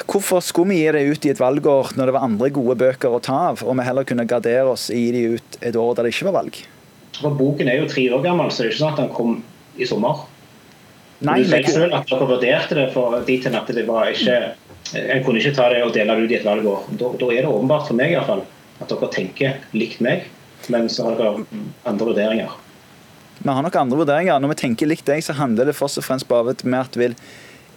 Hvorfor 0.05 0.43
skulle 0.45 0.75
vi 0.75 0.83
gi 0.83 0.91
det 0.93 1.01
ut 1.09 1.25
i 1.25 1.31
et 1.31 1.41
valgår 1.41 1.95
når 1.97 2.11
det 2.11 2.13
var 2.13 2.27
andre 2.27 2.51
gode 2.53 2.75
bøker 2.83 3.15
å 3.15 3.21
ta 3.23 3.39
av, 3.49 3.63
og 3.65 3.79
vi 3.79 3.87
heller 3.87 4.05
kunne 4.05 4.27
gardere 4.29 4.75
oss 4.75 4.91
i 4.93 4.99
gi 4.99 5.09
de 5.15 5.23
ut 5.39 5.57
et 5.57 5.79
år 5.79 5.95
der 5.97 6.05
det 6.05 6.13
ikke 6.13 6.27
var 6.29 6.37
valg? 6.43 6.61
For 7.17 7.33
Boken 7.39 7.71
er 7.71 7.81
jo 7.81 7.89
tre 7.89 8.05
år 8.13 8.21
gammel, 8.27 8.51
så 8.53 8.61
det 8.61 8.67
er 8.67 8.75
ikke 8.75 8.81
sånn 8.83 8.93
at 8.93 9.01
den 9.01 9.09
kom 9.15 9.39
i 9.81 9.87
sommer. 9.89 10.27
Nei, 11.21 11.37
du 11.43 11.51
sier 11.51 11.67
selv 11.69 11.93
at 11.93 12.09
dere 12.09 12.27
vurderte 12.29 12.77
det 12.77 12.87
for 12.95 13.19
dit 13.27 13.45
hen 13.45 13.57
at 13.57 13.69
det 13.69 13.85
var 13.85 14.09
ikke 14.09 14.37
En 14.97 15.21
kunne 15.23 15.37
ikke 15.37 15.53
ta 15.55 15.67
det 15.71 15.83
og 15.85 15.93
dele 15.95 16.15
det 16.17 16.25
ut 16.25 16.33
i 16.33 16.37
et 16.39 16.47
valgår. 16.47 16.87
Da, 16.99 17.11
da 17.21 17.27
er 17.31 17.45
det 17.45 17.51
åpenbart 17.51 17.85
for 17.87 17.95
meg 17.95 18.11
i 18.11 18.17
hvert 18.17 18.27
fall 18.27 18.41
at 18.81 18.89
dere 18.89 19.09
tenker 19.13 19.61
likt 19.77 20.01
meg, 20.03 20.25
men 20.73 20.89
så 20.91 21.05
har 21.05 21.19
dere 21.19 21.61
andre 21.87 22.07
vurderinger. 22.09 22.57
Vi 23.37 23.49
har 23.49 23.63
nok 23.63 23.77
andre 23.77 24.01
vurderinger. 24.01 24.41
Når 24.41 24.51
vi 24.51 24.57
tenker 24.65 24.89
likt 24.89 25.07
deg, 25.07 25.23
så 25.23 25.37
handler 25.37 25.69
det 25.69 25.77
først 25.77 26.01
og 26.01 26.05
fremst 26.05 26.27
bare 26.29 26.51
om 26.51 26.75
at 26.77 26.97
vi 26.97 27.05
vil 27.05 27.15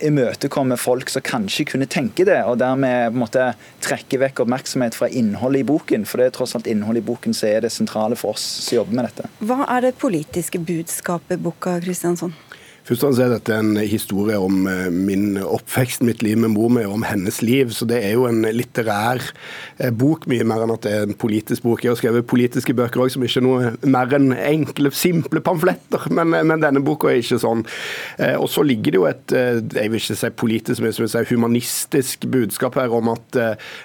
imøtekomme 0.04 0.76
folk 0.80 1.10
som 1.12 1.22
kanskje 1.24 1.64
kunne 1.70 1.86
tenke 1.90 2.26
det, 2.26 2.40
og 2.48 2.58
dermed 2.60 3.12
på 3.12 3.14
en 3.14 3.22
måte 3.22 3.44
trekke 3.84 4.18
vekk 4.24 4.42
oppmerksomhet 4.44 4.96
fra 4.98 5.08
innholdet 5.08 5.62
i 5.62 5.68
boken. 5.68 6.04
For 6.08 6.20
det 6.20 6.28
er 6.28 6.34
tross 6.38 6.56
alt 6.58 6.68
innholdet 6.70 7.04
i 7.04 7.08
boken 7.08 7.36
som 7.36 7.48
er 7.48 7.64
det 7.64 7.72
sentrale 7.72 8.18
for 8.18 8.34
oss 8.34 8.44
som 8.66 8.80
jobber 8.80 8.98
med 8.98 9.08
dette. 9.08 9.30
Hva 9.46 9.62
er 9.76 9.88
det 9.88 9.94
politiske 10.02 10.60
budskapet 10.60 11.38
i 11.38 11.44
boka, 11.46 11.78
Kristiansson? 11.84 12.34
Først 12.84 13.00
og 13.00 13.06
fremst 13.06 13.22
er 13.24 13.30
dette 13.32 13.54
en 13.56 13.78
historie 13.80 14.36
om 14.36 14.66
eh, 14.68 14.90
min 14.92 15.38
oppvekst, 15.40 16.02
mitt 16.04 16.20
liv 16.20 16.36
med 16.36 16.50
mor 16.52 16.68
mi, 16.68 16.82
og 16.84 16.98
om 16.98 17.04
hennes 17.08 17.38
liv. 17.40 17.70
Så 17.72 17.86
det 17.88 18.02
er 18.04 18.10
jo 18.12 18.26
en 18.28 18.42
litterær 18.44 19.22
eh, 19.24 19.88
bok, 19.88 20.26
mye 20.28 20.44
mer 20.44 20.66
enn 20.66 20.74
at 20.74 20.84
det 20.84 20.92
er 20.92 21.06
en 21.06 21.16
politisk 21.16 21.64
bok. 21.64 21.80
Jeg 21.80 21.94
har 21.94 21.96
skrevet 21.96 22.28
politiske 22.28 22.76
bøker 22.76 23.00
òg, 23.00 23.14
som 23.14 23.24
ikke 23.24 23.40
er 23.40 23.46
noe 23.46 23.70
mer 23.88 24.12
enn 24.18 24.34
enkle, 24.36 24.92
simple 24.92 25.40
pamfletter. 25.46 26.04
Men, 26.12 26.36
eh, 26.36 26.44
men 26.44 26.60
denne 26.60 26.82
boka 26.84 27.08
er 27.08 27.22
ikke 27.22 27.40
sånn. 27.40 27.64
Og 28.36 28.44
så 28.52 28.62
ligger 28.66 28.92
det 28.92 29.00
jo 29.00 29.06
et 29.08 29.32
jeg 29.32 29.90
vil 29.90 29.98
ikke 29.98 30.16
si 30.18 30.30
politisk, 30.36 30.82
men 30.82 30.92
jeg 30.92 31.00
vil 31.00 31.10
si 31.14 31.22
humanistisk 31.30 32.28
budskap 32.30 32.76
her 32.78 32.92
om 32.94 33.08
at 33.14 33.38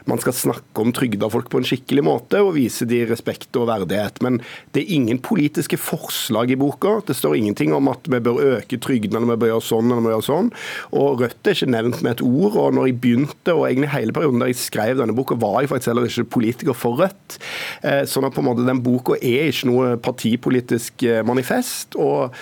man 0.09 0.19
skal 0.21 0.35
snakke 0.35 0.83
om 0.83 0.91
trygda 0.95 1.29
folk 1.31 1.47
på 1.51 1.61
en 1.61 1.67
skikkelig 1.67 2.03
måte, 2.05 2.43
og 2.43 2.57
vise 2.57 2.87
de 2.89 3.01
respekt 3.07 3.55
og 3.59 3.69
verdighet. 3.71 4.19
Men 4.25 4.41
det 4.75 4.83
er 4.83 4.93
ingen 4.99 5.21
politiske 5.23 5.79
forslag 5.79 6.51
i 6.51 6.59
boka. 6.59 6.97
Det 7.07 7.15
står 7.17 7.39
ingenting 7.39 7.73
om 7.75 7.89
at 7.91 8.09
vi 8.11 8.21
bør 8.27 8.43
øke 8.57 8.75
trygda 8.77 8.88
trygdene, 8.89 9.29
vi 9.29 9.39
bør 9.39 9.53
gjøre 9.53 9.67
sånn 9.69 9.89
eller 9.89 10.01
vi 10.01 10.09
bør 10.09 10.15
gjøre 10.17 10.27
sånn. 10.29 10.51
Og 10.99 11.23
Rødt 11.23 11.49
er 11.49 11.57
ikke 11.57 11.71
nevnt 11.75 12.03
med 12.05 12.15
et 12.17 12.25
ord. 12.25 12.57
og 12.59 12.73
når 12.75 12.89
jeg 12.89 12.97
begynte, 13.03 13.55
og 13.55 13.65
egentlig 13.67 13.91
hele 13.93 14.15
perioden 14.15 14.43
der 14.43 14.51
jeg 14.51 14.59
skrev 14.61 14.99
denne 14.99 15.15
boka, 15.15 15.37
var 15.39 15.61
jeg 15.61 15.71
faktisk 15.71 15.91
heller 15.91 16.09
ikke 16.09 16.27
politiker 16.37 16.77
for 16.77 16.99
Rødt. 16.99 17.37
Eh, 17.83 18.03
sånn 18.09 18.27
at 18.27 18.35
på 18.35 18.43
en 18.43 18.49
måte 18.49 18.65
den 18.67 18.81
boka 18.83 19.17
er 19.19 19.51
ikke 19.51 19.69
noe 19.69 19.93
partipolitisk 20.01 21.05
eh, 21.07 21.21
manifest. 21.27 21.97
Og, 21.99 22.35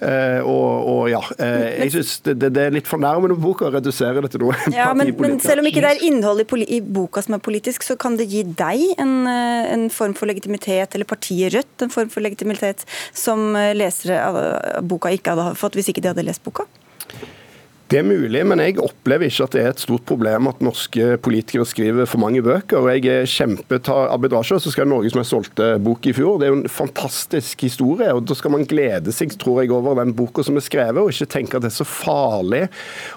eh, 0.00 0.40
og, 0.40 0.88
og 0.90 1.02
ja, 1.12 1.22
jeg 1.38 1.94
syns 1.96 2.16
det, 2.26 2.36
det, 2.44 2.66
er 2.68 2.74
litt 2.74 2.88
fornærmende 2.90 3.36
på 3.38 3.48
boka 3.48 3.68
å 3.68 3.74
redusere 3.74 4.22
det 4.24 4.32
til 4.34 4.44
noe 4.44 4.56
ja, 4.72 4.90
men, 4.96 5.12
men, 5.20 5.36
selv 5.42 5.62
om 5.62 5.68
ikke 5.68 5.82
det 5.84 5.92
er 5.94 6.02
innhold 6.06 6.42
i, 6.42 6.46
i, 6.76 6.80
boka 6.80 7.22
som 7.24 7.36
er 7.36 7.42
politisk, 7.44 7.84
så 7.86 7.96
kan 8.00 8.18
det 8.18 8.26
gi 8.30 8.44
deg 8.46 9.00
en, 9.00 9.14
en 9.28 9.86
form 9.92 10.14
for 10.16 10.30
legitimitet, 10.30 10.94
eller 10.94 11.08
partiet 11.08 11.52
Rødt 11.54 11.84
en 11.84 11.92
form 11.92 12.10
for 12.10 12.24
legitimitet, 12.24 12.84
som 13.14 13.54
lesere 13.76 14.16
av 14.24 14.38
boka 14.88 15.12
ikke 15.14 15.34
hadde 15.34 15.58
fått 15.58 15.76
hvis 15.78 15.90
ikke 15.92 15.93
de 16.02 16.08
hadde 16.08 16.22
lest? 16.22 16.40
Det 17.94 18.00
er 18.00 18.06
mulig, 18.10 18.40
men 18.42 18.58
jeg 18.58 18.74
opplever 18.82 19.28
ikke 19.28 19.44
at 19.46 19.52
det 19.54 19.60
er 19.62 19.68
et 19.70 19.82
stort 19.84 20.02
problem 20.08 20.48
at 20.50 20.62
norske 20.66 21.12
politikere 21.22 21.62
skriver 21.62 22.08
for 22.10 22.18
mange 22.18 22.40
bøker. 22.42 22.80
og 22.80 22.88
Jeg 22.90 23.04
er 23.06 23.28
kjempetar 23.30 24.08
Abid 24.10 24.32
Raja, 24.34 24.56
som 24.58 24.72
skrev 24.74 24.88
Norges 24.90 25.14
mest 25.14 25.30
solgte 25.30 25.68
bok 25.78 26.08
i 26.10 26.14
fjor. 26.16 26.40
Det 26.40 26.48
er 26.48 26.50
jo 26.50 26.56
en 26.56 26.72
fantastisk 26.74 27.62
historie. 27.62 28.08
og 28.10 28.24
Da 28.26 28.34
skal 28.34 28.50
man 28.50 28.66
glede 28.66 29.14
seg 29.14 29.36
tror 29.38 29.60
jeg, 29.62 29.70
over 29.70 30.00
den 30.00 30.10
boka 30.18 30.42
som 30.42 30.58
er 30.58 30.66
skrevet, 30.66 30.98
og 30.98 31.12
ikke 31.12 31.28
tenke 31.36 31.54
at 31.54 31.62
det 31.62 31.70
er 31.70 31.76
så 31.76 31.86
farlig 31.86 32.64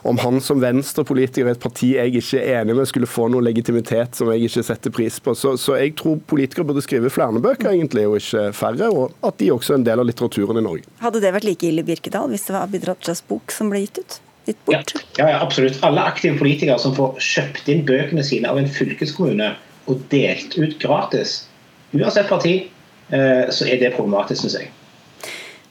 om 0.06 0.22
han 0.22 0.38
som 0.46 0.62
venstrepolitiker 0.62 1.50
i 1.50 1.56
et 1.56 1.66
parti 1.66 1.90
jeg 1.96 2.14
ikke 2.22 2.44
er 2.44 2.62
enig 2.62 2.78
med, 2.78 2.86
skulle 2.94 3.10
få 3.10 3.32
noe 3.34 3.48
legitimitet 3.50 4.22
som 4.22 4.30
jeg 4.30 4.46
ikke 4.46 4.66
setter 4.70 4.94
pris 4.94 5.18
på. 5.18 5.34
Så, 5.34 5.56
så 5.58 5.80
jeg 5.82 5.96
tror 5.98 6.22
politikere 6.30 6.70
burde 6.70 6.86
skrive 6.86 7.10
flere 7.10 7.42
bøker, 7.42 7.72
egentlig, 7.74 8.06
og 8.06 8.22
ikke 8.22 8.52
færre. 8.54 8.94
Og 8.94 9.18
at 9.26 9.42
de 9.42 9.50
også 9.58 9.74
er 9.74 9.82
en 9.82 9.90
del 9.90 10.06
av 10.06 10.12
litteraturen 10.12 10.62
i 10.62 10.66
Norge. 10.70 10.86
Hadde 11.02 11.26
det 11.26 11.34
vært 11.34 11.50
like 11.50 11.66
ille, 11.66 11.90
Birkedal, 11.90 12.30
hvis 12.30 12.46
det 12.46 12.60
var 12.60 12.70
Abid 12.70 12.86
Rajas 12.86 13.26
bok 13.26 13.58
som 13.58 13.74
ble 13.74 13.88
gitt 13.88 14.06
ut? 14.06 14.22
Litt 14.48 14.64
bort? 14.66 14.94
Ja, 15.20 15.30
ja, 15.32 15.42
absolutt. 15.44 15.80
Alle 15.86 16.06
aktive 16.08 16.40
politikere 16.40 16.80
som 16.82 16.96
får 16.98 17.20
kjøpt 17.24 17.70
inn 17.72 17.86
bøkene 17.88 18.26
sine 18.26 18.50
av 18.52 18.60
en 18.60 18.70
fylkeskommune 18.72 19.54
og 19.88 20.02
delt 20.12 20.58
ut 20.60 20.76
gratis, 20.82 21.40
uansett 21.96 22.28
parti, 22.30 22.58
eh, 23.10 23.48
så 23.54 23.70
er 23.70 23.80
det 23.82 23.96
problematisk, 23.96 24.44
syns 24.44 24.60
jeg. 24.60 24.74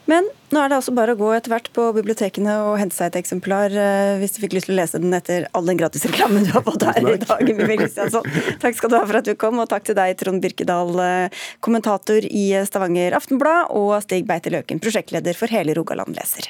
Men 0.07 0.29
nå 0.55 0.61
er 0.63 0.71
det 0.71 0.77
altså 0.77 0.93
bare 0.95 1.17
å 1.17 1.19
gå 1.19 1.33
etter 1.35 1.51
hvert 1.51 1.67
på 1.75 1.89
bibliotekene 1.97 2.53
og 2.63 2.77
hente 2.79 2.95
seg 2.95 3.09
et 3.09 3.17
eksemplar 3.19 3.73
eh, 3.75 4.13
hvis 4.21 4.37
du 4.37 4.39
fikk 4.39 4.55
lyst 4.55 4.69
til 4.69 4.77
å 4.77 4.79
lese 4.79 5.01
den 5.03 5.15
etter 5.17 5.49
all 5.51 5.67
den 5.67 5.79
gratisreklamen 5.79 6.47
du 6.47 6.53
har 6.55 6.63
fått 6.63 6.85
her 6.87 7.01
i 7.01 7.17
dag. 7.19 7.51
Takk 8.63 8.77
skal 8.77 8.93
du 8.93 8.95
ha 8.95 9.03
for 9.03 9.19
at 9.19 9.27
du 9.27 9.33
kom, 9.39 9.59
og 9.59 9.67
takk 9.73 9.89
til 9.89 9.97
deg, 9.99 10.15
Trond 10.21 10.39
Birkedal, 10.43 10.95
eh, 11.03 11.43
kommentator 11.59 12.23
i 12.23 12.45
Stavanger 12.69 13.19
Aftenblad, 13.19 13.73
og 13.75 13.97
Stig 14.07 14.23
Beite 14.29 14.53
Løken, 14.53 14.79
prosjektleder 14.83 15.35
for 15.35 15.51
hele 15.51 15.75
Rogaland 15.75 16.15
Leser. 16.15 16.47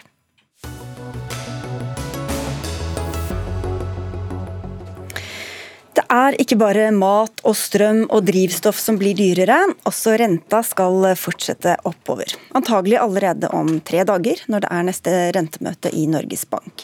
Det 5.98 6.04
er 6.14 6.36
ikke 6.38 6.60
bare 6.62 6.92
mat 6.94 7.40
og 7.48 7.56
strøm 7.58 8.04
og 8.14 8.28
drivstoff 8.28 8.78
som 8.78 9.00
blir 9.02 9.16
dyrere, 9.18 9.56
også 9.90 10.12
renta 10.22 10.60
skal 10.62 11.08
fortsette 11.18 11.74
oppover. 11.90 12.36
Antagelig 12.58 13.00
allerede 13.02 13.50
om 13.50 13.80
tre 13.82 14.04
dager, 14.06 14.44
når 14.46 14.62
det 14.62 14.70
er 14.76 14.86
neste 14.86 15.14
rentemøte 15.34 15.90
i 15.98 16.04
Norges 16.12 16.44
Bank. 16.52 16.84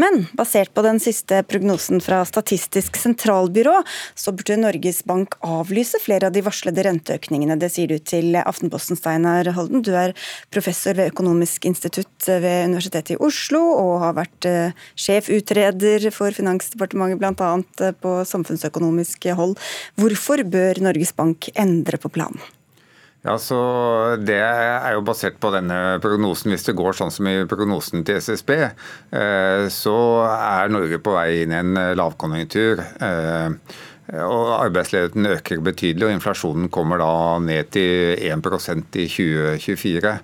Men 0.00 0.24
basert 0.38 0.72
på 0.72 0.84
den 0.86 0.96
siste 1.02 1.42
prognosen 1.44 2.00
fra 2.00 2.22
Statistisk 2.24 2.96
sentralbyrå, 2.96 3.74
så 4.16 4.32
burde 4.32 4.56
Norges 4.62 5.02
Bank 5.04 5.36
avlyse 5.44 6.00
flere 6.00 6.30
av 6.30 6.32
de 6.32 6.44
varslede 6.46 6.86
renteøkningene. 6.88 7.58
Det 7.60 7.68
sier 7.74 7.92
du 7.92 7.98
til 8.00 8.32
Aftenposten, 8.40 8.96
Steinar 8.96 9.52
Holden. 9.58 9.84
Du 9.84 9.92
er 9.92 10.16
professor 10.54 10.96
ved 10.96 11.12
Økonomisk 11.12 11.68
institutt 11.68 12.30
ved 12.30 12.70
Universitetet 12.70 13.18
i 13.18 13.20
Oslo, 13.28 13.60
og 13.76 14.00
har 14.06 14.16
vært 14.22 14.48
eh, 14.48 14.88
sjefutreder 14.96 16.08
for 16.16 16.32
Finansdepartementet 16.32 17.20
bl.a. 17.20 17.92
på 18.00 18.16
samfunns 18.24 18.53
samfunnsøkonomisk 18.54 19.30
hold. 19.36 19.56
Hvorfor 19.96 20.44
bør 20.44 20.82
Norges 20.84 21.14
Bank 21.16 21.50
endre 21.54 21.98
på 21.98 22.10
planen? 22.12 22.40
Ja, 23.24 23.38
så 23.38 24.16
Det 24.20 24.36
er 24.36 24.92
jo 24.92 25.00
basert 25.00 25.38
på 25.40 25.50
denne 25.50 25.98
prognosen. 25.98 26.52
Hvis 26.52 26.66
det 26.66 26.76
går 26.76 26.92
sånn 26.92 27.10
som 27.10 27.26
i 27.26 27.46
prognosen 27.48 28.04
til 28.04 28.20
SSB, 28.20 28.50
eh, 28.52 29.64
så 29.72 29.96
er 30.28 30.68
Norge 30.68 30.98
på 31.00 31.14
vei 31.16 31.42
inn 31.42 31.52
i 31.52 31.56
en 31.56 31.74
lavkonjunktur. 31.96 32.84
Eh, 34.12 34.20
og 34.20 34.50
Arbeidsledigheten 34.58 35.26
øker 35.30 35.62
betydelig, 35.64 36.06
og 36.06 36.14
inflasjonen 36.18 36.68
kommer 36.72 37.00
da 37.00 37.38
ned 37.40 37.70
til 37.74 38.18
1% 38.20 38.98
i 39.00 39.06
2024. 39.08 40.14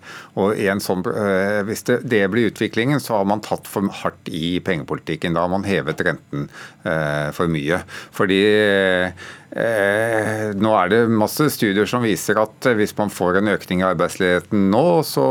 Og 0.43 0.61
sånn, 0.85 1.05
eh, 1.15 1.63
Hvis 1.65 1.85
det, 1.85 2.31
blir 2.31 2.51
utviklingen, 2.51 3.01
så 3.01 3.19
har 3.19 3.25
man 3.25 3.41
tatt 3.41 3.67
for 3.67 3.89
hardt 3.89 4.29
i 4.29 4.61
pengepolitikken. 4.61 5.35
Da 5.35 5.41
har 5.41 5.49
man 5.49 5.65
hevet 5.65 6.01
renten 6.01 6.49
eh, 6.85 7.31
for 7.33 7.49
mye. 7.49 7.83
Fordi 8.13 9.13
Eh, 9.51 10.53
nå 10.55 10.71
er 10.79 10.91
det 10.93 11.01
masse 11.11 11.49
studier 11.51 11.89
som 11.91 12.05
viser 12.07 12.39
at 12.39 12.69
hvis 12.79 12.93
man 12.99 13.11
får 13.11 13.41
en 13.41 13.51
økning 13.51 13.83
i 13.83 13.87
arbeidsledigheten 13.89 14.69
nå, 14.71 15.03
så, 15.07 15.25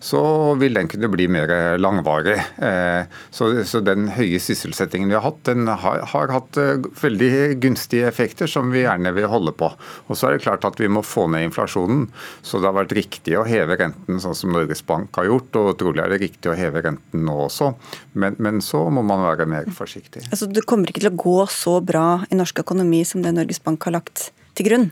så 0.00 0.22
vil 0.56 0.78
den 0.78 0.88
kunne 0.88 1.10
bli 1.12 1.26
mer 1.28 1.52
langvarig. 1.80 2.38
Eh, 2.56 3.04
så, 3.30 3.50
så, 3.68 3.82
den 3.84 4.08
høye 4.16 4.40
sysselsettingen 4.40 5.12
vi 5.12 5.18
har 5.18 5.26
hatt, 5.26 5.42
den 5.48 5.68
har, 5.68 6.06
har, 6.12 6.32
hatt 6.32 6.60
eh, 6.60 6.88
veldig 7.02 7.58
gunstige 7.60 8.08
effekter 8.08 8.48
som 8.50 8.72
vi 8.72 8.86
gjerne 8.86 9.12
vil 9.16 9.28
holde 9.30 9.52
på. 9.56 9.68
Og 10.08 10.16
så 10.16 10.30
er 10.30 10.36
det 10.36 10.46
klart 10.46 10.64
at 10.68 10.80
vi 10.80 10.88
må 10.88 11.04
få 11.04 11.26
ned 11.32 11.50
inflasjonen. 11.50 12.06
Så 12.40 12.62
det 12.62 12.70
har 12.70 12.78
vært 12.78 12.96
riktig 12.96 13.36
å 13.36 13.44
heve 13.48 13.76
renten 13.76 14.22
sånn 14.22 14.36
som 14.38 14.56
Norges 14.56 14.84
Bank 14.88 15.20
har 15.20 15.28
gjort, 15.28 15.60
og 15.60 15.76
trolig 15.82 16.04
er 16.04 16.14
det 16.14 16.22
riktig 16.24 16.52
å 16.52 16.56
heve 16.56 16.84
renten 16.86 17.28
nå 17.28 17.36
også. 17.50 17.74
Men, 18.16 18.40
men 18.40 18.64
så 18.64 18.86
må 18.88 19.04
man 19.04 19.26
være 19.26 19.48
mer 19.50 19.68
forsiktig. 19.76 20.24
Altså, 20.30 20.48
det 20.48 20.64
kommer 20.64 20.88
ikke 20.88 21.04
til 21.04 21.12
å 21.12 21.20
gå 21.20 21.38
så 21.52 21.76
bra 21.84 22.06
i 22.32 22.38
norsk 22.38 22.64
økonomi 22.64 23.04
som 23.04 23.20
det 23.20 23.34
Norges 23.36 23.60
Bank 23.60 23.65
har 23.66 23.98
lagt 23.98 24.30
til 24.56 24.70
grunn? 24.70 24.88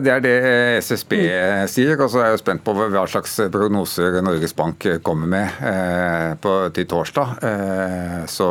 Det 0.00 0.08
er 0.08 0.22
det 0.24 0.36
SSB 0.80 1.12
mm. 1.18 1.68
sier. 1.68 1.98
og 2.00 2.08
så 2.12 2.22
er 2.22 2.30
jeg 2.32 2.40
spent 2.40 2.62
på 2.64 2.72
hva 2.72 3.04
slags 3.10 3.34
prognoser 3.52 4.22
Norges 4.24 4.54
Bank 4.56 4.86
kommer 5.04 5.28
med 5.28 5.58
eh, 5.68 6.30
på, 6.40 6.54
til 6.72 6.88
torsdag. 6.88 7.34
Eh, 7.44 8.22
så, 8.30 8.48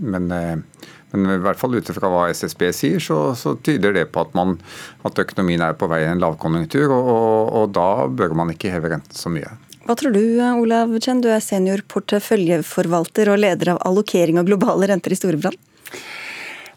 men, 0.00 0.30
eh, 0.32 0.86
men, 1.12 1.26
i 1.34 1.40
hvert 1.44 1.60
fall 1.60 1.76
ut 1.76 1.90
ifra 1.92 2.08
hva 2.08 2.22
SSB 2.32 2.70
sier, 2.72 3.02
så, 3.04 3.34
så, 3.36 3.58
tyder 3.60 3.92
det 3.98 4.06
på 4.14 4.24
at, 4.24 4.32
man, 4.38 4.56
at 5.04 5.20
økonomien 5.20 5.60
er 5.66 5.76
på 5.76 5.90
vei 5.90 6.00
i 6.06 6.08
en 6.08 6.22
lavkonjunktur. 6.22 6.88
Og, 6.88 7.10
og, 7.12 7.52
og, 7.60 7.66
da 7.76 8.06
bør 8.08 8.38
man 8.40 8.54
ikke 8.54 8.72
heve 8.72 8.94
renten 8.94 9.20
så 9.20 9.32
mye. 9.32 9.52
Hva 9.84 9.98
tror 9.98 10.16
du, 10.16 10.22
Olav 10.40 10.96
Chen? 11.02 11.20
Du 11.20 11.28
er 11.28 11.44
senior 11.44 11.84
porteføljeforvalter 11.92 13.28
og 13.32 13.42
leder 13.42 13.74
av 13.74 13.84
allokering 13.90 14.40
av 14.40 14.48
globale 14.48 14.88
renter 14.88 15.12
i 15.12 15.18
Storebrand. 15.18 15.60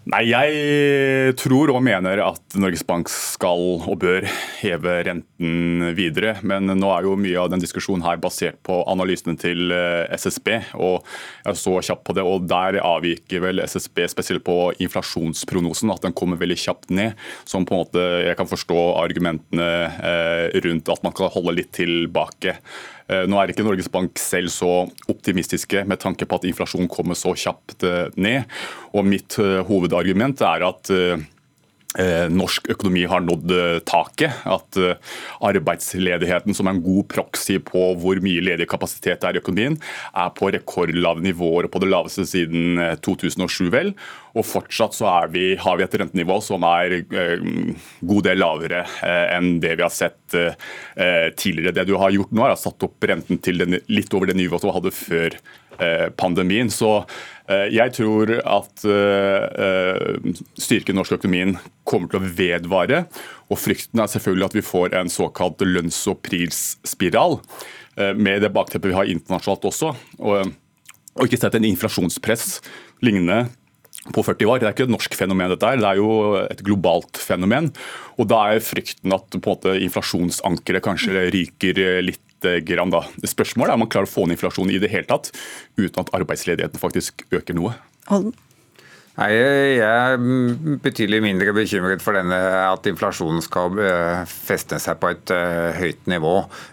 Nei, 0.03 0.25
Jeg 0.27 1.35
tror 1.39 1.71
og 1.71 1.79
mener 1.85 2.19
at 2.19 2.57
Norges 2.59 2.83
Bank 2.83 3.07
skal 3.07 3.61
og 3.87 4.01
bør 4.01 4.25
heve 4.59 4.95
renten 5.07 5.85
videre. 5.95 6.33
Men 6.43 6.67
nå 6.67 6.89
er 6.91 7.07
jo 7.07 7.13
mye 7.15 7.39
av 7.39 7.53
den 7.53 7.63
diskusjonen 7.63 8.03
her 8.03 8.19
basert 8.19 8.59
på 8.67 8.81
analysene 8.91 9.39
til 9.39 9.71
eh, 9.71 10.11
SSB. 10.11 10.49
og 10.75 11.07
Jeg 11.45 11.61
så 11.61 11.77
kjapt 11.87 12.03
på 12.03 12.15
det, 12.17 12.25
og 12.27 12.49
der 12.51 12.81
avviker 12.83 13.45
vel 13.45 13.63
SSB 13.63 14.03
spesielt 14.11 14.43
på 14.43 14.73
inflasjonsprognosen. 14.83 15.93
At 15.95 16.03
den 16.03 16.17
kommer 16.17 16.41
veldig 16.41 16.59
kjapt 16.59 16.91
ned. 16.91 17.15
Som 17.47 17.63
på 17.63 17.77
en 17.77 17.85
måte 17.85 18.03
jeg 18.27 18.35
kan 18.39 18.51
forstå 18.51 18.81
argumentene 18.99 19.69
eh, 19.87 20.59
rundt 20.67 20.91
at 20.91 21.07
man 21.07 21.15
kan 21.15 21.31
holde 21.31 21.55
litt 21.61 21.71
tilbake. 21.79 22.57
Eh, 23.13 23.25
nå 23.29 23.39
er 23.39 23.51
ikke 23.53 23.65
Norges 23.65 23.91
Bank 23.91 24.19
selv 24.21 24.51
så 24.53 24.71
optimistiske 25.11 25.83
med 25.89 26.01
tanke 26.01 26.27
på 26.27 26.39
at 26.39 26.47
inflasjonen 26.49 26.89
kommer 26.91 27.17
så 27.17 27.35
kjapt 27.37 27.85
eh, 27.87 28.09
ned. 28.15 28.49
Og 28.93 29.07
Mitt 29.07 29.37
eh, 29.41 29.61
hovedargument 29.67 30.43
er 30.47 30.67
at 30.69 30.93
norsk 32.33 32.71
økonomi 32.73 33.03
har 33.09 33.21
nådd 33.21 33.51
taket. 33.85 34.41
At 34.49 34.77
arbeidsledigheten, 35.45 36.55
som 36.57 36.67
er 36.67 36.77
en 36.77 36.83
god 36.85 37.07
proxy 37.11 37.59
på 37.61 37.91
hvor 38.01 38.21
mye 38.23 38.41
ledig 38.41 38.67
kapasitet 38.71 39.21
det 39.21 39.29
er 39.29 39.37
i 39.37 39.43
økonomien, 39.43 39.77
er 40.17 40.33
på 40.33 40.49
rekordlave 40.55 41.21
nivåer 41.23 41.69
på 41.69 41.83
det 41.83 41.91
laveste 41.93 42.25
siden 42.29 42.81
2007. 43.05 43.69
vel. 43.73 43.93
Og 44.33 44.45
fortsatt 44.49 44.95
så 44.97 45.09
vi, 45.29 45.53
har 45.61 45.77
vi 45.77 45.85
et 45.85 45.95
rentenivå 46.01 46.39
som 46.41 46.63
er 46.65 46.97
en 47.03 47.75
god 48.01 48.25
del 48.25 48.39
lavere 48.41 48.81
eh, 49.05 49.35
enn 49.35 49.59
det 49.61 49.75
vi 49.77 49.85
har 49.85 49.93
sett 49.93 50.33
eh, 50.37 51.29
tidligere. 51.37 51.75
Det 51.77 51.85
du 51.89 51.95
har 52.01 52.13
gjort 52.13 52.33
nå, 52.33 52.45
er 52.45 52.55
å 52.55 52.59
satt 52.59 52.85
opp 52.87 53.05
renten 53.09 53.37
til 53.43 53.61
den, 53.61 53.77
litt 53.93 54.13
over 54.13 54.31
det 54.31 54.37
nivået 54.39 54.65
vi 54.65 54.73
hadde 54.73 54.95
før 54.97 55.37
eh, 55.37 55.62
pandemien. 56.19 56.69
Så 56.71 56.91
eh, 57.47 57.69
jeg 57.73 57.93
tror 57.97 58.33
at 58.39 58.85
eh, 58.87 60.33
styrken 60.59 60.95
i 60.95 60.99
norsk 60.99 61.17
økonomien 61.19 61.55
kommer 61.87 62.11
til 62.11 62.21
å 62.21 62.33
vedvare. 62.39 63.05
Og 63.49 63.61
frykten 63.61 64.03
er 64.03 64.11
selvfølgelig 64.11 64.49
at 64.49 64.59
vi 64.59 64.65
får 64.65 64.97
en 64.99 65.11
såkalt 65.11 65.63
lønns- 65.65 66.05
og 66.11 66.21
prisspiral, 66.25 67.41
med 67.93 68.41
det 68.41 68.49
bakteppet 68.49 68.89
vi 68.89 68.95
har 68.97 69.05
internasjonalt 69.05 69.67
også. 69.69 69.91
Og, 70.17 70.47
og 71.13 71.27
ikke 71.27 71.37
sett 71.37 71.53
en 71.59 71.67
inflasjonspress 71.67 72.55
lignende 73.05 73.43
på 74.11 74.23
40 74.25 74.49
år. 74.49 74.59
Det 74.59 74.67
er 74.67 74.73
ikke 74.73 74.87
et 74.87 74.95
norsk 74.95 75.15
fenomen, 75.15 75.51
dette 75.53 75.69
her, 75.69 75.77
det 75.79 75.91
er 75.91 75.99
jo 76.01 76.09
et 76.41 76.63
globalt 76.65 77.19
fenomen. 77.21 77.69
Og 78.17 78.27
Da 78.31 78.41
er 78.49 78.65
frykten 78.65 79.13
at 79.13 79.29
på 79.29 79.39
en 79.39 79.45
måte, 79.45 79.77
inflasjonsankeret 79.85 80.83
kanskje 80.83 81.27
ryker 81.33 81.83
litt 82.03 82.32
eh, 82.49 82.59
grann. 82.65 82.93
Da. 82.93 83.03
Spørsmålet 83.27 83.73
er 83.73 83.79
om 83.79 83.85
man 83.85 83.91
klarer 83.93 84.09
å 84.09 84.13
få 84.13 84.27
ned 84.27 84.37
inflasjonen 84.37 84.73
i 84.75 84.81
det 84.83 84.91
hele 84.93 85.09
tatt, 85.09 85.31
uten 85.79 86.03
at 86.03 86.13
arbeidsledigheten 86.17 86.81
faktisk 86.81 87.25
øker 87.33 87.57
noe. 87.57 87.75
Holden. 88.09 88.35
Nei, 89.13 89.29
Jeg 89.37 89.85
er 89.85 90.15
betydelig 90.81 91.19
mindre 91.21 91.53
bekymret 91.53 92.01
for 92.01 92.17
denne 92.17 92.37
at 92.65 92.87
inflasjonen 92.89 93.43
skal 93.45 93.77
eh, 93.77 94.23
feste 94.25 94.79
seg 94.81 94.97
på 94.97 95.11
et 95.13 95.33
uh, 95.35 95.69
høyt 95.77 96.07
nivå. 96.09 96.31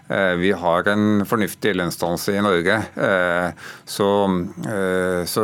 Uh, 0.09 0.33
vi 0.41 0.55
har 0.57 0.89
en 0.89 1.27
fornuftig 1.29 1.75
lønnsdannelse 1.77 2.39
i 2.39 2.45
Norge. 2.45 2.79
Så, 3.91 4.07
så, 5.29 5.43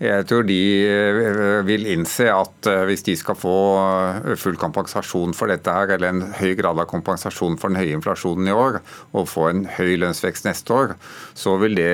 jeg 0.00 0.26
tror 0.30 0.46
de 0.46 0.58
vil 1.66 1.86
innse 1.92 2.28
at 2.32 2.68
hvis 2.88 3.04
de 3.06 3.14
skal 3.18 3.36
få 3.38 3.54
full 4.38 4.56
kompensasjon 4.60 5.34
for 5.36 5.50
dette, 5.50 5.72
her, 5.72 5.92
eller 5.96 6.12
en 6.12 6.34
høy 6.38 6.54
grad 6.58 6.80
av 6.80 6.88
kompensasjon 6.90 7.58
for 7.60 7.70
den 7.70 7.80
høye 7.80 7.96
inflasjonen 7.98 8.48
i 8.48 8.54
år, 8.54 8.80
og 9.12 9.28
få 9.30 9.48
en 9.50 9.64
høy 9.76 9.96
lønnsvekst 10.04 10.48
neste 10.48 10.74
år, 10.74 10.94
så 11.38 11.56
vil 11.62 11.78
det, 11.78 11.90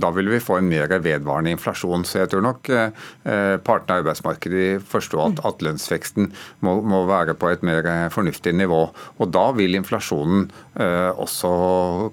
da 0.00 0.12
vil 0.16 0.32
vi 0.32 0.42
få 0.42 0.60
en 0.60 0.70
mer 0.70 0.94
vedvarende 1.04 1.54
inflasjon. 1.56 2.06
Så 2.08 2.22
jeg 2.22 2.32
tror 2.34 2.46
nok 2.48 2.72
Eh, 2.78 2.90
partene 3.64 3.98
i 3.98 4.02
arbeidsmarkedet 4.02 4.84
forstå 4.88 5.20
at, 5.24 5.42
at 5.48 5.64
lønnsveksten 5.64 6.30
må, 6.64 6.78
må, 6.82 7.04
være 7.08 7.36
på 7.38 7.50
et 7.52 7.64
mer 7.66 7.86
eh, 7.88 8.06
fornuftig 8.12 8.54
nivå. 8.56 8.80
Og 9.18 9.32
Da 9.34 9.48
vil 9.56 9.76
inflasjonen 9.78 10.48
uh, 10.78 11.10
også 11.18 11.50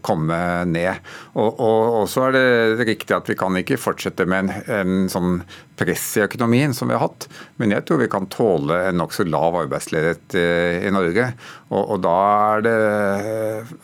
komme 0.05 0.38
ned. 0.70 1.01
Og, 1.34 1.59
og, 1.59 1.80
og, 2.01 2.05
så 2.11 2.28
er 2.28 2.36
det 2.36 2.88
riktig 2.88 3.16
at 3.16 3.30
vi 3.30 3.38
kan 3.39 3.55
ikke 3.59 3.80
fortsette 3.82 4.28
med 4.30 4.49
en, 4.49 4.53
en 4.80 5.09
sånn 5.11 5.39
press 5.76 6.06
i 6.18 6.24
økonomien 6.26 6.74
som 6.74 6.90
vi 6.90 6.96
har 6.96 7.06
hatt, 7.08 7.28
men 7.60 7.74
jeg 7.76 7.86
tror 7.88 8.02
vi 8.02 8.12
kan 8.12 8.28
tåle 8.32 8.78
en 8.90 9.00
nokså 9.02 9.26
lav 9.28 9.58
arbeidsledighet 9.66 10.36
i 10.36 10.92
Norge. 10.94 11.30
Og, 11.74 11.82
og, 11.82 11.98
da 12.06 12.16
er 12.56 12.64
det 12.66 12.76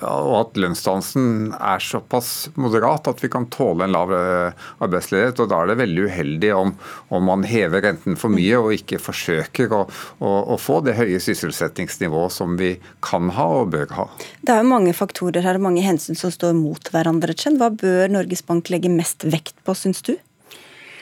og 0.05 0.33
at 0.37 0.59
lønnsdansen 0.61 1.51
er 1.57 1.81
såpass 1.83 2.51
moderat 2.59 3.09
at 3.09 3.23
vi 3.23 3.31
kan 3.31 3.47
tåle 3.51 3.87
en 3.87 3.95
lav 3.95 4.13
arbeidsledighet. 4.13 5.41
og 5.41 5.49
Da 5.51 5.61
er 5.61 5.71
det 5.71 5.79
veldig 5.81 6.07
uheldig 6.07 6.53
om, 6.55 6.73
om 7.09 7.27
man 7.27 7.45
hever 7.47 7.83
renten 7.87 8.19
for 8.19 8.33
mye 8.33 8.59
og 8.61 8.75
ikke 8.77 9.01
forsøker 9.01 9.73
å, 9.75 9.83
å, 10.21 10.31
å, 10.55 10.59
få 10.61 10.79
det 10.85 10.97
høye 10.99 11.19
sysselsettingsnivået 11.23 12.37
som 12.37 12.57
vi 12.59 12.75
kan 13.03 13.31
ha 13.35 13.47
og 13.61 13.73
bør 13.75 13.95
ha. 13.97 14.07
Det 14.41 14.53
er 14.53 14.63
jo 14.63 14.71
mange 14.71 14.95
faktorer 14.97 15.45
her 15.45 15.59
og 15.59 15.67
mange 15.67 15.85
hensyn 15.85 16.17
som 16.17 16.33
står 16.33 16.55
mot 16.57 16.93
hverandre. 16.93 17.35
Hva 17.57 17.71
bør 17.73 18.11
Norges 18.11 18.45
Bank 18.45 18.69
legge 18.73 18.91
mest 18.91 19.25
vekt 19.25 19.57
på, 19.65 19.75
syns 19.77 20.03
du? 20.05 20.15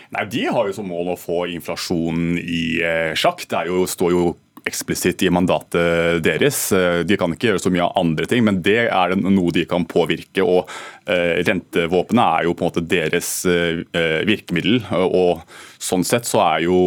Nei, 0.09 0.25
De 0.25 0.45
har 0.49 0.67
jo 0.67 0.75
som 0.75 0.89
mål 0.89 1.13
å 1.13 1.19
få 1.19 1.43
inflasjonen 1.53 2.37
i 2.41 2.81
eh, 2.81 3.15
sjakk. 3.17 3.45
Det 3.49 3.67
jo, 3.69 3.83
står 3.89 4.15
jo 4.15 4.29
eksplisitt 4.67 5.21
i 5.23 5.29
mandatet 5.31 6.19
deres. 6.25 6.63
Eh, 6.75 7.01
de 7.07 7.17
kan 7.17 7.31
ikke 7.33 7.51
gjøre 7.51 7.61
så 7.61 7.71
mye 7.73 7.85
av 7.85 7.97
andre 8.01 8.25
ting, 8.29 8.41
men 8.45 8.59
det 8.65 8.87
er 8.87 9.13
noe 9.21 9.53
de 9.53 9.67
kan 9.69 9.85
påvirke. 9.89 10.41
og 10.41 10.65
eh, 11.05 11.45
Rentevåpenet 11.45 12.25
er 12.25 12.47
jo 12.47 12.55
på 12.57 12.65
en 12.65 12.71
måte 12.71 12.85
deres 12.89 13.31
virkemiddel. 13.45 14.81
og 14.97 15.45
Sånn 15.79 16.03
sett 16.03 16.25
så 16.27 16.41
er 16.43 16.65
jo 16.65 16.79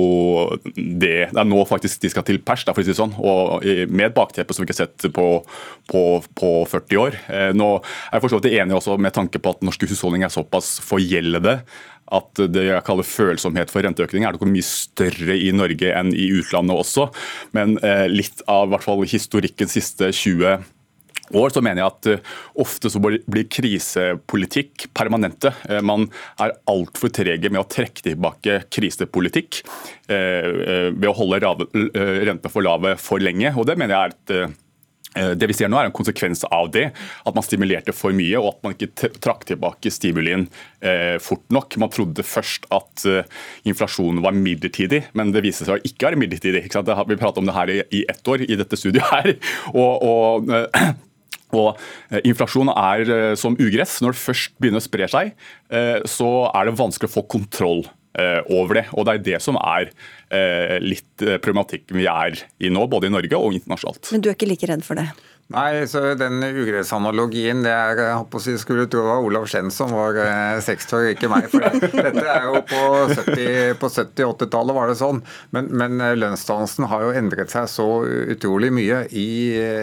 det 0.76 1.30
Det 1.32 1.38
er 1.40 1.46
nå 1.48 1.62
faktisk 1.64 2.02
de 2.02 2.10
skal 2.12 2.26
til 2.28 2.42
pers, 2.44 2.66
for 2.66 2.82
å 2.82 2.84
si 2.84 2.90
det 2.90 2.98
sånn, 2.98 3.14
og 3.16 3.64
med 3.88 4.10
et 4.10 4.16
bakteppe 4.18 4.52
som 4.52 4.60
vi 4.60 4.68
ikke 4.68 4.76
har 4.76 4.82
sett 4.82 5.06
på, 5.14 5.28
på, 5.88 6.02
på 6.36 6.50
40 6.68 7.00
år. 7.00 7.16
Nå 7.56 7.70
er 7.78 8.18
jeg 8.18 8.24
forstått 8.26 8.50
enig 8.50 8.76
også 8.76 8.98
med 9.00 9.14
tanke 9.16 9.40
på 9.40 9.54
at 9.54 9.64
norske 9.64 9.88
husholdninger 9.88 10.28
er 10.28 10.34
såpass 10.34 10.74
forgjeldede 10.84 11.60
at 12.12 12.44
det 12.52 12.66
jeg 12.68 12.84
kaller 12.86 13.08
følsomhet 13.08 13.72
for 13.72 13.84
renteøkning 13.84 14.26
er 14.26 14.36
noe 14.36 14.50
mye 14.50 14.66
større 14.66 15.38
i 15.38 15.50
Norge 15.54 15.94
enn 15.96 16.12
i 16.14 16.28
utlandet 16.38 16.84
også. 16.84 17.08
Men 17.56 17.78
eh, 17.82 18.06
litt 18.10 18.44
av 18.50 18.70
hvert 18.72 18.86
fall 18.86 19.04
historikken 19.08 19.70
siste 19.70 20.12
20 20.12 20.62
år, 21.32 21.52
så 21.54 21.62
mener 21.64 21.80
jeg 21.80 21.88
at 21.88 22.08
uh, 22.12 22.32
ofte 22.60 22.90
så 22.92 23.00
blir 23.00 23.46
krisepolitikk 23.48 24.88
permanente. 24.92 25.54
Uh, 25.64 25.78
man 25.84 26.04
er 26.42 26.52
altfor 26.68 27.12
trege 27.14 27.48
med 27.48 27.62
å 27.62 27.68
trekke 27.70 28.04
tilbake 28.04 28.58
krisepolitikk 28.72 29.62
ved 30.12 31.06
å 31.08 31.14
holde 31.16 31.38
rente 32.26 32.50
for 32.52 32.64
lave 32.66 32.98
for 33.00 33.22
lenge. 33.22 33.54
og 33.56 33.64
Det 33.70 33.78
mener 33.80 33.94
jeg 33.94 34.02
er 34.02 34.12
et 34.12 34.32
Eh, 34.32 34.61
det 35.36 35.48
vi 35.50 35.56
ser 35.56 35.70
nå 35.70 35.78
er 35.78 35.88
en 35.88 35.94
konsekvens 35.94 36.44
av 36.48 36.70
det, 36.74 36.86
at 36.92 37.36
man 37.36 37.44
stimulerte 37.44 37.94
for 37.96 38.14
mye 38.16 38.40
og 38.40 38.48
at 38.54 38.64
man 38.64 38.76
ikke 38.76 39.12
trakk 39.22 39.46
tilbake 39.48 39.92
stimulien 39.92 40.46
eh, 40.80 41.18
fort 41.22 41.44
nok. 41.52 41.76
Man 41.82 41.92
trodde 41.92 42.24
først 42.26 42.68
at 42.72 43.04
eh, 43.08 43.28
inflasjonen 43.68 44.22
var 44.24 44.36
midlertidig, 44.36 45.04
men 45.18 45.34
det 45.34 45.44
viste 45.44 45.68
seg 45.68 45.78
å 45.78 45.88
ikke 45.88 46.10
være 46.10 46.20
midlertidig. 46.22 46.64
Ikke 46.66 46.84
vi 47.08 47.20
pratet 47.20 47.42
om 47.42 47.48
det 47.48 47.56
her 47.56 47.72
i 47.72 48.04
ett 48.08 48.28
år 48.28 48.46
i 48.46 48.58
dette 48.58 48.78
studioet 48.78 49.12
her. 49.12 49.32
og, 49.82 50.02
og 50.02 50.52
og 51.52 51.76
Inflasjon 52.24 52.70
er 52.72 53.34
som 53.36 53.58
ugress. 53.60 53.98
Når 54.00 54.14
det 54.14 54.22
først 54.22 54.54
begynner 54.56 54.80
å 54.80 54.84
spre 54.86 55.04
seg, 55.12 55.34
så 56.08 56.28
er 56.48 56.64
det 56.64 56.78
vanskelig 56.78 57.10
å 57.10 57.14
få 57.18 57.26
kontroll 57.34 57.82
over 58.52 58.76
det. 58.76 58.86
Og 58.92 59.06
Det 59.08 59.12
er 59.12 59.22
det 59.24 59.38
som 59.40 59.56
er 59.56 59.88
litt 60.84 61.24
problematikken 61.44 61.96
vi 61.96 62.04
er 62.10 62.36
i 62.60 62.68
nå, 62.72 62.86
både 62.92 63.08
i 63.08 63.12
Norge 63.14 63.38
og 63.38 63.56
internasjonalt. 63.56 64.10
Men 64.12 64.24
du 64.24 64.28
er 64.28 64.36
ikke 64.36 64.50
like 64.50 64.68
redd 64.68 64.84
for 64.84 65.00
det? 65.00 65.06
Nei, 65.52 65.84
så 65.90 66.00
den 66.16 66.40
ugressanalogien, 66.40 67.60
det 67.64 67.72
er 67.74 67.98
jeg 68.00 68.16
håper 68.22 68.38
å 68.38 68.42
si, 68.42 68.54
skulle 68.60 68.86
tro 68.88 69.02
var 69.04 69.24
Olav 69.26 69.44
Skjenn 69.50 69.68
som 69.74 69.90
var 69.92 70.16
60 70.64 70.96
år, 70.96 71.08
ikke 71.12 71.28
meg. 71.28 71.48
For 71.52 71.66
dette 72.06 72.24
er 72.24 72.46
jo 72.46 72.62
på 73.82 73.90
70-80-tallet 73.92 74.76
var 74.78 74.88
det 74.88 74.96
sånn. 75.02 75.20
Men, 75.52 75.68
men 75.76 76.00
lønnsdannelsen 76.16 76.88
har 76.88 77.04
jo 77.04 77.12
endret 77.20 77.52
seg 77.52 77.68
så 77.68 77.88
utrolig 78.32 78.72
mye 78.72 79.02
i 79.10 79.28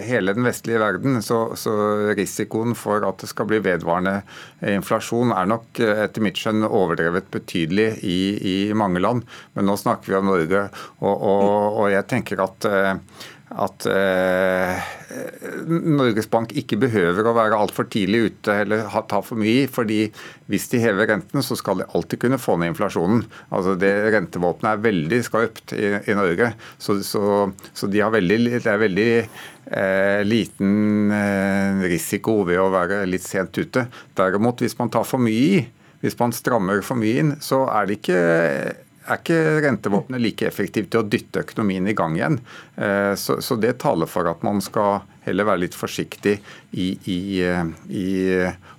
hele 0.08 0.34
den 0.38 0.48
vestlige 0.48 0.82
verden. 0.82 1.22
Så, 1.26 1.42
så, 1.60 1.76
risikoen 2.18 2.74
for 2.78 3.06
at 3.06 3.22
det 3.22 3.30
skal 3.30 3.52
bli 3.52 3.62
vedvarende 3.62 4.22
inflasjon 4.66 5.36
er 5.36 5.50
nok 5.54 5.84
etter 5.86 6.24
mitt 6.26 6.40
skjønn 6.40 6.66
overdrevet 6.66 7.30
betydelig 7.36 7.92
i, 8.02 8.20
i 8.42 8.60
mange 8.74 9.04
land. 9.04 9.28
Men 9.54 9.70
nå 9.70 9.78
snakker 9.78 10.16
vi 10.16 10.18
om 10.18 10.32
Norge, 10.34 10.70
og, 11.04 11.14
og, 11.14 11.84
og 11.84 11.92
jeg 11.94 12.10
tenker 12.10 12.42
at 12.42 12.74
at 13.50 13.86
eh, 13.90 14.90
Norges 15.66 16.28
Bank 16.30 16.52
ikke 16.58 16.78
behøver 16.84 17.26
å 17.26 17.34
være 17.34 17.58
altfor 17.58 17.88
tidlig 17.90 18.22
ute 18.28 18.58
eller 18.64 18.84
ha, 18.94 19.02
ta 19.10 19.22
for 19.26 19.42
mye 19.42 19.66
fordi 19.72 20.04
hvis 20.52 20.68
de 20.70 20.82
hever 20.84 21.10
renten, 21.10 21.42
så 21.46 21.58
skal 21.58 21.82
de 21.82 21.88
alltid 21.98 22.22
kunne 22.22 22.42
få 22.42 22.60
ned 22.60 22.74
inflasjonen. 22.74 23.24
Altså 23.50 23.74
det 23.80 23.92
Rentevåpenet 24.14 24.72
er 24.72 24.84
veldig 24.86 25.22
skarpt 25.26 25.74
i, 25.78 25.90
i 26.06 26.18
Norge. 26.18 26.52
Så, 26.78 27.00
så, 27.06 27.50
så 27.74 27.90
de 27.90 28.04
veldig, 28.06 28.40
det 28.60 28.70
er 28.70 28.84
veldig 28.84 29.10
eh, 29.18 30.22
liten 30.28 31.16
eh, 31.16 31.82
risiko 31.90 32.44
ved 32.48 32.62
å 32.62 32.70
være 32.74 33.02
litt 33.10 33.26
sent 33.26 33.58
ute. 33.58 33.88
Derimot, 34.18 34.62
hvis 34.62 34.78
man 34.80 34.94
tar 34.94 35.08
for 35.10 35.22
mye 35.22 35.50
i, 35.60 35.66
hvis 36.04 36.16
man 36.22 36.34
strammer 36.36 36.86
for 36.86 37.02
mye 37.02 37.24
inn, 37.24 37.34
så 37.44 37.66
er 37.74 37.90
det 37.90 38.00
ikke 38.00 38.22
er 39.10 39.22
ikke 39.22 39.62
rentevåpenet 39.66 40.22
like 40.24 40.48
effektivt 40.48 40.92
til 40.94 41.04
å 41.04 41.08
dytte 41.10 41.44
økonomien 41.46 41.88
i 41.90 41.96
gang 41.98 42.18
igjen. 42.18 42.40
Eh, 42.76 43.14
så, 43.20 43.40
så 43.42 43.58
det 43.60 43.78
taler 43.84 44.10
for 44.10 44.30
at 44.30 44.44
man 44.46 44.62
skal 44.64 45.02
heller 45.26 45.50
være 45.50 45.66
litt 45.66 45.78
forsiktig 45.78 46.38
i, 46.72 46.92
i, 47.10 47.20
eh, 47.46 47.66
i 47.90 48.08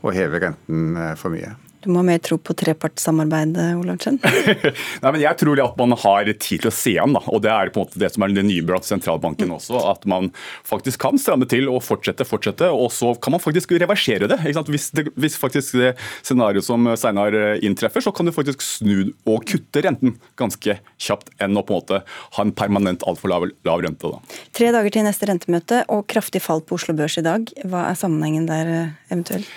å 0.00 0.14
heve 0.14 0.42
renten 0.46 0.94
eh, 0.96 1.16
for 1.20 1.34
mye. 1.34 1.54
Du 1.80 1.88
må 1.88 2.02
ha 2.02 2.06
mer 2.10 2.20
tro 2.20 2.36
på 2.36 2.52
trepartssamarbeidet, 2.60 3.70
Olavsen? 3.80 4.18
Nei, 5.02 5.10
men 5.10 5.20
jeg 5.22 5.38
tror 5.40 5.62
at 5.64 5.78
man 5.80 5.94
har 6.02 6.28
tid 6.34 6.64
til 6.64 6.68
å 6.68 6.74
se 6.74 6.92
an. 7.00 7.14
Da. 7.16 7.22
og 7.32 7.40
Det 7.44 7.52
er 7.52 7.72
på 7.72 7.80
en 7.80 7.86
måte 7.86 8.02
det 8.02 8.10
som 8.12 8.26
er 8.26 8.34
det 8.36 8.44
nye 8.44 8.64
blant 8.66 8.84
sentralbanken 8.84 9.54
også. 9.56 9.80
At 9.88 10.04
man 10.10 10.28
faktisk 10.68 11.00
kan 11.06 11.20
stramme 11.20 11.48
til 11.48 11.70
og 11.72 11.80
fortsette, 11.86 12.26
fortsette, 12.28 12.68
og 12.68 12.92
så 12.92 13.14
kan 13.16 13.36
man 13.36 13.42
faktisk 13.42 13.72
reversere 13.80 14.28
det. 14.30 14.40
Hvis, 14.68 14.90
det, 14.96 15.06
hvis 15.16 15.38
faktisk 15.40 15.78
det 15.80 15.94
scenarioet 16.20 16.68
som 16.68 16.84
Steinar 17.00 17.36
inntreffer, 17.64 18.04
så 18.04 18.12
kan 18.12 18.28
du 18.28 18.34
faktisk 18.36 18.64
snu 18.64 19.14
og 19.24 19.46
kutte 19.48 19.84
renten 19.86 20.18
ganske 20.40 20.76
kjapt 21.00 21.32
enn 21.40 21.56
å 21.56 21.64
på 21.64 21.74
en 21.74 21.80
måte 21.80 22.02
ha 22.36 22.44
en 22.44 22.52
permanent 22.56 23.04
altfor 23.08 23.32
lav, 23.32 23.48
lav 23.64 23.84
rente. 23.86 24.10
Da. 24.12 24.40
Tre 24.56 24.72
dager 24.76 24.92
til 24.92 25.08
neste 25.08 25.28
rentemøte 25.30 25.84
og 25.88 26.04
kraftig 26.12 26.44
fall 26.44 26.60
på 26.60 26.76
Oslo 26.76 26.96
Børs 26.98 27.16
i 27.20 27.24
dag. 27.24 27.48
Hva 27.64 27.88
er 27.88 27.98
sammenhengen 27.98 28.50
der 28.50 28.74
eh, 28.74 28.98
eventuelt? 29.08 29.48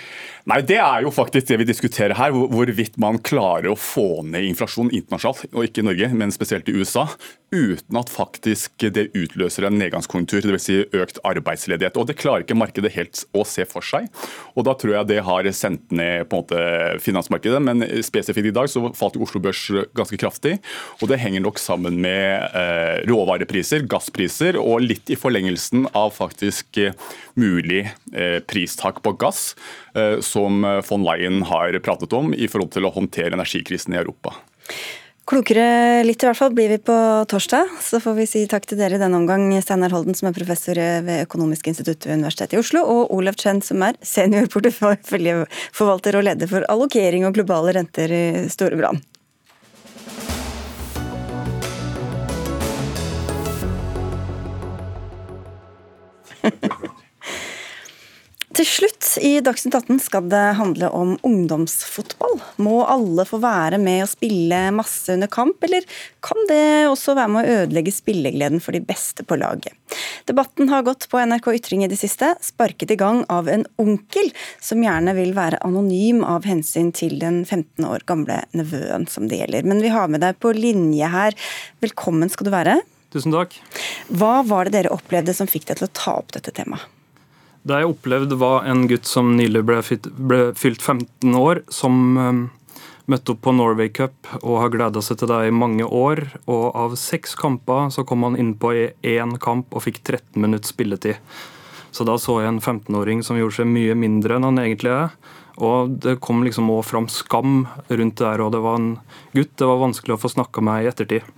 Nei, 0.44 0.60
Det 0.60 0.76
er 0.76 1.04
jo 1.06 1.12
faktisk 1.14 1.48
det 1.48 1.56
vi 1.62 1.66
diskuterer 1.70 2.12
her, 2.18 2.34
hvorvidt 2.52 2.98
man 3.00 3.16
klarer 3.24 3.70
å 3.72 3.78
få 3.80 4.20
ned 4.28 4.44
inflasjon 4.50 4.90
internasjonalt, 4.92 5.46
og 5.54 5.64
ikke 5.64 5.80
i 5.80 5.86
Norge, 5.88 6.10
men 6.12 6.34
spesielt 6.34 6.68
i 6.68 6.74
USA, 6.76 7.06
uten 7.54 7.98
at 8.00 8.10
faktisk 8.12 8.84
det 8.94 9.06
utløser 9.14 9.68
en 9.68 9.78
nedgangskonjunktur, 9.78 10.42
dvs. 10.44 10.64
Si 10.64 10.78
økt 10.96 11.20
arbeidsledighet. 11.26 11.96
Og 12.00 12.08
Det 12.10 12.18
klarer 12.18 12.44
ikke 12.44 12.58
markedet 12.58 12.92
helt 12.96 13.22
å 13.32 13.44
se 13.48 13.66
for 13.68 13.84
seg. 13.84 14.08
Og 14.54 14.66
Da 14.66 14.74
tror 14.74 14.96
jeg 14.96 15.10
det 15.12 15.20
har 15.24 15.48
sendt 15.52 15.92
ned 15.92 16.28
på 16.28 16.36
en 16.36 16.44
måte 16.44 17.00
finansmarkedet, 17.04 17.60
men 17.62 17.86
spesifikt 18.02 18.50
i 18.50 18.54
dag 18.54 18.68
så 18.70 18.82
falt 18.96 19.16
Oslo 19.16 19.40
Børs 19.40 19.62
ganske 19.94 20.18
kraftig. 20.20 20.58
og 21.00 21.08
Det 21.08 21.20
henger 21.20 21.44
nok 21.44 21.58
sammen 21.58 22.00
med 22.00 22.50
eh, 22.54 23.04
råvarepriser, 23.08 23.86
gasspriser, 23.86 24.58
og 24.60 24.82
litt 24.82 25.10
i 25.10 25.16
forlengelsen 25.16 25.88
av 25.94 26.12
faktisk 26.16 26.78
eh, 26.78 26.96
mulig 27.36 27.86
eh, 28.12 28.40
pristak 28.44 29.02
på 29.04 29.14
gass 29.20 29.54
Eh, 29.94 30.20
som 30.20 30.82
von 30.88 31.04
Leyen 31.04 31.42
har 31.42 31.78
pratet 31.78 32.12
om 32.12 32.34
i 32.34 32.48
forhold 32.50 32.72
til 32.74 32.86
å 32.88 32.92
håndtere 32.94 33.36
energikrisen 33.36 33.94
i 33.94 34.00
Europa. 34.00 34.34
Klokere 35.24 36.04
litt 36.04 36.20
i 36.20 36.26
hvert 36.28 36.36
fall 36.36 36.52
blir 36.52 36.68
vi 36.68 36.76
på 36.84 36.94
torsdag. 37.30 37.70
Så 37.80 37.96
får 38.04 38.12
vi 38.18 38.26
si 38.28 38.42
takk 38.50 38.66
til 38.68 38.76
dere 38.76 38.98
i 38.98 39.00
denne 39.00 39.16
omgang, 39.16 39.46
Steinar 39.64 39.94
Holden 39.96 40.12
som 40.18 40.28
er 40.28 40.36
professor 40.36 40.76
ved 40.76 41.24
Økonomisk 41.24 41.70
institutt 41.72 42.04
ved 42.04 42.20
Universitetet 42.20 42.58
i 42.58 42.60
Oslo, 42.60 42.84
og 42.84 43.08
Olav 43.16 43.40
Chen 43.40 43.64
som 43.64 43.80
er 43.86 43.96
seniorporteføljeforvalter 44.04 46.20
og 46.20 46.26
leder 46.28 46.50
for 46.50 46.68
allokering 46.68 47.24
og 47.24 47.40
globale 47.40 47.72
renter 47.78 48.12
i 48.12 48.48
Storebrand. 48.52 49.00
Til 58.54 58.66
slutt 58.68 59.06
i 59.18 59.40
Dagsnytt 59.42 59.74
18 59.74 59.96
skal 60.04 60.28
det 60.30 60.42
handle 60.60 60.86
om 60.94 61.16
ungdomsfotball. 61.26 62.36
Må 62.62 62.84
alle 62.86 63.24
få 63.26 63.40
være 63.42 63.80
med 63.82 64.04
og 64.04 64.10
spille 64.12 64.60
masse 64.76 65.10
under 65.10 65.30
kamp, 65.32 65.58
eller 65.66 65.82
kan 66.22 66.38
det 66.46 66.86
også 66.86 67.16
være 67.18 67.32
med 67.34 67.48
å 67.48 67.56
ødelegge 67.56 67.94
spillegleden 67.96 68.62
for 68.62 68.76
de 68.76 68.82
beste 68.84 69.26
på 69.26 69.40
laget? 69.40 69.74
Debatten 70.30 70.70
har 70.70 70.86
gått 70.86 71.08
på 71.10 71.18
NRK 71.18 71.50
Ytring 71.56 71.82
i 71.82 71.90
det 71.90 71.98
siste, 71.98 72.30
sparket 72.46 72.94
i 72.94 73.00
gang 73.00 73.24
av 73.32 73.50
en 73.50 73.66
onkel 73.82 74.30
som 74.62 74.86
gjerne 74.86 75.16
vil 75.18 75.34
være 75.34 75.58
anonym 75.66 76.22
av 76.22 76.46
hensyn 76.46 76.94
til 76.94 77.18
den 77.18 77.42
15 77.42 77.90
år 77.90 78.06
gamle 78.06 78.38
nevøen 78.54 79.10
som 79.10 79.26
det 79.26 79.42
gjelder. 79.42 79.66
Men 79.66 79.82
vi 79.82 79.90
har 79.96 80.06
med 80.06 80.22
deg 80.22 80.38
på 80.38 80.54
linje 80.54 81.10
her. 81.10 81.34
Velkommen 81.82 82.30
skal 82.30 82.46
du 82.46 82.54
være. 82.54 82.78
Tusen 83.10 83.34
takk. 83.34 83.58
Hva 84.14 84.44
var 84.46 84.70
det 84.70 84.78
dere 84.78 84.94
opplevde 84.94 85.34
som 85.34 85.50
fikk 85.50 85.72
deg 85.72 85.82
til 85.82 85.90
å 85.90 85.96
ta 86.04 86.20
opp 86.22 86.36
dette 86.38 86.54
temaet? 86.54 86.93
Det 87.64 87.78
jeg 87.80 87.88
opplevde, 87.88 88.36
var 88.36 88.66
en 88.68 88.84
gutt 88.90 89.08
som 89.08 89.30
nylig 89.38 89.62
ble, 89.64 89.78
fylt 89.80 90.82
15 90.84 91.36
år, 91.38 91.62
som 91.72 91.94
um, 92.20 92.42
møtte 93.08 93.32
opp 93.32 93.40
på 93.46 93.54
Norway 93.56 93.88
Cup 93.88 94.28
og 94.42 94.58
har 94.60 94.72
gleda 94.74 95.00
seg 95.04 95.22
til 95.22 95.30
det 95.32 95.38
i 95.48 95.54
mange 95.54 95.86
år. 95.88 96.26
Og 96.44 96.66
av 96.76 96.96
seks 97.00 97.32
kamper 97.40 97.88
så 97.94 98.04
kom 98.04 98.26
han 98.28 98.36
innpå 98.40 98.74
i 98.76 98.84
én 99.16 99.36
kamp 99.40 99.72
og 99.72 99.86
fikk 99.86 100.02
13 100.02 100.36
minutts 100.44 100.74
spilletid. 100.76 101.16
Så 101.94 102.04
da 102.04 102.18
så 102.20 102.40
jeg 102.42 102.52
en 102.52 102.60
15-åring 102.60 103.24
som 103.24 103.40
gjorde 103.40 103.62
seg 103.62 103.70
mye 103.70 103.96
mindre 103.96 104.36
enn 104.36 104.48
han 104.48 104.60
egentlig 104.60 104.92
er. 104.92 105.16
Og 105.64 105.96
det 106.04 106.18
kom 106.24 106.44
liksom 106.44 106.68
òg 106.74 106.82
fram 106.84 107.08
skam 107.08 107.60
rundt 107.88 108.18
det 108.18 108.26
her, 108.26 108.42
og 108.42 108.52
det 108.52 108.60
var 108.64 108.80
en 108.80 108.88
gutt 109.32 109.52
det 109.56 109.68
var 109.70 109.84
vanskelig 109.86 110.16
å 110.16 110.20
få 110.20 110.32
snakka 110.32 110.64
med 110.66 110.82
i 110.82 110.88
ettertid. 110.90 111.28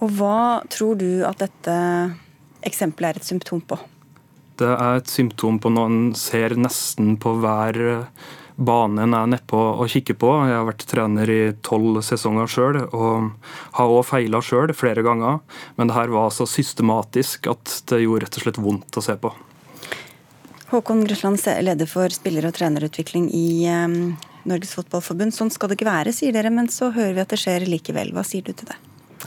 Og 0.00 0.10
hva 0.16 0.64
tror 0.72 0.96
du 0.98 1.10
at 1.28 1.38
dette 1.44 1.76
eksempelet 2.66 3.14
er 3.14 3.20
et 3.20 3.28
symptom 3.28 3.60
på? 3.62 3.78
Det 4.56 4.72
er 4.72 4.98
et 4.98 5.12
symptom 5.12 5.60
på 5.60 5.70
noe 5.72 5.90
en 5.90 6.02
ser 6.16 6.56
nesten 6.56 7.16
på 7.20 7.34
hver 7.42 7.80
eh, 7.84 8.26
bane 8.56 9.02
en 9.04 9.14
er 9.14 9.26
nedpå 9.34 9.58
og 9.76 9.90
kikker 9.92 10.16
på. 10.20 10.30
Jeg 10.48 10.56
har 10.56 10.68
vært 10.68 10.86
trener 10.88 11.32
i 11.32 11.40
tolv 11.66 12.00
sesonger 12.04 12.48
sjøl 12.50 12.78
og 12.86 13.50
har 13.76 13.92
òg 13.92 14.06
feila 14.08 14.40
sjøl 14.44 14.72
flere 14.76 15.04
ganger. 15.04 15.42
Men 15.76 15.90
det 15.90 15.98
her 15.98 16.14
var 16.14 16.32
så 16.34 16.48
systematisk 16.48 17.50
at 17.52 17.82
det 17.92 18.02
gjorde 18.04 18.24
rett 18.24 18.40
og 18.40 18.46
slett 18.46 18.62
vondt 18.62 18.96
å 18.96 19.04
se 19.04 19.18
på. 19.20 19.34
Håkon 20.72 21.04
Grøsland, 21.06 21.38
leder 21.62 21.86
for 21.86 22.10
spiller- 22.10 22.48
og 22.48 22.56
trenerutvikling 22.56 23.28
i 23.36 23.68
um, 23.70 24.16
Norges 24.48 24.74
Fotballforbund. 24.74 25.36
Sånn 25.36 25.52
skal 25.54 25.70
det 25.70 25.78
ikke 25.78 25.92
være, 25.92 26.14
sier 26.16 26.34
dere, 26.34 26.50
men 26.50 26.72
så 26.72 26.90
hører 26.96 27.14
vi 27.14 27.22
at 27.22 27.30
det 27.34 27.38
skjer 27.38 27.68
likevel. 27.70 28.10
Hva 28.16 28.24
sier 28.26 28.42
du 28.42 28.50
til 28.50 28.72
det? 28.72 28.80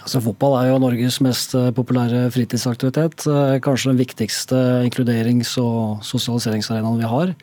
Altså, 0.03 0.21
fotball 0.23 0.55
er 0.59 0.69
jo 0.69 0.77
Norges 0.81 1.19
mest 1.23 1.55
eh, 1.57 1.71
populære 1.75 2.27
fritidsaktivitet. 2.33 3.25
Eh, 3.29 3.57
kanskje 3.63 3.91
den 3.91 3.99
viktigste 3.99 4.59
inkluderings- 4.87 5.57
og 5.61 6.05
sosialiseringsarenaen 6.07 7.01
vi 7.01 7.09
har. 7.09 7.33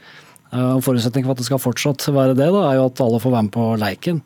Og 0.57 0.79
forutsetningen 0.87 1.27
for 1.27 1.35
at 1.35 1.41
det 1.43 1.49
skal 1.49 1.61
fortsatt 1.61 2.05
være 2.15 2.37
det, 2.39 2.47
da, 2.55 2.61
er 2.69 2.79
jo 2.79 2.87
at 2.87 3.01
alle 3.03 3.19
får 3.21 3.33
være 3.35 3.47
med 3.49 3.53
på 3.53 3.65
leiken. 3.83 4.21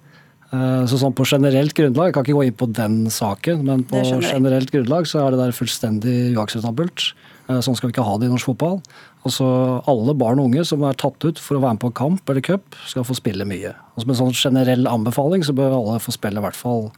Så 0.53 0.99
sånn 1.01 1.15
På 1.17 1.25
generelt 1.27 1.73
grunnlag, 1.75 2.11
jeg 2.11 2.15
kan 2.15 2.27
ikke 2.27 2.37
gå 2.37 2.45
inn 2.45 2.59
på 2.61 2.69
den 2.77 2.97
saken, 3.11 3.63
men 3.65 3.83
på 3.89 4.03
generelt 4.05 4.71
grunnlag 4.71 5.09
så 5.09 5.25
er 5.25 5.33
det 5.33 5.41
der 5.41 5.57
fullstendig 5.57 6.37
uakseptabelt. 6.37 7.07
Sånn 7.49 7.75
skal 7.75 7.89
vi 7.89 7.95
ikke 7.97 8.07
ha 8.07 8.19
det 8.21 8.29
i 8.29 8.33
norsk 8.35 8.53
fotball. 8.53 8.79
Altså 9.27 9.49
Alle 9.91 10.15
barn 10.15 10.41
og 10.41 10.51
unge 10.51 10.65
som 10.69 10.85
er 10.87 11.01
tatt 11.01 11.25
ut 11.25 11.41
for 11.41 11.57
å 11.57 11.65
være 11.65 11.79
med 11.79 11.85
på 11.87 11.93
kamp 11.99 12.31
eller 12.31 12.45
cup, 12.45 12.77
skal 12.87 13.09
få 13.09 13.17
spille 13.19 13.49
mye. 13.49 13.73
Og 13.97 14.05
Som 14.05 14.13
en 14.13 14.21
sånn 14.21 14.37
generell 14.37 14.87
anbefaling 14.91 15.43
så 15.47 15.57
bør 15.57 15.81
alle 15.81 15.99
få 16.05 16.15
spille 16.15 16.39
i 16.39 16.45
hvert 16.45 16.59
fall 16.59 16.89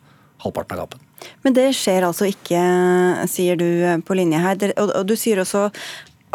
halvparten 0.45 0.77
av 0.77 0.85
kampen. 0.85 1.07
Men 1.43 1.57
det 1.57 1.71
skjer 1.77 2.07
altså 2.07 2.29
ikke, 2.31 2.63
sier 3.31 3.59
du 3.61 3.69
på 4.07 4.17
linje 4.19 4.41
her. 4.43 4.73
Og 4.81 5.05
du 5.09 5.15
sier 5.19 5.43
også 5.43 5.69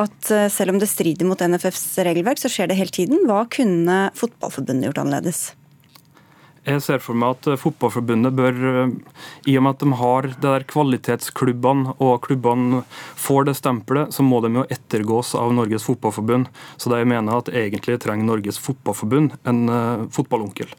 at 0.02 0.32
eh, 0.32 0.48
selv 0.54 0.76
om 0.76 0.82
det 0.82 0.90
strider 0.90 1.28
mot 1.28 1.42
NFFs 1.42 1.98
regelverk, 2.06 2.42
så 2.42 2.52
skjer 2.52 2.70
det 2.72 2.78
hele 2.80 2.94
tiden. 2.94 3.26
Hva 3.30 3.46
kunne 3.52 4.08
Fotballforbundet 4.18 4.92
gjort 4.92 5.02
annerledes? 5.06 5.48
Jeg 6.68 6.82
ser 6.84 7.00
for 7.00 7.18
meg 7.18 7.38
at 7.38 7.50
eh, 7.50 7.60
Fotballforbundet 7.60 8.36
bør, 8.38 8.58
eh, 8.72 8.96
i 9.50 9.58
og 9.58 9.66
med 9.66 9.76
at 9.78 9.86
de 9.86 10.00
har 10.02 10.30
det 10.30 10.42
der 10.46 10.68
kvalitetsklubbene, 10.70 11.96
og 12.04 12.20
klubbene 12.28 12.84
får 13.18 13.50
det 13.50 13.58
stempelet, 13.60 14.14
så 14.14 14.26
må 14.26 14.42
de 14.46 14.54
jo 14.60 14.68
ettergås 14.78 15.34
av 15.40 15.56
Norges 15.58 15.88
Fotballforbund. 15.88 16.52
Så 16.78 16.94
det 16.94 17.02
jeg 17.02 17.14
mener 17.16 17.42
at 17.42 17.54
egentlig 17.54 17.98
trenger 18.04 18.30
Norges 18.30 18.62
Fotballforbund 18.62 19.40
en 19.50 19.66
fotballonkel. 20.14 20.70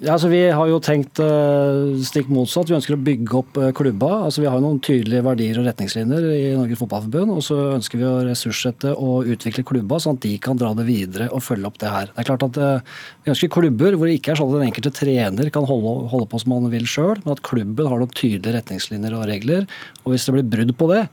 Ja, 0.00 0.14
altså 0.14 0.30
Vi 0.30 0.40
har 0.54 0.68
jo 0.70 0.78
tenkt 0.82 1.20
uh, 1.22 1.92
stikk 2.04 2.30
motsatt. 2.32 2.70
Vi 2.70 2.76
ønsker 2.76 2.96
å 2.96 3.02
bygge 3.04 3.36
opp 3.38 3.58
uh, 3.60 3.68
klubba. 3.76 4.10
Altså 4.26 4.42
Vi 4.42 4.48
har 4.48 4.56
jo 4.56 4.64
noen 4.64 4.80
tydelige 4.84 5.24
verdier 5.26 5.60
og 5.60 5.68
retningslinjer 5.68 6.26
i 6.32 6.52
Norges 6.56 6.80
Fotballforbund. 6.80 7.34
Og 7.36 7.44
så 7.44 7.58
ønsker 7.76 8.00
vi 8.00 8.08
å 8.08 8.14
ressurssette 8.26 8.94
og 8.96 9.30
utvikle 9.34 9.64
klubba, 9.66 10.00
sånn 10.02 10.18
at 10.18 10.24
de 10.24 10.34
kan 10.42 10.60
dra 10.60 10.72
det 10.78 10.86
videre 10.88 11.30
og 11.34 11.44
følge 11.44 11.68
opp 11.68 11.80
det 11.82 11.92
her. 11.92 12.12
Det 12.12 12.24
er 12.24 12.30
klart 12.30 12.46
at 12.48 12.60
uh, 12.60 13.00
Vi 13.24 13.34
ønsker 13.34 13.52
klubber 13.52 13.96
hvor 13.96 14.10
det 14.10 14.18
ikke 14.20 14.34
er 14.34 14.40
sånn 14.40 14.52
at 14.52 14.60
den 14.60 14.68
enkelte 14.70 14.94
trener 15.00 15.52
kan 15.54 15.68
holde, 15.68 15.96
holde 16.12 16.30
på 16.30 16.42
som 16.42 16.56
han 16.56 16.70
vil 16.72 16.88
sjøl, 16.88 17.16
men 17.24 17.34
at 17.36 17.44
klubben 17.46 17.90
har 17.90 18.00
noen 18.00 18.14
tydelige 18.14 18.56
retningslinjer 18.56 19.18
og 19.18 19.28
regler. 19.30 19.68
Og 20.04 20.14
hvis 20.14 20.28
det 20.28 20.38
blir 20.38 20.50
brudd 20.56 20.76
på 20.80 20.92
det, 20.94 21.04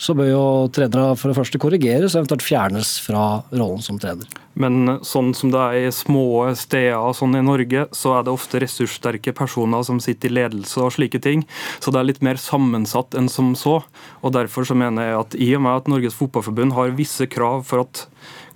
så 0.00 0.14
bør 0.16 0.30
jo 0.30 0.44
trenere 0.72 1.16
for 1.20 1.30
det 1.30 1.36
første 1.36 1.60
korrigeres 1.60 2.14
og 2.14 2.22
eventuelt 2.22 2.44
fjernes 2.46 2.94
fra 3.04 3.24
rollen 3.52 3.82
som 3.84 3.98
trener. 4.00 4.28
Men 4.60 4.96
sånn 5.06 5.30
som 5.36 5.52
det 5.52 5.60
er 5.60 5.86
i 5.86 5.92
små 5.94 6.48
steder 6.58 7.12
sånn 7.16 7.36
i 7.38 7.44
Norge, 7.44 7.84
så 7.96 8.16
er 8.16 8.24
det 8.26 8.32
ofte 8.32 8.62
ressurssterke 8.64 9.34
personer 9.36 9.84
som 9.86 10.00
sitter 10.02 10.32
i 10.32 10.38
ledelse 10.40 10.80
og 10.82 10.94
slike 10.96 11.20
ting. 11.22 11.44
Så 11.78 11.92
det 11.92 12.00
er 12.00 12.08
litt 12.08 12.24
mer 12.24 12.40
sammensatt 12.40 13.14
enn 13.16 13.30
som 13.30 13.52
så. 13.58 13.80
Og 14.24 14.34
Derfor 14.34 14.66
så 14.66 14.76
mener 14.78 15.06
jeg 15.10 15.20
at 15.20 15.36
i 15.36 15.50
og 15.58 15.64
med 15.66 15.82
at 15.82 15.90
Norges 15.90 16.16
Fotballforbund 16.16 16.74
har 16.76 16.96
visse 16.96 17.28
krav 17.30 17.66
for 17.68 17.84
at 17.84 18.06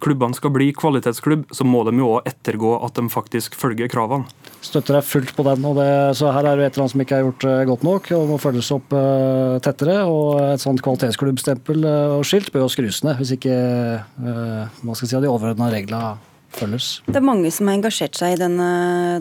klubbene 0.03 0.37
skal 0.37 0.53
bli 0.55 0.71
kvalitetsklubb, 0.77 1.47
så 1.55 1.67
må 1.67 1.83
de 1.89 1.95
jo 2.01 2.15
òg 2.17 2.29
ettergå 2.31 2.75
at 2.85 2.97
de 2.99 3.07
faktisk 3.13 3.57
følger 3.59 3.91
kravene. 3.93 4.29
Støtter 4.65 4.99
deg 4.99 5.07
fullt 5.07 5.35
på 5.37 5.47
den. 5.47 5.65
og 5.69 5.79
det, 5.79 5.89
så 6.19 6.33
Her 6.35 6.51
er 6.51 6.57
det 6.57 6.67
et 6.67 6.75
eller 6.75 6.85
annet 6.85 6.95
som 6.95 7.05
ikke 7.05 7.17
er 7.19 7.27
gjort 7.27 7.49
eh, 7.49 7.65
godt 7.71 7.87
nok 7.87 8.13
og 8.17 8.29
må 8.33 8.39
følges 8.43 8.71
opp 8.75 8.95
uh, 8.97 9.61
tettere. 9.65 10.03
og 10.09 10.41
Et 10.55 10.63
sånt 10.63 10.83
kvalitetsklubbstempel 10.85 11.85
uh, 11.85 12.19
og 12.19 12.29
skilt 12.29 12.53
bør 12.55 12.67
jo 12.67 12.73
skrus 12.73 13.03
ned, 13.07 13.19
hvis 13.21 13.35
ikke 13.37 13.57
uh, 14.03 14.79
man 14.83 14.99
skal 14.99 15.11
si, 15.11 15.19
de 15.21 15.31
overordna 15.31 15.71
reglene 15.73 16.15
følges. 16.57 16.89
Det 17.07 17.19
er 17.19 17.25
mange 17.27 17.51
som 17.55 17.69
har 17.69 17.79
engasjert 17.79 18.19
seg 18.19 18.35
i 18.35 18.41
denne 18.41 18.69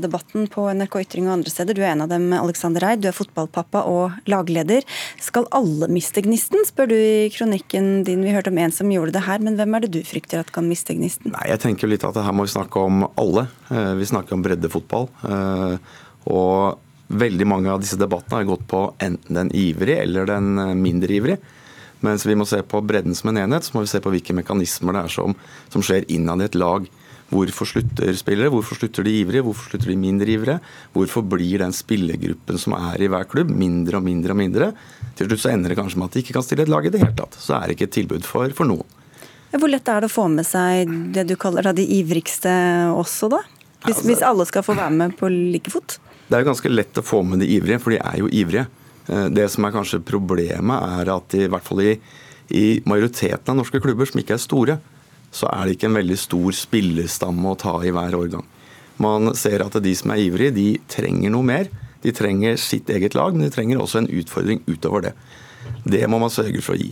debatten 0.04 0.46
på 0.52 0.66
NRK 0.74 1.00
Ytring 1.04 1.28
og 1.30 1.38
andre 1.38 1.54
steder. 1.54 1.78
Du 1.78 1.82
er 1.84 1.92
en 1.94 2.06
av 2.06 2.12
dem, 2.12 2.28
Alexander 2.38 2.86
Eid. 2.90 3.04
Du 3.04 3.10
er 3.10 3.18
fotballpappa 3.18 3.84
og 3.90 4.20
lagleder. 4.30 4.86
Skal 5.24 5.50
alle 5.56 5.90
miste 5.92 6.24
gnisten, 6.26 6.66
spør 6.68 6.92
du 6.94 6.96
i 6.98 7.32
kronikken 7.34 8.06
din. 8.08 8.24
Vi 8.26 8.36
hørte 8.36 8.54
om 8.54 8.62
en 8.62 8.76
som 8.76 8.92
gjorde 8.94 9.16
det 9.18 9.26
her, 9.28 9.44
men 9.44 9.58
hvem 9.60 9.78
er 9.78 9.86
det 9.86 9.94
du 9.96 10.02
frykter 10.08 10.44
at 10.44 10.54
kan 10.56 10.70
miste 10.70 10.96
gnisten? 10.98 11.34
Nei, 11.34 11.50
jeg 11.52 11.64
tenker 11.66 11.92
litt 11.92 12.06
at 12.08 12.22
her 12.22 12.36
må 12.36 12.48
vi 12.48 12.56
snakke 12.56 12.88
om 12.88 13.08
alle. 13.14 13.48
Eh, 13.70 13.94
vi 14.00 14.10
snakker 14.10 14.38
om 14.38 14.46
breddefotball. 14.46 15.10
Eh, 15.28 16.00
og 16.34 16.80
veldig 17.14 17.48
mange 17.50 17.74
av 17.74 17.82
disse 17.84 18.00
debattene 18.00 18.42
har 18.42 18.50
gått 18.54 18.64
på 18.70 18.86
enten 19.04 19.38
den 19.38 19.52
ivrige 19.58 20.02
eller 20.06 20.30
den 20.30 20.56
eh, 20.60 20.74
mindre 20.78 21.20
ivrige. 21.20 21.60
Mens 22.04 22.26
vi 22.28 22.36
må 22.36 22.46
se 22.48 22.60
på 22.68 22.82
bredden 22.84 23.16
som 23.16 23.32
en 23.32 23.40
enhet, 23.46 23.64
så 23.64 23.78
må 23.78 23.86
vi 23.86 23.92
se 23.94 24.02
på 24.04 24.12
hvilke 24.12 24.36
mekanismer 24.36 24.96
det 24.96 25.06
er 25.06 25.14
som, 25.14 25.36
som 25.72 25.84
skjer 25.86 26.08
innad 26.12 26.44
i 26.44 26.50
et 26.50 26.58
lag. 26.60 26.90
Hvorfor 27.34 27.66
slutter 27.66 28.14
spillere? 28.18 28.52
Hvorfor 28.54 28.78
slutter 28.78 29.06
de 29.08 29.14
ivrige? 29.24 29.44
Hvorfor 29.46 29.72
slutter 29.72 29.90
de 29.90 29.98
mindre 29.98 30.30
ivrige? 30.30 30.60
Hvorfor 30.94 31.26
blir 31.26 31.64
den 31.64 31.74
spillergruppen 31.74 32.60
som 32.62 32.76
er 32.78 33.02
i 33.02 33.10
hver 33.10 33.26
klubb, 33.30 33.50
mindre 33.50 33.98
og 33.98 34.06
mindre 34.06 34.36
og 34.36 34.40
mindre? 34.40 34.68
Til 35.18 35.30
slutt 35.30 35.42
så 35.42 35.54
ender 35.54 35.74
det 35.74 35.80
kanskje 35.80 36.02
med 36.02 36.12
at 36.12 36.18
de 36.18 36.24
ikke 36.24 36.38
kan 36.38 36.46
stille 36.46 36.68
et 36.68 36.72
lag 36.72 36.86
i 36.86 36.94
det 36.94 37.02
hele 37.02 37.16
tatt. 37.18 37.38
Så 37.42 37.58
er 37.58 37.66
det 37.66 37.78
ikke 37.78 37.90
et 37.90 37.98
tilbud 37.98 38.28
for, 38.28 38.54
for 38.58 38.70
noen. 38.70 39.00
Hvor 39.54 39.70
lett 39.70 39.90
er 39.90 40.02
det 40.02 40.10
å 40.10 40.14
få 40.14 40.28
med 40.34 40.48
seg 40.50 40.90
det 41.14 41.28
du 41.30 41.36
kaller 41.38 41.74
de 41.78 41.86
ivrigste 42.00 42.54
også, 42.94 43.30
da? 43.34 43.44
Hvis, 43.84 43.98
altså, 43.98 44.08
hvis 44.08 44.24
alle 44.26 44.46
skal 44.50 44.64
få 44.66 44.78
være 44.78 44.96
med 44.96 45.18
på 45.20 45.30
like 45.30 45.74
fot? 45.74 45.98
Det 46.30 46.38
er 46.38 46.42
jo 46.42 46.50
ganske 46.54 46.72
lett 46.72 46.98
å 46.98 47.04
få 47.06 47.20
med 47.28 47.44
de 47.44 47.50
ivrige, 47.58 47.82
for 47.84 47.94
de 47.94 48.00
er 48.00 48.22
jo 48.22 48.30
ivrige. 48.32 48.66
Eh, 49.12 49.28
det 49.36 49.50
som 49.52 49.68
er 49.68 49.76
kanskje 49.76 50.02
problemet, 50.08 51.02
er 51.02 51.12
at 51.14 51.36
i 51.38 51.50
hvert 51.52 51.68
fall 51.68 51.84
i, 51.84 51.94
i 52.56 52.66
majoriteten 52.90 53.52
av 53.52 53.60
norske 53.60 53.82
klubber, 53.84 54.10
som 54.10 54.22
ikke 54.24 54.38
er 54.38 54.42
store, 54.42 54.80
så 55.34 55.50
er 55.50 55.66
det 55.66 55.78
ikke 55.78 55.90
en 55.90 55.98
veldig 55.98 56.18
stor 56.22 56.56
spillerstamme 56.56 57.54
å 57.54 57.60
ta 57.60 57.74
i 57.82 57.94
hver 57.94 58.18
årgang. 58.18 58.46
Man 59.02 59.34
ser 59.38 59.64
at 59.66 59.78
de 59.82 59.94
som 59.98 60.14
er 60.14 60.22
ivrige, 60.28 60.54
de 60.54 60.68
trenger 60.92 61.34
noe 61.34 61.48
mer. 61.48 61.72
De 62.04 62.14
trenger 62.14 62.60
sitt 62.62 62.90
eget 62.94 63.16
lag, 63.18 63.34
men 63.34 63.48
de 63.48 63.54
trenger 63.54 63.82
også 63.82 64.04
en 64.04 64.12
utfordring 64.12 64.62
utover 64.68 65.08
det. 65.08 65.14
Det 65.88 66.04
må 66.12 66.20
man 66.22 66.34
sørge 66.34 66.62
for 66.64 66.76
å 66.76 66.82
gi. 66.82 66.92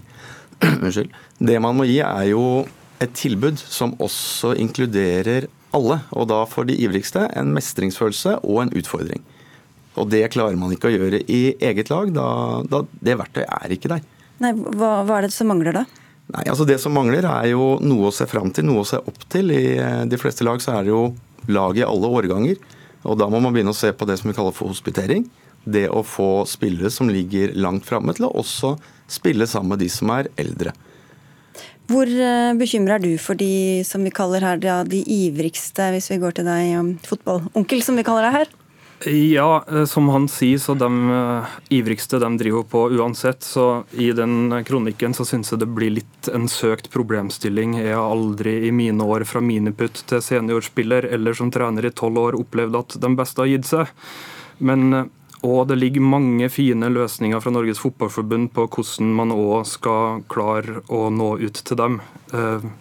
Unnskyld. 0.86 1.12
Det 1.38 1.58
man 1.62 1.78
må 1.78 1.86
gi, 1.90 2.00
er 2.06 2.32
jo 2.32 2.46
et 3.02 3.14
tilbud 3.18 3.60
som 3.62 3.94
også 4.02 4.56
inkluderer 4.62 5.50
alle. 5.76 6.00
Og 6.16 6.30
da 6.32 6.42
for 6.50 6.68
de 6.68 6.78
ivrigste 6.82 7.28
en 7.38 7.54
mestringsfølelse 7.56 8.40
og 8.42 8.66
en 8.66 8.74
utfordring. 8.78 9.22
Og 10.00 10.08
det 10.10 10.24
klarer 10.32 10.58
man 10.60 10.72
ikke 10.74 10.90
å 10.90 10.96
gjøre 10.96 11.22
i 11.28 11.42
eget 11.60 11.92
lag. 11.92 12.14
Da, 12.16 12.28
da 12.72 12.84
det 13.04 13.18
verktøyet 13.20 13.52
er 13.52 13.76
ikke 13.76 13.92
der. 13.92 14.06
Nei, 14.42 14.54
hva, 14.56 15.02
hva 15.06 15.20
er 15.20 15.28
det 15.28 15.36
som 15.36 15.52
mangler 15.52 15.82
da? 15.82 15.86
Nei, 16.32 16.46
altså 16.48 16.66
Det 16.68 16.78
som 16.80 16.94
mangler, 16.96 17.26
er 17.28 17.52
jo 17.52 17.76
noe 17.84 18.08
å 18.10 18.16
se 18.16 18.28
fram 18.30 18.52
til, 18.56 18.68
noe 18.70 18.86
å 18.86 18.88
se 18.88 19.00
opp 19.00 19.26
til. 19.32 19.52
I 19.52 19.76
eh, 19.76 20.04
de 20.08 20.20
fleste 20.20 20.48
lag 20.48 20.62
så 20.64 20.78
er 20.78 20.88
det 20.88 20.94
jo 20.94 21.04
lag 21.52 21.80
i 21.80 21.86
alle 21.88 22.12
årganger. 22.20 22.62
Og 23.10 23.18
Da 23.20 23.28
må 23.32 23.42
man 23.42 23.56
begynne 23.56 23.74
å 23.74 23.78
se 23.78 23.92
på 23.92 24.08
det 24.08 24.20
som 24.22 24.32
vi 24.32 24.38
kaller 24.38 24.56
for 24.56 24.72
hospitering. 24.72 25.26
Det 25.66 25.88
å 25.92 26.06
få 26.08 26.46
spillere 26.50 26.92
som 26.94 27.12
ligger 27.12 27.56
langt 27.60 27.86
framme, 27.90 28.16
til 28.16 28.30
å 28.30 28.36
også 28.42 28.78
spille 29.12 29.48
sammen 29.50 29.76
med 29.76 29.84
de 29.84 29.90
som 29.92 30.14
er 30.16 30.32
eldre. 30.40 30.74
Hvor 31.92 32.08
eh, 32.08 32.54
bekymra 32.56 32.96
er 32.96 33.04
du 33.04 33.12
for 33.20 33.36
de 33.36 33.84
som 33.88 34.06
vi 34.06 34.14
kaller 34.16 34.46
her 34.46 34.62
de 34.88 35.02
ivrigste, 35.04 35.92
hvis 35.92 36.08
vi 36.14 36.22
går 36.22 36.38
til 36.38 36.48
deg, 36.48 36.96
fotballonkel, 37.10 37.84
som 37.84 38.00
vi 38.00 38.08
kaller 38.08 38.30
deg 38.30 38.40
her? 38.40 38.58
Ja, 39.06 39.64
eh, 39.68 39.86
som 39.86 40.10
han 40.10 40.28
sier, 40.30 40.60
så 40.62 40.76
de 40.78 40.88
uh, 41.10 41.46
ivrigste 41.74 42.20
de 42.22 42.30
driver 42.38 42.64
på 42.64 42.84
uansett. 42.94 43.44
Så 43.44 43.84
i 43.92 44.12
den 44.12 44.64
kronikken 44.66 45.16
så 45.18 45.26
syns 45.26 45.50
jeg 45.52 45.62
det 45.64 45.70
blir 45.74 45.96
litt 45.96 46.30
en 46.30 46.46
søkt 46.52 46.92
problemstilling. 46.94 47.80
Jeg 47.82 47.96
har 47.98 48.12
aldri 48.14 48.60
i 48.68 48.72
mine 48.72 49.02
år 49.02 49.26
fra 49.26 49.42
miniputt 49.42 50.04
til 50.10 50.22
seniorspiller 50.22 51.08
eller 51.18 51.34
som 51.34 51.50
trener 51.52 51.88
i 51.90 51.94
tolv 51.98 52.20
år 52.22 52.38
opplevd 52.44 52.78
at 52.78 53.00
de 53.02 53.12
beste 53.18 53.42
har 53.42 53.50
gitt 53.50 53.72
seg. 53.72 53.90
Men 54.62 54.94
uh, 54.94 55.08
og 55.42 55.64
det 55.72 55.80
ligger 55.80 56.06
mange 56.06 56.52
fine 56.54 56.92
løsninger 56.94 57.42
fra 57.42 57.50
Norges 57.56 57.82
Fotballforbund 57.82 58.52
på 58.54 58.68
hvordan 58.68 59.16
man 59.18 59.34
òg 59.34 59.64
skal 59.66 60.22
klare 60.30 60.84
å 60.86 61.08
nå 61.10 61.32
ut 61.42 61.64
til 61.66 61.80
dem, 61.80 61.96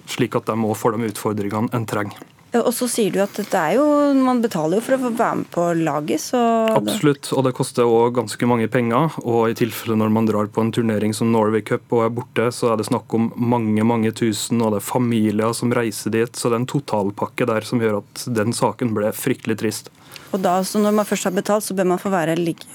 slik 0.04 0.36
at 0.36 0.52
de 0.52 0.58
òg 0.68 0.76
får 0.76 0.98
de 0.98 1.08
utfordringene 1.08 1.72
en 1.72 1.88
trenger. 1.88 2.20
Og 2.58 2.72
så 2.74 2.88
sier 2.90 3.14
du 3.14 3.20
at 3.22 3.38
jo, 3.74 3.84
man 4.18 4.40
betaler 4.42 4.78
jo 4.80 4.84
for 4.84 4.96
å 4.96 5.00
få 5.04 5.10
være 5.14 5.38
med 5.38 5.50
på 5.54 5.66
laget, 5.78 6.22
så 6.24 6.40
Absolutt, 6.74 7.30
og 7.36 7.46
det 7.46 7.54
koster 7.54 7.86
òg 7.86 8.16
ganske 8.18 8.48
mange 8.50 8.66
penger. 8.72 9.14
Og 9.22 9.52
i 9.52 9.56
tilfelle 9.58 9.98
når 9.98 10.10
man 10.14 10.26
drar 10.26 10.50
på 10.50 10.64
en 10.64 10.72
turnering 10.74 11.14
som 11.16 11.30
Norway 11.30 11.62
Cup 11.66 11.86
og 11.94 12.06
er 12.08 12.14
borte, 12.16 12.48
så 12.54 12.72
er 12.72 12.80
det 12.80 12.88
snakk 12.90 13.14
om 13.14 13.30
mange, 13.36 13.86
mange 13.86 14.10
tusen, 14.16 14.62
og 14.64 14.74
det 14.74 14.82
er 14.82 14.88
familier 14.90 15.54
som 15.56 15.74
reiser 15.74 16.14
dit. 16.16 16.34
Så 16.34 16.50
det 16.50 16.58
er 16.58 16.64
en 16.64 16.72
totalpakke 16.74 17.46
der 17.50 17.66
som 17.66 17.82
gjør 17.82 18.00
at 18.02 18.26
den 18.40 18.56
saken 18.56 18.96
ble 18.98 19.14
fryktelig 19.14 19.60
trist. 19.62 19.94
Og 20.30 20.38
da, 20.38 20.60
så 20.64 20.78
Når 20.78 20.94
man 20.94 21.06
først 21.06 21.26
har 21.26 21.34
betalt, 21.34 21.64
så 21.64 21.74
bør 21.74 21.88
man 21.90 21.98
få 21.98 22.10
være 22.12 22.36
like, 22.38 22.66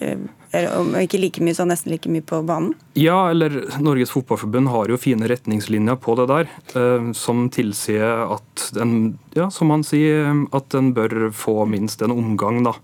om 0.76 0.96
ikke 1.00 1.20
like 1.20 1.44
mye, 1.44 1.56
så 1.56 1.66
nesten 1.68 1.94
like 1.94 2.10
mye 2.12 2.24
på 2.26 2.42
banen? 2.48 2.74
Ja, 3.00 3.30
eller 3.32 3.62
Norges 3.84 4.12
Fotballforbund 4.12 4.70
har 4.72 4.92
jo 4.92 5.00
fine 5.00 5.30
retningslinjer 5.32 5.96
på 6.04 6.18
det 6.20 6.28
der, 6.32 6.52
eh, 6.76 7.12
som 7.16 7.48
tilsier 7.50 8.26
at 8.36 8.66
en, 8.82 9.18
ja, 9.36 9.48
som 9.50 9.72
han 9.72 9.86
sier, 9.88 10.34
at 10.56 10.76
en 10.76 10.92
bør 10.96 11.30
få 11.36 11.64
minst 11.70 12.04
en 12.04 12.12
omgang. 12.16 12.64
da. 12.64 12.76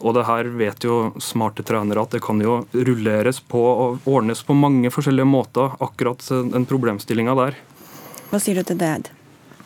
Og 0.00 0.14
det 0.16 0.26
her 0.28 0.52
vet 0.56 0.84
jo 0.84 1.12
smarte 1.20 1.64
trenere 1.64 2.04
at 2.04 2.12
det 2.16 2.22
kan 2.24 2.40
jo 2.40 2.60
rulleres 2.72 3.40
på 3.40 3.60
og 3.60 4.04
ordnes 4.08 4.44
på 4.44 4.56
mange 4.56 4.92
forskjellige 4.92 5.28
måter, 5.28 5.76
akkurat 5.80 6.24
den 6.28 6.68
problemstillinga 6.68 7.36
der. 7.40 7.56
Hva 8.30 8.38
sier 8.40 8.60
du 8.60 8.68
til 8.68 8.78
det, 8.78 8.92
Eid? 8.94 9.10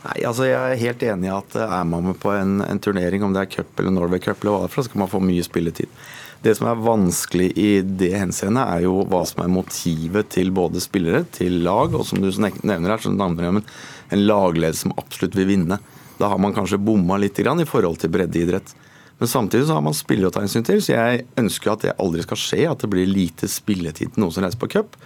Nei, 0.05 0.19
altså 0.29 0.45
Jeg 0.49 0.59
er 0.61 0.83
helt 0.83 1.03
enig 1.07 1.31
i 1.31 1.33
at 1.33 1.57
eh, 1.57 1.79
er 1.79 1.89
man 1.89 2.11
med 2.11 2.21
på 2.21 2.35
en, 2.35 2.59
en 2.65 2.83
turnering, 2.83 3.25
om 3.25 3.33
det 3.33 3.47
er 3.47 3.53
cup 3.57 3.81
eller 3.81 3.95
Norway 3.95 4.21
Cup, 4.21 4.43
eller 4.43 4.53
hva 4.53 4.67
det 4.67 4.75
er 4.75 4.85
så 4.85 4.93
kan 4.93 5.05
man 5.07 5.13
få 5.13 5.23
mye 5.25 5.47
spilletid. 5.47 5.89
Det 6.45 6.53
som 6.59 6.69
er 6.69 6.83
vanskelig 6.85 7.47
i 7.57 7.69
det 7.81 8.11
henseende, 8.21 8.67
er 8.69 8.85
jo 8.85 8.99
hva 9.09 9.23
som 9.25 9.41
er 9.47 9.53
motivet 9.55 10.29
til 10.35 10.51
både 10.53 10.83
spillere, 10.85 11.23
til 11.33 11.63
lag, 11.65 11.95
og 11.97 12.05
som 12.05 12.21
du 12.21 12.29
nevner 12.29 12.93
her, 12.93 13.01
så 13.01 13.13
navner 13.15 13.47
jeg 13.47 13.63
en 14.13 14.25
lagleder 14.27 14.77
som 14.77 14.93
absolutt 15.01 15.39
vil 15.39 15.49
vinne. 15.55 15.81
Da 16.19 16.29
har 16.29 16.43
man 16.43 16.53
kanskje 16.53 16.83
bomma 16.85 17.17
litt 17.17 17.41
i 17.41 17.65
forhold 17.65 17.97
til 18.03 18.13
breddeidrett. 18.13 18.75
Men 19.19 19.31
samtidig 19.31 19.71
så 19.71 19.79
har 19.79 19.87
man 19.87 19.97
spillere 19.97 20.29
å 20.29 20.35
ta 20.35 20.43
hensyn 20.45 20.67
til, 20.67 20.83
så 20.85 20.93
jeg 20.93 21.25
ønsker 21.41 21.73
at 21.73 21.87
det 21.87 21.97
aldri 22.03 22.27
skal 22.27 22.43
skje, 22.43 22.63
at 22.69 22.85
det 22.85 22.91
blir 22.93 23.09
lite 23.09 23.49
spilletid 23.49 24.13
til 24.13 24.21
noen 24.21 24.35
som 24.35 24.45
reiser 24.45 24.61
på 24.61 24.69
cup. 24.75 24.99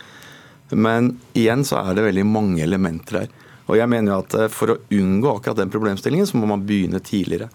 Men 0.74 1.14
igjen 1.38 1.62
så 1.64 1.78
er 1.84 1.94
det 1.94 2.08
veldig 2.08 2.26
mange 2.26 2.64
elementer 2.66 3.22
her. 3.22 3.30
Og 3.68 3.76
jeg 3.76 3.90
mener 3.92 4.12
jo 4.12 4.20
at 4.24 4.36
eh, 4.38 4.52
For 4.52 4.74
å 4.74 4.78
unngå 4.94 5.34
akkurat 5.36 5.60
den 5.60 5.72
problemstillingen, 5.72 6.28
så 6.28 6.40
må 6.40 6.48
man 6.50 6.64
begynne 6.68 7.02
tidligere. 7.04 7.50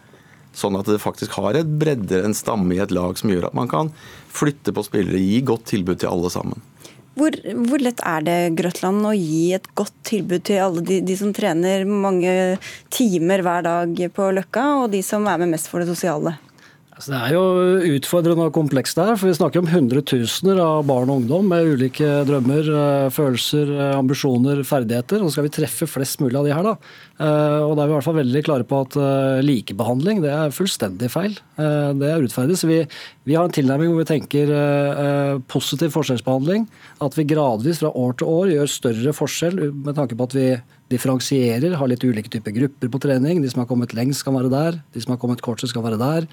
Sånn 0.53 0.77
at 0.77 0.85
det 0.85 1.01
faktisk 1.01 1.33
har 1.39 1.57
et 1.57 1.69
bredde, 1.81 2.19
en 2.21 2.35
stamme 2.37 2.75
i 2.75 2.81
et 2.83 2.93
lag 2.93 3.17
som 3.17 3.31
gjør 3.33 3.49
at 3.49 3.57
man 3.57 3.71
kan 3.71 3.89
flytte 4.33 4.73
på 4.75 4.85
spillere, 4.85 5.17
gi 5.17 5.41
godt 5.45 5.65
tilbud 5.71 6.03
til 6.03 6.11
alle 6.11 6.29
sammen. 6.29 6.61
Hvor, 7.17 7.33
hvor 7.67 7.81
lett 7.81 7.99
er 8.05 8.23
det 8.25 8.37
Grøtland, 8.57 9.01
å 9.05 9.13
gi 9.13 9.53
et 9.57 9.65
godt 9.77 9.93
tilbud 10.09 10.45
til 10.49 10.61
alle 10.61 10.81
de, 10.85 10.99
de, 11.05 11.17
som 11.17 11.33
trener 11.33 11.85
mange 11.89 12.31
timer 12.93 13.43
hver 13.45 13.65
dag 13.65 14.01
på 14.13 14.29
Løkka, 14.37 14.65
og 14.83 14.87
de 14.93 15.01
som 15.05 15.25
er 15.29 15.41
med 15.41 15.53
mest 15.53 15.69
for 15.69 15.81
det 15.81 15.89
sosiale? 15.89 16.37
Altså, 16.93 17.09
det 17.09 17.19
er 17.25 17.31
jo 17.33 17.93
utfordrende 17.97 18.45
og 18.45 18.53
komplekst 18.53 18.99
der, 18.99 19.15
for 19.17 19.25
vi 19.25 19.33
snakker 19.33 19.63
om 19.63 19.69
hundretusener 19.71 20.59
av 20.61 20.83
barn 20.85 21.09
og 21.09 21.23
ungdom 21.23 21.47
med 21.49 21.71
ulike 21.73 22.09
drømmer, 22.27 22.69
eh, 22.69 23.07
følelser, 23.09 23.71
eh, 23.73 23.97
ambisjoner, 23.97 24.61
ferdigheter. 24.61 25.23
Og 25.23 25.31
så 25.31 25.33
skal 25.33 25.47
vi 25.47 25.55
treffe 25.57 25.87
flest 25.89 26.21
mulig 26.21 26.37
av 26.37 26.45
de 26.45 26.53
her, 26.53 26.61
da. 26.61 26.75
Eh, 27.17 27.61
og 27.65 27.73
da 27.75 27.83
er 27.83 27.87
vi 27.87 27.93
i 27.93 27.97
hvert 27.97 28.05
fall 28.05 28.21
veldig 28.21 28.43
klare 28.45 28.67
på 28.69 28.81
at 28.85 28.93
likebehandling 29.41 30.21
det 30.21 30.29
er 30.29 30.53
fullstendig 30.53 31.09
feil. 31.09 31.33
Det 31.57 32.05
er 32.05 32.21
urettferdig. 32.21 32.57
Så 32.57 32.69
vi, 32.69 32.85
vi 33.25 33.33
har 33.33 33.45
en 33.45 33.53
tilnærming 33.53 33.89
hvor 33.89 34.03
vi 34.03 34.11
tenker 34.13 35.41
positiv 35.47 35.93
forskjellsbehandling. 35.93 36.67
At 37.01 37.17
vi 37.17 37.25
gradvis 37.25 37.81
fra 37.81 37.89
år 37.89 38.17
til 38.17 38.27
år 38.27 38.53
gjør 38.53 38.69
større 38.69 39.13
forskjell 39.13 39.73
med 39.73 39.95
tanke 39.95 40.17
på 40.17 40.29
at 40.29 40.33
vi 40.37 40.47
differensierer, 40.93 41.73
har 41.73 41.87
litt 41.89 42.03
ulike 42.03 42.29
typer 42.29 42.53
grupper 42.53 42.89
på 42.89 43.01
trening. 43.01 43.41
De 43.41 43.49
som 43.49 43.63
har 43.63 43.69
kommet 43.69 43.93
lengst, 43.93 44.21
skal 44.21 44.35
være 44.35 44.51
der. 44.51 44.81
De 44.93 45.01
som 45.01 45.15
har 45.15 45.21
kommet 45.21 45.41
kortest, 45.41 45.73
skal 45.73 45.85
være 45.85 46.01
der 46.01 46.27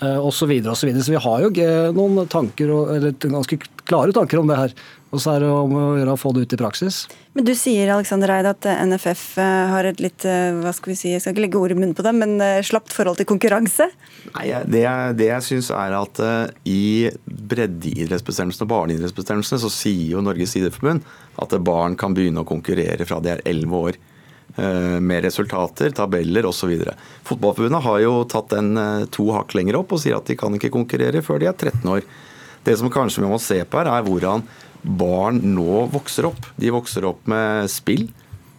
osv. 0.00 0.06
Eh, 0.06 0.30
så, 0.30 0.46
videre, 0.46 0.72
og 0.72 0.78
så, 0.78 0.88
videre. 0.88 1.04
så 1.04 1.12
vi 1.12 1.20
har 1.24 1.44
jo 1.44 1.50
noen 1.96 2.26
tanker, 2.30 2.72
eller 2.96 3.12
ganske 3.12 3.60
klare 3.84 4.14
tanker 4.16 4.40
om 4.40 4.48
det 4.50 4.58
her. 4.58 4.74
Og 5.10 5.18
så 5.18 5.32
er 5.34 5.42
det 5.42 5.48
om 5.50 5.72
å 5.74 5.86
gjøre 5.98 6.12
å 6.14 6.18
få 6.20 6.30
det 6.36 6.44
ut 6.46 6.52
i 6.54 6.58
praksis. 6.60 7.00
Men 7.34 7.46
du 7.46 7.50
sier 7.58 7.90
Alexander 7.90 8.30
Eid, 8.36 8.46
at 8.46 8.68
eh, 8.70 8.82
NFF 8.86 9.24
eh, 9.42 9.72
har 9.72 9.88
et 9.88 10.02
litt 10.02 10.24
hva 10.24 10.72
skal 10.76 10.92
vi 10.92 10.98
si, 10.98 11.10
jeg 11.12 11.22
skal 11.22 11.34
ikke 11.34 11.44
legge 11.46 11.60
ord 11.60 11.74
i 11.74 11.78
munnen 11.78 11.96
på 11.98 12.04
det, 12.06 12.12
men 12.14 12.36
slapt 12.66 12.94
forhold 12.94 13.18
til 13.18 13.28
konkurranse? 13.28 13.88
Nei, 14.36 14.46
Det, 14.70 14.84
det 15.18 15.30
jeg 15.32 15.46
syns 15.46 15.72
er 15.74 15.96
at 15.98 16.22
i 16.68 17.10
breddeidrettsbestemmelsene 17.26 18.68
og 18.68 18.72
barneidrettsbestemmelsene 18.74 19.64
så 19.64 19.72
sier 19.72 20.14
jo 20.14 20.24
Norges 20.24 20.54
idrettsforbund 20.60 21.04
at 21.40 21.58
barn 21.64 21.96
kan 21.98 22.14
begynne 22.14 22.44
å 22.44 22.48
konkurrere 22.48 23.06
fra 23.08 23.18
de 23.24 23.34
er 23.34 23.44
11 23.48 23.76
år. 23.80 24.00
Eh, 24.56 25.00
med 25.00 25.22
resultater, 25.22 25.90
tabeller 25.90 26.46
osv. 26.46 26.72
Fotballforbundet 27.22 27.84
har 27.84 28.00
jo 28.02 28.14
tatt 28.26 28.50
den 28.50 28.74
eh, 28.76 29.04
to 29.14 29.28
hakk 29.30 29.54
lenger 29.54 29.78
opp 29.78 29.94
og 29.94 30.02
sier 30.02 30.18
at 30.18 30.26
de 30.26 30.34
kan 30.38 30.56
ikke 30.56 30.72
konkurrere 30.74 31.22
før 31.22 31.38
de 31.38 31.46
er 31.46 31.54
13 31.54 31.86
år. 31.86 32.02
Det 32.66 32.74
som 32.76 32.90
kanskje 32.92 33.22
vi 33.22 33.30
må 33.30 33.38
se 33.40 33.60
på 33.62 33.78
her, 33.78 33.88
er 33.88 34.04
hvordan 34.04 34.42
barn 34.82 35.38
nå 35.54 35.84
vokser 35.92 36.26
opp. 36.28 36.50
De 36.58 36.72
vokser 36.74 37.06
opp 37.06 37.22
med 37.30 37.70
spill, 37.70 38.08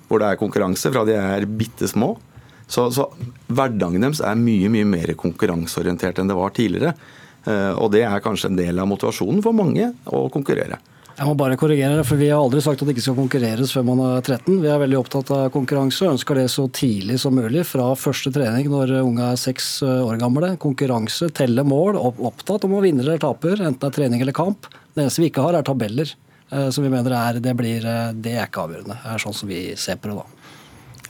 hvor 0.07 0.23
det 0.23 0.31
er 0.31 0.39
konkurranse 0.39 0.93
fra 0.93 1.03
de 1.07 1.17
er 1.19 1.45
bitte 1.45 1.89
små. 1.91 2.13
Så, 2.71 2.87
så 2.95 3.09
hverdagen 3.51 3.99
deres 3.99 4.23
er 4.23 4.39
mye 4.39 4.71
mye 4.71 4.87
mer 4.87 5.11
konkurranseorientert 5.19 6.21
enn 6.21 6.31
det 6.31 6.39
var 6.39 6.55
tidligere. 6.55 6.95
Eh, 7.43 7.73
og 7.75 7.91
det 7.91 8.05
er 8.07 8.23
kanskje 8.23 8.53
en 8.53 8.61
del 8.63 8.79
av 8.79 8.87
motivasjonen 8.87 9.43
for 9.43 9.57
mange 9.57 9.91
å 10.07 10.23
konkurrere. 10.31 10.79
Jeg 11.17 11.27
må 11.27 11.33
bare 11.37 11.57
korrigere 11.59 11.99
det, 11.99 12.05
for 12.07 12.17
Vi 12.17 12.29
har 12.31 12.39
aldri 12.41 12.61
sagt 12.63 12.81
at 12.81 12.87
det 12.87 12.95
ikke 12.95 13.03
skal 13.03 13.17
konkurreres 13.19 13.73
før 13.75 13.83
man 13.89 13.99
er 14.05 14.23
13. 14.23 14.57
Vi 14.63 14.69
er 14.71 14.79
veldig 14.81 14.97
opptatt 15.01 15.31
av 15.35 15.49
konkurranse 15.53 16.05
og 16.07 16.15
ønsker 16.15 16.39
det 16.39 16.47
så 16.53 16.65
tidlig 16.73 17.19
som 17.21 17.35
mulig. 17.37 17.65
Fra 17.67 17.91
første 17.99 18.31
trening 18.33 18.71
når 18.71 18.95
unge 19.01 19.27
er 19.33 19.39
seks 19.39 19.69
eh, 19.85 20.01
år 20.07 20.17
gamle. 20.21 20.55
Konkurranse, 20.61 21.29
telle 21.37 21.65
mål, 21.67 21.99
opptatt 21.99 22.65
om 22.67 22.77
å 22.77 22.81
vinne 22.83 23.03
eller 23.05 23.21
taper, 23.21 23.59
enten 23.59 23.79
det 23.83 23.91
er 23.91 23.97
trening 23.99 24.23
eller 24.23 24.37
kamp. 24.37 24.69
Det 24.95 25.03
eneste 25.05 25.23
vi 25.23 25.29
ikke 25.31 25.45
har, 25.45 25.59
er 25.59 25.67
tabeller. 25.67 26.15
Eh, 26.51 26.69
som 26.73 26.83
vi 26.83 26.91
mener 26.91 27.15
er, 27.15 27.39
det, 27.43 27.55
blir, 27.59 27.85
eh, 27.85 28.11
det 28.15 28.37
er 28.37 28.47
ikke 28.47 28.65
avgjørende. 28.65 28.97
Det 29.03 29.15
er 29.15 29.25
sånn 29.27 29.37
som 29.37 29.51
vi 29.51 29.63
ser 29.79 29.99
på 30.01 30.11
det 30.11 30.19
da. 30.19 30.27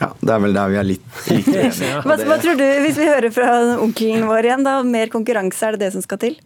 Ja, 0.02 0.14
Det 0.18 0.34
er 0.34 0.40
vel 0.42 0.56
der 0.58 0.70
vi 0.74 0.78
er 0.82 0.88
litt, 0.88 1.10
litt 1.30 1.50
enige. 1.62 2.06
hva, 2.06 2.16
hva 2.26 2.38
tror 2.42 2.58
du, 2.58 2.68
hvis 2.84 2.98
vi 2.98 3.10
hører 3.10 3.34
fra 3.34 3.52
onkelen 3.78 4.26
vår 4.30 4.50
igjen, 4.50 4.66
da, 4.66 4.80
mer 4.86 5.14
konkurranse, 5.14 5.62
er 5.68 5.78
det 5.78 5.86
det 5.88 5.94
som 5.96 6.06
skal 6.06 6.22
til? 6.22 6.40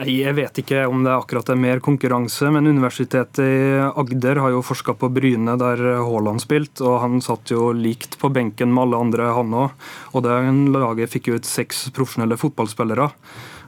Jeg 0.00 0.32
vet 0.32 0.56
ikke 0.62 0.86
om 0.88 1.02
det 1.04 1.12
akkurat 1.12 1.50
er 1.52 1.58
mer 1.60 1.80
konkurranse, 1.84 2.48
men 2.54 2.68
Universitetet 2.70 3.42
i 3.44 3.82
Agder 3.84 4.38
har 4.40 4.54
jo 4.54 4.62
forska 4.64 4.94
på 4.96 5.10
Bryne, 5.12 5.58
der 5.60 5.82
Haaland 6.00 6.40
spilte, 6.40 6.86
og 6.88 7.02
han 7.02 7.20
satt 7.20 7.52
jo 7.52 7.68
likt 7.76 8.16
på 8.20 8.30
benken 8.32 8.72
med 8.72 8.86
alle 8.86 9.00
andre, 9.04 9.28
han 9.36 9.52
òg. 9.52 9.76
Og 10.16 10.24
det 10.24 10.38
laget 10.72 11.12
fikk 11.12 11.28
ut 11.34 11.48
seks 11.48 11.90
profesjonelle 11.92 12.40
fotballspillere. 12.40 13.10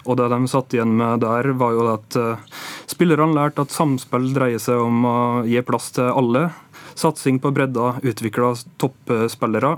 Og 0.09 0.17
det 0.19 0.31
de 0.33 0.41
satt 0.49 0.73
igjen 0.73 0.97
med 0.97 1.21
der, 1.21 1.53
var 1.53 1.77
jo 1.77 1.87
at 1.93 2.17
uh, 2.17 2.41
spillerne 2.89 3.37
lærte 3.37 3.67
at 3.67 3.77
samspill 3.77 4.33
dreier 4.33 4.63
seg 4.63 4.81
om 4.81 5.05
å 5.05 5.17
gi 5.45 5.61
plass 5.69 5.93
til 5.99 6.09
alle. 6.09 6.49
Satsing 6.97 7.45
på 7.45 7.53
bredda 7.53 7.99
utvikla 8.01 8.55
toppspillere. 8.81 9.77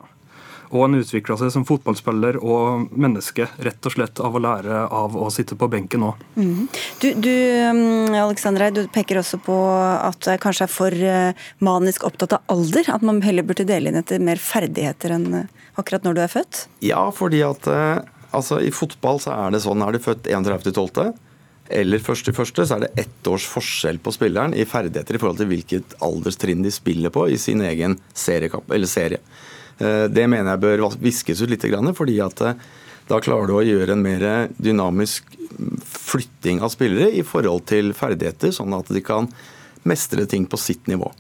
Og 0.75 0.83
han 0.83 0.99
utvikla 0.99 1.37
seg 1.39 1.53
som 1.55 1.65
fotballspiller 1.69 2.41
og 2.43 2.89
menneske, 2.99 3.47
rett 3.63 3.87
og 3.87 3.95
slett 3.95 4.19
av 4.19 4.35
å 4.35 4.43
lære 4.43 4.81
av 4.91 5.15
å 5.15 5.29
sitte 5.31 5.55
på 5.59 5.69
benken 5.71 6.03
òg. 6.09 6.25
Mm. 6.35 6.65
Du, 6.99 7.07
du 7.23 7.31
um, 7.71 8.17
Alexandra, 8.25 8.73
du 8.75 8.83
peker 8.91 9.21
også 9.21 9.39
på 9.45 9.55
at 9.79 10.19
du 10.27 10.33
kanskje 10.43 10.67
er 10.67 10.73
for 10.75 11.05
uh, 11.07 11.47
manisk 11.63 12.07
opptatt 12.09 12.35
av 12.41 12.57
alder? 12.57 12.91
At 12.91 13.07
man 13.07 13.23
heller 13.23 13.47
burde 13.47 13.69
dele 13.69 13.93
inn 13.93 14.01
etter 14.03 14.23
mer 14.23 14.43
ferdigheter 14.43 15.15
enn 15.15 15.29
uh, 15.45 15.63
akkurat 15.79 16.07
når 16.07 16.19
du 16.19 16.25
er 16.25 16.35
født? 16.35 16.65
Ja, 16.83 17.07
fordi 17.15 17.45
at 17.47 17.71
uh, 17.71 18.03
altså, 18.35 18.59
i 18.59 18.75
fotball 18.75 19.23
så 19.23 19.37
er 19.37 19.55
det 19.55 19.63
sånn, 19.63 19.87
er 19.87 19.95
du 19.95 20.03
født 20.03 20.27
31.12., 20.27 21.15
eller 21.75 22.03
først 22.03 22.27
til 22.29 22.37
første, 22.37 22.67
så 22.69 22.77
er 22.77 22.83
det 22.85 23.07
ett 23.07 23.29
års 23.31 23.47
forskjell 23.49 23.97
på 24.05 24.13
spilleren 24.13 24.53
i 24.53 24.67
ferdigheter 24.69 25.17
i 25.17 25.21
forhold 25.23 25.39
til 25.41 25.49
hvilket 25.49 25.95
alderstrinn 26.05 26.61
de 26.65 26.73
spiller 26.75 27.13
på 27.15 27.25
i 27.33 27.39
sin 27.41 27.63
egen 27.65 27.97
serie. 28.13 28.61
Eh, 29.79 30.07
det 30.13 30.27
mener 30.31 30.55
jeg 30.55 30.65
bør 30.65 30.87
viskes 31.03 31.43
ut 31.43 31.51
litt, 31.51 31.67
fordi 31.97 32.21
at 32.23 32.45
eh, 32.45 32.63
da 33.09 33.21
klarer 33.21 33.51
du 33.51 33.57
å 33.59 33.65
gjøre 33.65 33.97
en 33.97 34.05
mer 34.05 34.49
dynamisk 34.57 35.35
flytting 35.85 36.63
av 36.65 36.73
spillere 36.73 37.11
i 37.13 37.25
forhold 37.27 37.67
til 37.71 37.93
ferdigheter, 37.97 38.55
sånn 38.55 38.75
at 38.77 38.89
de 38.93 39.03
kan 39.05 39.29
mestre 39.85 40.25
ting 40.27 40.47
på 40.49 40.61
sitt 40.61 40.89
nivå. 40.89 41.11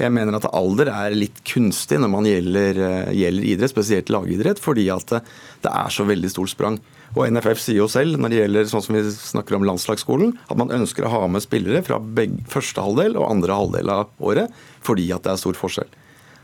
Jeg 0.00 0.12
mener 0.16 0.38
at 0.38 0.48
alder 0.56 0.88
er 0.92 1.16
litt 1.16 1.42
kunstig 1.44 1.98
når 2.00 2.10
man 2.12 2.28
gjelder, 2.28 2.78
eh, 2.86 3.12
gjelder 3.20 3.50
idrett, 3.52 3.72
spesielt 3.72 4.12
lagidrett, 4.12 4.62
fordi 4.62 4.88
at 4.92 5.20
det 5.62 5.72
er 5.72 5.92
så 5.92 6.06
veldig 6.08 6.30
stort 6.32 6.52
sprang. 6.54 6.80
Og 7.18 7.26
NFF 7.26 7.58
sier 7.58 7.80
jo 7.80 7.88
selv, 7.90 8.20
når 8.20 8.30
det 8.30 8.38
gjelder 8.38 8.68
sånn 8.70 8.84
som 8.84 8.96
vi 8.96 9.02
snakker 9.10 9.56
om 9.58 9.66
landslagsskolen, 9.66 10.36
at 10.46 10.60
man 10.60 10.70
ønsker 10.70 11.04
å 11.04 11.10
ha 11.10 11.24
med 11.26 11.42
spillere 11.42 11.82
fra 11.82 11.98
begge, 11.98 12.38
første 12.48 12.84
halvdel 12.84 13.18
og 13.18 13.26
andre 13.26 13.56
halvdel 13.58 13.90
av 13.90 14.12
året, 14.22 14.54
fordi 14.86 15.08
at 15.12 15.26
det 15.26 15.34
er 15.34 15.42
stor 15.42 15.58
forskjell. 15.58 15.90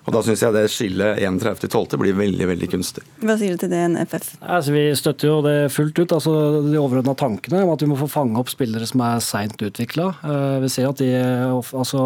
Og 0.06 0.14
Da 0.14 0.22
syns 0.22 0.42
jeg 0.44 0.54
det 0.54 0.64
skillet 0.70 1.18
31.12. 1.18 1.96
blir 1.98 2.14
veldig 2.14 2.46
veldig 2.52 2.68
kunstig. 2.70 3.02
Hva 3.26 3.34
sier 3.40 3.56
du 3.56 3.62
til 3.62 3.72
det, 3.72 3.80
NFF? 3.90 4.28
Altså, 4.38 4.74
vi 4.76 4.84
støtter 4.98 5.28
jo 5.28 5.38
det 5.42 5.56
fullt 5.74 5.98
ut. 5.98 6.14
altså 6.14 6.34
De 6.62 6.78
overordna 6.78 7.16
tankene 7.18 7.64
om 7.64 7.72
at 7.72 7.82
vi 7.82 7.88
må 7.90 7.98
få 7.98 8.06
fange 8.10 8.38
opp 8.38 8.52
spillere 8.52 8.86
som 8.86 9.02
er 9.02 9.24
seint 9.24 9.58
utvikla. 9.58 10.12
Eh, 10.22 10.58
vi 10.62 10.70
ser 10.70 10.86
at 10.92 11.02
de 11.02 11.10
altså, 11.18 12.04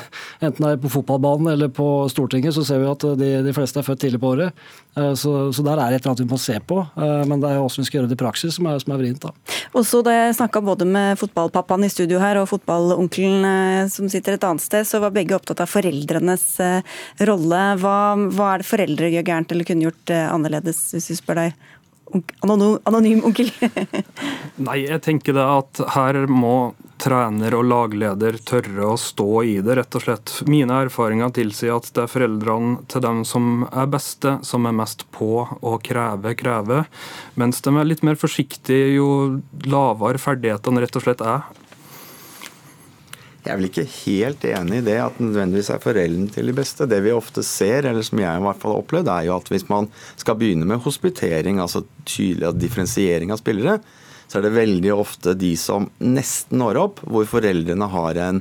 Enten 0.44 0.64
det 0.64 0.70
er 0.70 0.80
på 0.80 0.92
fotballbanen 0.96 1.52
eller 1.52 1.68
på 1.72 1.88
Stortinget, 2.12 2.56
så 2.56 2.64
ser 2.64 2.80
vi 2.80 2.88
at 2.88 3.04
de, 3.20 3.30
de 3.44 3.54
fleste 3.56 3.82
er 3.82 3.86
født 3.86 4.00
tidlig 4.06 4.22
på 4.22 4.32
året. 4.32 4.64
Eh, 4.96 5.12
så, 5.18 5.52
så, 5.52 5.66
der 5.66 5.76
er 5.76 5.92
det 5.92 6.00
et 6.00 6.06
eller 6.06 6.14
annet 6.14 6.24
vi 6.24 6.30
må 6.32 6.40
se 6.40 6.56
på. 6.56 6.80
Eh, 6.96 7.22
men 7.28 7.44
det 7.44 7.50
er 7.50 7.60
jo 7.60 7.66
hvordan 7.66 7.84
vi 7.84 7.90
skal 7.90 8.00
gjøre 8.00 8.12
det 8.14 8.16
i 8.16 8.22
praksis 8.24 8.56
som 8.56 8.70
er, 8.72 8.80
som 8.80 8.96
er 8.96 9.02
vrient. 9.04 9.28
da. 9.28 9.60
Også 9.76 10.00
da 10.06 10.16
jeg 10.16 10.38
snakka 10.40 10.64
både 10.64 10.88
med 10.88 11.20
fotballpappaen 11.20 11.84
i 11.84 11.92
studio 11.92 12.22
her 12.22 12.40
og 12.40 12.48
fotballonkelen 12.48 13.92
som 13.92 14.08
sitter 14.08 14.38
et 14.38 14.48
annet 14.48 14.64
sted, 14.64 14.88
så 14.88 15.04
var 15.04 15.12
begge 15.12 15.36
opptatt 15.36 15.60
av 15.60 15.68
foreldrenes 15.68 16.48
rolle 17.28 17.41
rolle. 17.42 17.76
Hva, 17.80 17.98
hva 18.30 18.54
er 18.54 18.62
det 18.62 18.70
foreldre 18.70 19.12
gjør 19.12 19.28
gærent 19.28 19.52
eller 19.52 19.68
kunne 19.68 19.88
gjort 19.88 20.10
eh, 20.10 20.30
annerledes, 20.30 20.92
hvis 20.94 21.10
vi 21.10 21.18
spør 21.18 21.42
deg? 21.42 21.68
Anonym, 22.44 22.78
anonym 22.84 23.22
onkel? 23.24 23.48
Nei, 24.66 24.82
jeg 24.84 25.00
tenker 25.00 25.32
det 25.32 25.44
at 25.48 25.80
her 25.94 26.26
må 26.28 26.74
trener 27.02 27.54
og 27.56 27.64
lagleder 27.66 28.36
tørre 28.46 28.92
å 28.92 28.98
stå 29.00 29.42
i 29.48 29.54
det, 29.64 29.74
rett 29.78 29.96
og 29.96 30.04
slett. 30.04 30.34
Mine 30.46 30.76
erfaringer 30.84 31.32
tilsier 31.34 31.74
at 31.74 31.88
det 31.96 32.04
er 32.04 32.12
foreldrene 32.12 32.84
til 32.92 33.02
dem 33.02 33.24
som 33.26 33.64
er 33.72 33.88
beste, 33.90 34.36
som 34.46 34.68
er 34.68 34.76
mest 34.76 35.06
på 35.14 35.40
å 35.42 35.72
kreve, 35.82 36.36
kreve. 36.38 36.84
Mens 37.40 37.64
de 37.64 37.74
er 37.74 37.88
litt 37.88 38.04
mer 38.06 38.20
forsiktige 38.20 38.92
jo 38.98 39.08
lavere 39.66 40.20
ferdighetene 40.22 40.84
rett 40.84 41.00
og 41.00 41.06
slett 41.08 41.24
er. 41.26 41.48
Jeg 43.42 43.50
er 43.50 43.58
vel 43.58 43.66
ikke 43.66 43.88
helt 43.90 44.44
enig 44.46 44.76
i 44.78 44.84
det 44.86 44.98
at 45.02 45.16
nødvendigvis 45.18 45.72
er 45.74 45.82
foreldrene 45.82 46.30
til 46.30 46.46
de 46.46 46.54
beste. 46.54 46.86
Det 46.86 47.00
vi 47.02 47.14
ofte 47.14 47.42
ser, 47.42 47.88
eller 47.90 48.06
som 48.06 48.20
jeg 48.22 48.38
i 48.38 48.44
hvert 48.44 48.60
fall 48.62 48.76
har 48.76 48.84
opplevd, 48.84 49.10
er 49.10 49.26
jo 49.26 49.34
at 49.34 49.50
hvis 49.50 49.66
man 49.70 49.88
skal 50.20 50.38
begynne 50.38 50.68
med 50.68 50.84
hospitering, 50.84 51.58
altså 51.58 51.82
tydelig 52.06 52.52
differensiering 52.62 53.34
av 53.34 53.42
spillere, 53.42 53.80
så 54.30 54.38
er 54.38 54.46
det 54.46 54.54
veldig 54.54 54.94
ofte 54.94 55.34
de 55.36 55.50
som 55.58 55.90
nesten 55.98 56.62
når 56.62 56.78
opp, 56.84 57.02
hvor 57.02 57.26
foreldrene 57.28 57.90
har 57.90 58.22
en, 58.28 58.40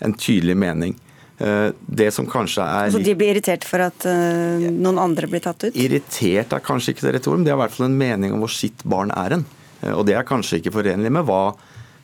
en 0.00 0.16
tydelig 0.16 0.56
mening. 0.58 0.96
Eh, 1.40 1.68
det 1.86 2.08
som 2.12 2.26
kanskje 2.28 2.64
er 2.64 2.90
Altså 2.90 3.00
De 3.00 3.14
blir 3.16 3.30
irritert 3.32 3.64
for 3.64 3.80
at 3.80 4.04
uh, 4.04 4.60
noen 4.60 4.98
andre 5.00 5.28
blir 5.30 5.40
tatt 5.40 5.68
ut? 5.68 5.76
Irritert 5.78 6.52
er 6.52 6.64
kanskje 6.64 6.92
ikke 6.92 7.06
det 7.06 7.14
rette 7.16 7.30
ordet, 7.30 7.40
men 7.40 7.46
de 7.46 7.52
har 7.54 7.60
i 7.60 7.62
hvert 7.62 7.76
fall 7.76 7.86
en 7.86 7.96
mening 8.02 8.34
om 8.36 8.42
hvor 8.44 8.52
sitt 8.52 8.84
barn 8.84 9.12
er 9.16 9.38
en. 9.38 9.46
Eh, 9.80 9.94
og 9.94 10.04
det 10.08 10.18
er 10.18 10.26
kanskje 10.28 10.60
ikke 10.60 10.74
forenlig 10.74 11.12
med 11.12 11.24
hva 11.28 11.44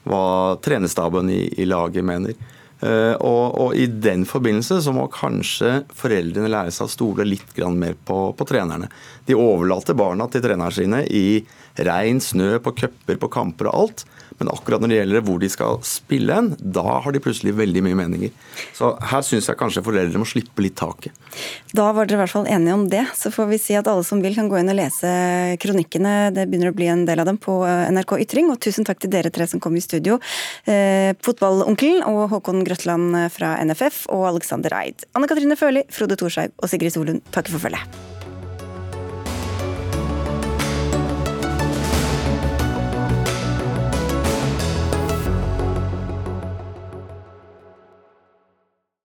hva 0.07 0.57
trenerstaben 0.65 1.31
i, 1.33 1.43
i 1.61 1.67
laget 1.69 2.07
mener. 2.07 2.37
Uh, 2.77 3.17
og, 3.25 3.45
og, 3.57 3.71
I 3.73 3.87
den 3.89 4.27
forbindelse 4.29 4.83
så 4.85 4.93
må 4.93 5.07
kanskje 5.09 5.79
foreldrene 5.97 6.51
lære 6.53 6.75
seg 6.77 6.85
å 6.85 6.93
stole 6.93 7.25
litt 7.25 7.57
mer 7.73 7.97
på, 7.97 8.19
på, 8.37 8.47
trenerne. 8.49 8.91
De 9.25 9.37
overlater 9.37 9.97
barna 9.97 10.27
til 10.29 10.45
trenerne 10.45 10.75
sine 10.77 11.01
i 11.09 11.41
regn, 11.81 12.21
snø, 12.21 12.59
på 12.61 12.75
cuper, 12.77 13.17
på 13.17 13.33
kamper 13.33 13.71
og 13.71 13.81
alt. 13.81 14.05
Men 14.41 14.51
akkurat 14.53 14.83
når 14.83 14.93
det 14.93 14.99
gjelder 15.01 15.25
hvor 15.27 15.41
de 15.43 15.51
skal 15.53 15.79
spille 15.87 16.37
hen, 16.37 16.51
da 16.61 16.85
har 17.05 17.15
de 17.15 17.23
plutselig 17.23 17.55
veldig 17.57 17.83
mye 17.87 17.99
meninger. 17.99 18.33
Så 18.77 18.93
her 19.11 19.25
syns 19.27 19.49
jeg 19.51 19.59
kanskje 19.61 19.85
foreldre 19.87 20.21
må 20.21 20.29
slippe 20.29 20.65
litt 20.65 20.77
taket. 20.79 21.15
Da 21.77 21.89
var 21.97 22.09
dere 22.09 22.19
i 22.19 22.23
hvert 22.25 22.35
fall 22.35 22.49
enige 22.51 22.77
om 22.77 22.87
det. 22.93 23.05
Så 23.17 23.33
får 23.35 23.51
vi 23.53 23.61
si 23.63 23.77
at 23.79 23.89
alle 23.91 24.05
som 24.07 24.23
vil 24.25 24.37
kan 24.37 24.51
gå 24.53 24.59
inn 24.61 24.73
og 24.73 24.79
lese 24.79 25.13
kronikkene. 25.63 26.17
Det 26.37 26.49
begynner 26.51 26.73
å 26.73 26.77
bli 26.77 26.91
en 26.93 27.07
del 27.09 27.23
av 27.23 27.31
dem 27.31 27.41
på 27.41 27.59
eh, 27.69 27.87
NRK 27.95 28.17
Ytring. 28.27 28.51
Og 28.53 28.61
tusen 28.63 28.87
takk 28.89 29.01
til 29.03 29.13
dere 29.13 29.33
tre 29.35 29.49
som 29.51 29.63
kom 29.63 29.77
i 29.79 29.85
studio. 29.85 30.19
Eh, 30.69 31.13
Fotballonkelen 31.25 32.05
og 32.11 32.27
Håkon 32.35 32.65
Grøtland 32.67 33.17
fra 33.33 33.57
NFF 33.65 34.05
og 34.15 34.29
Alexander 34.35 34.77
Eid. 34.83 35.09
Anne 35.17 35.31
Katrine 35.31 35.59
Førli, 35.59 35.87
Frode 35.93 36.19
Thorshaug 36.21 36.55
og 36.57 36.71
Sigrid 36.73 36.97
Solund 36.97 37.25
takker 37.33 37.57
for 37.57 37.69
følget. 37.69 38.16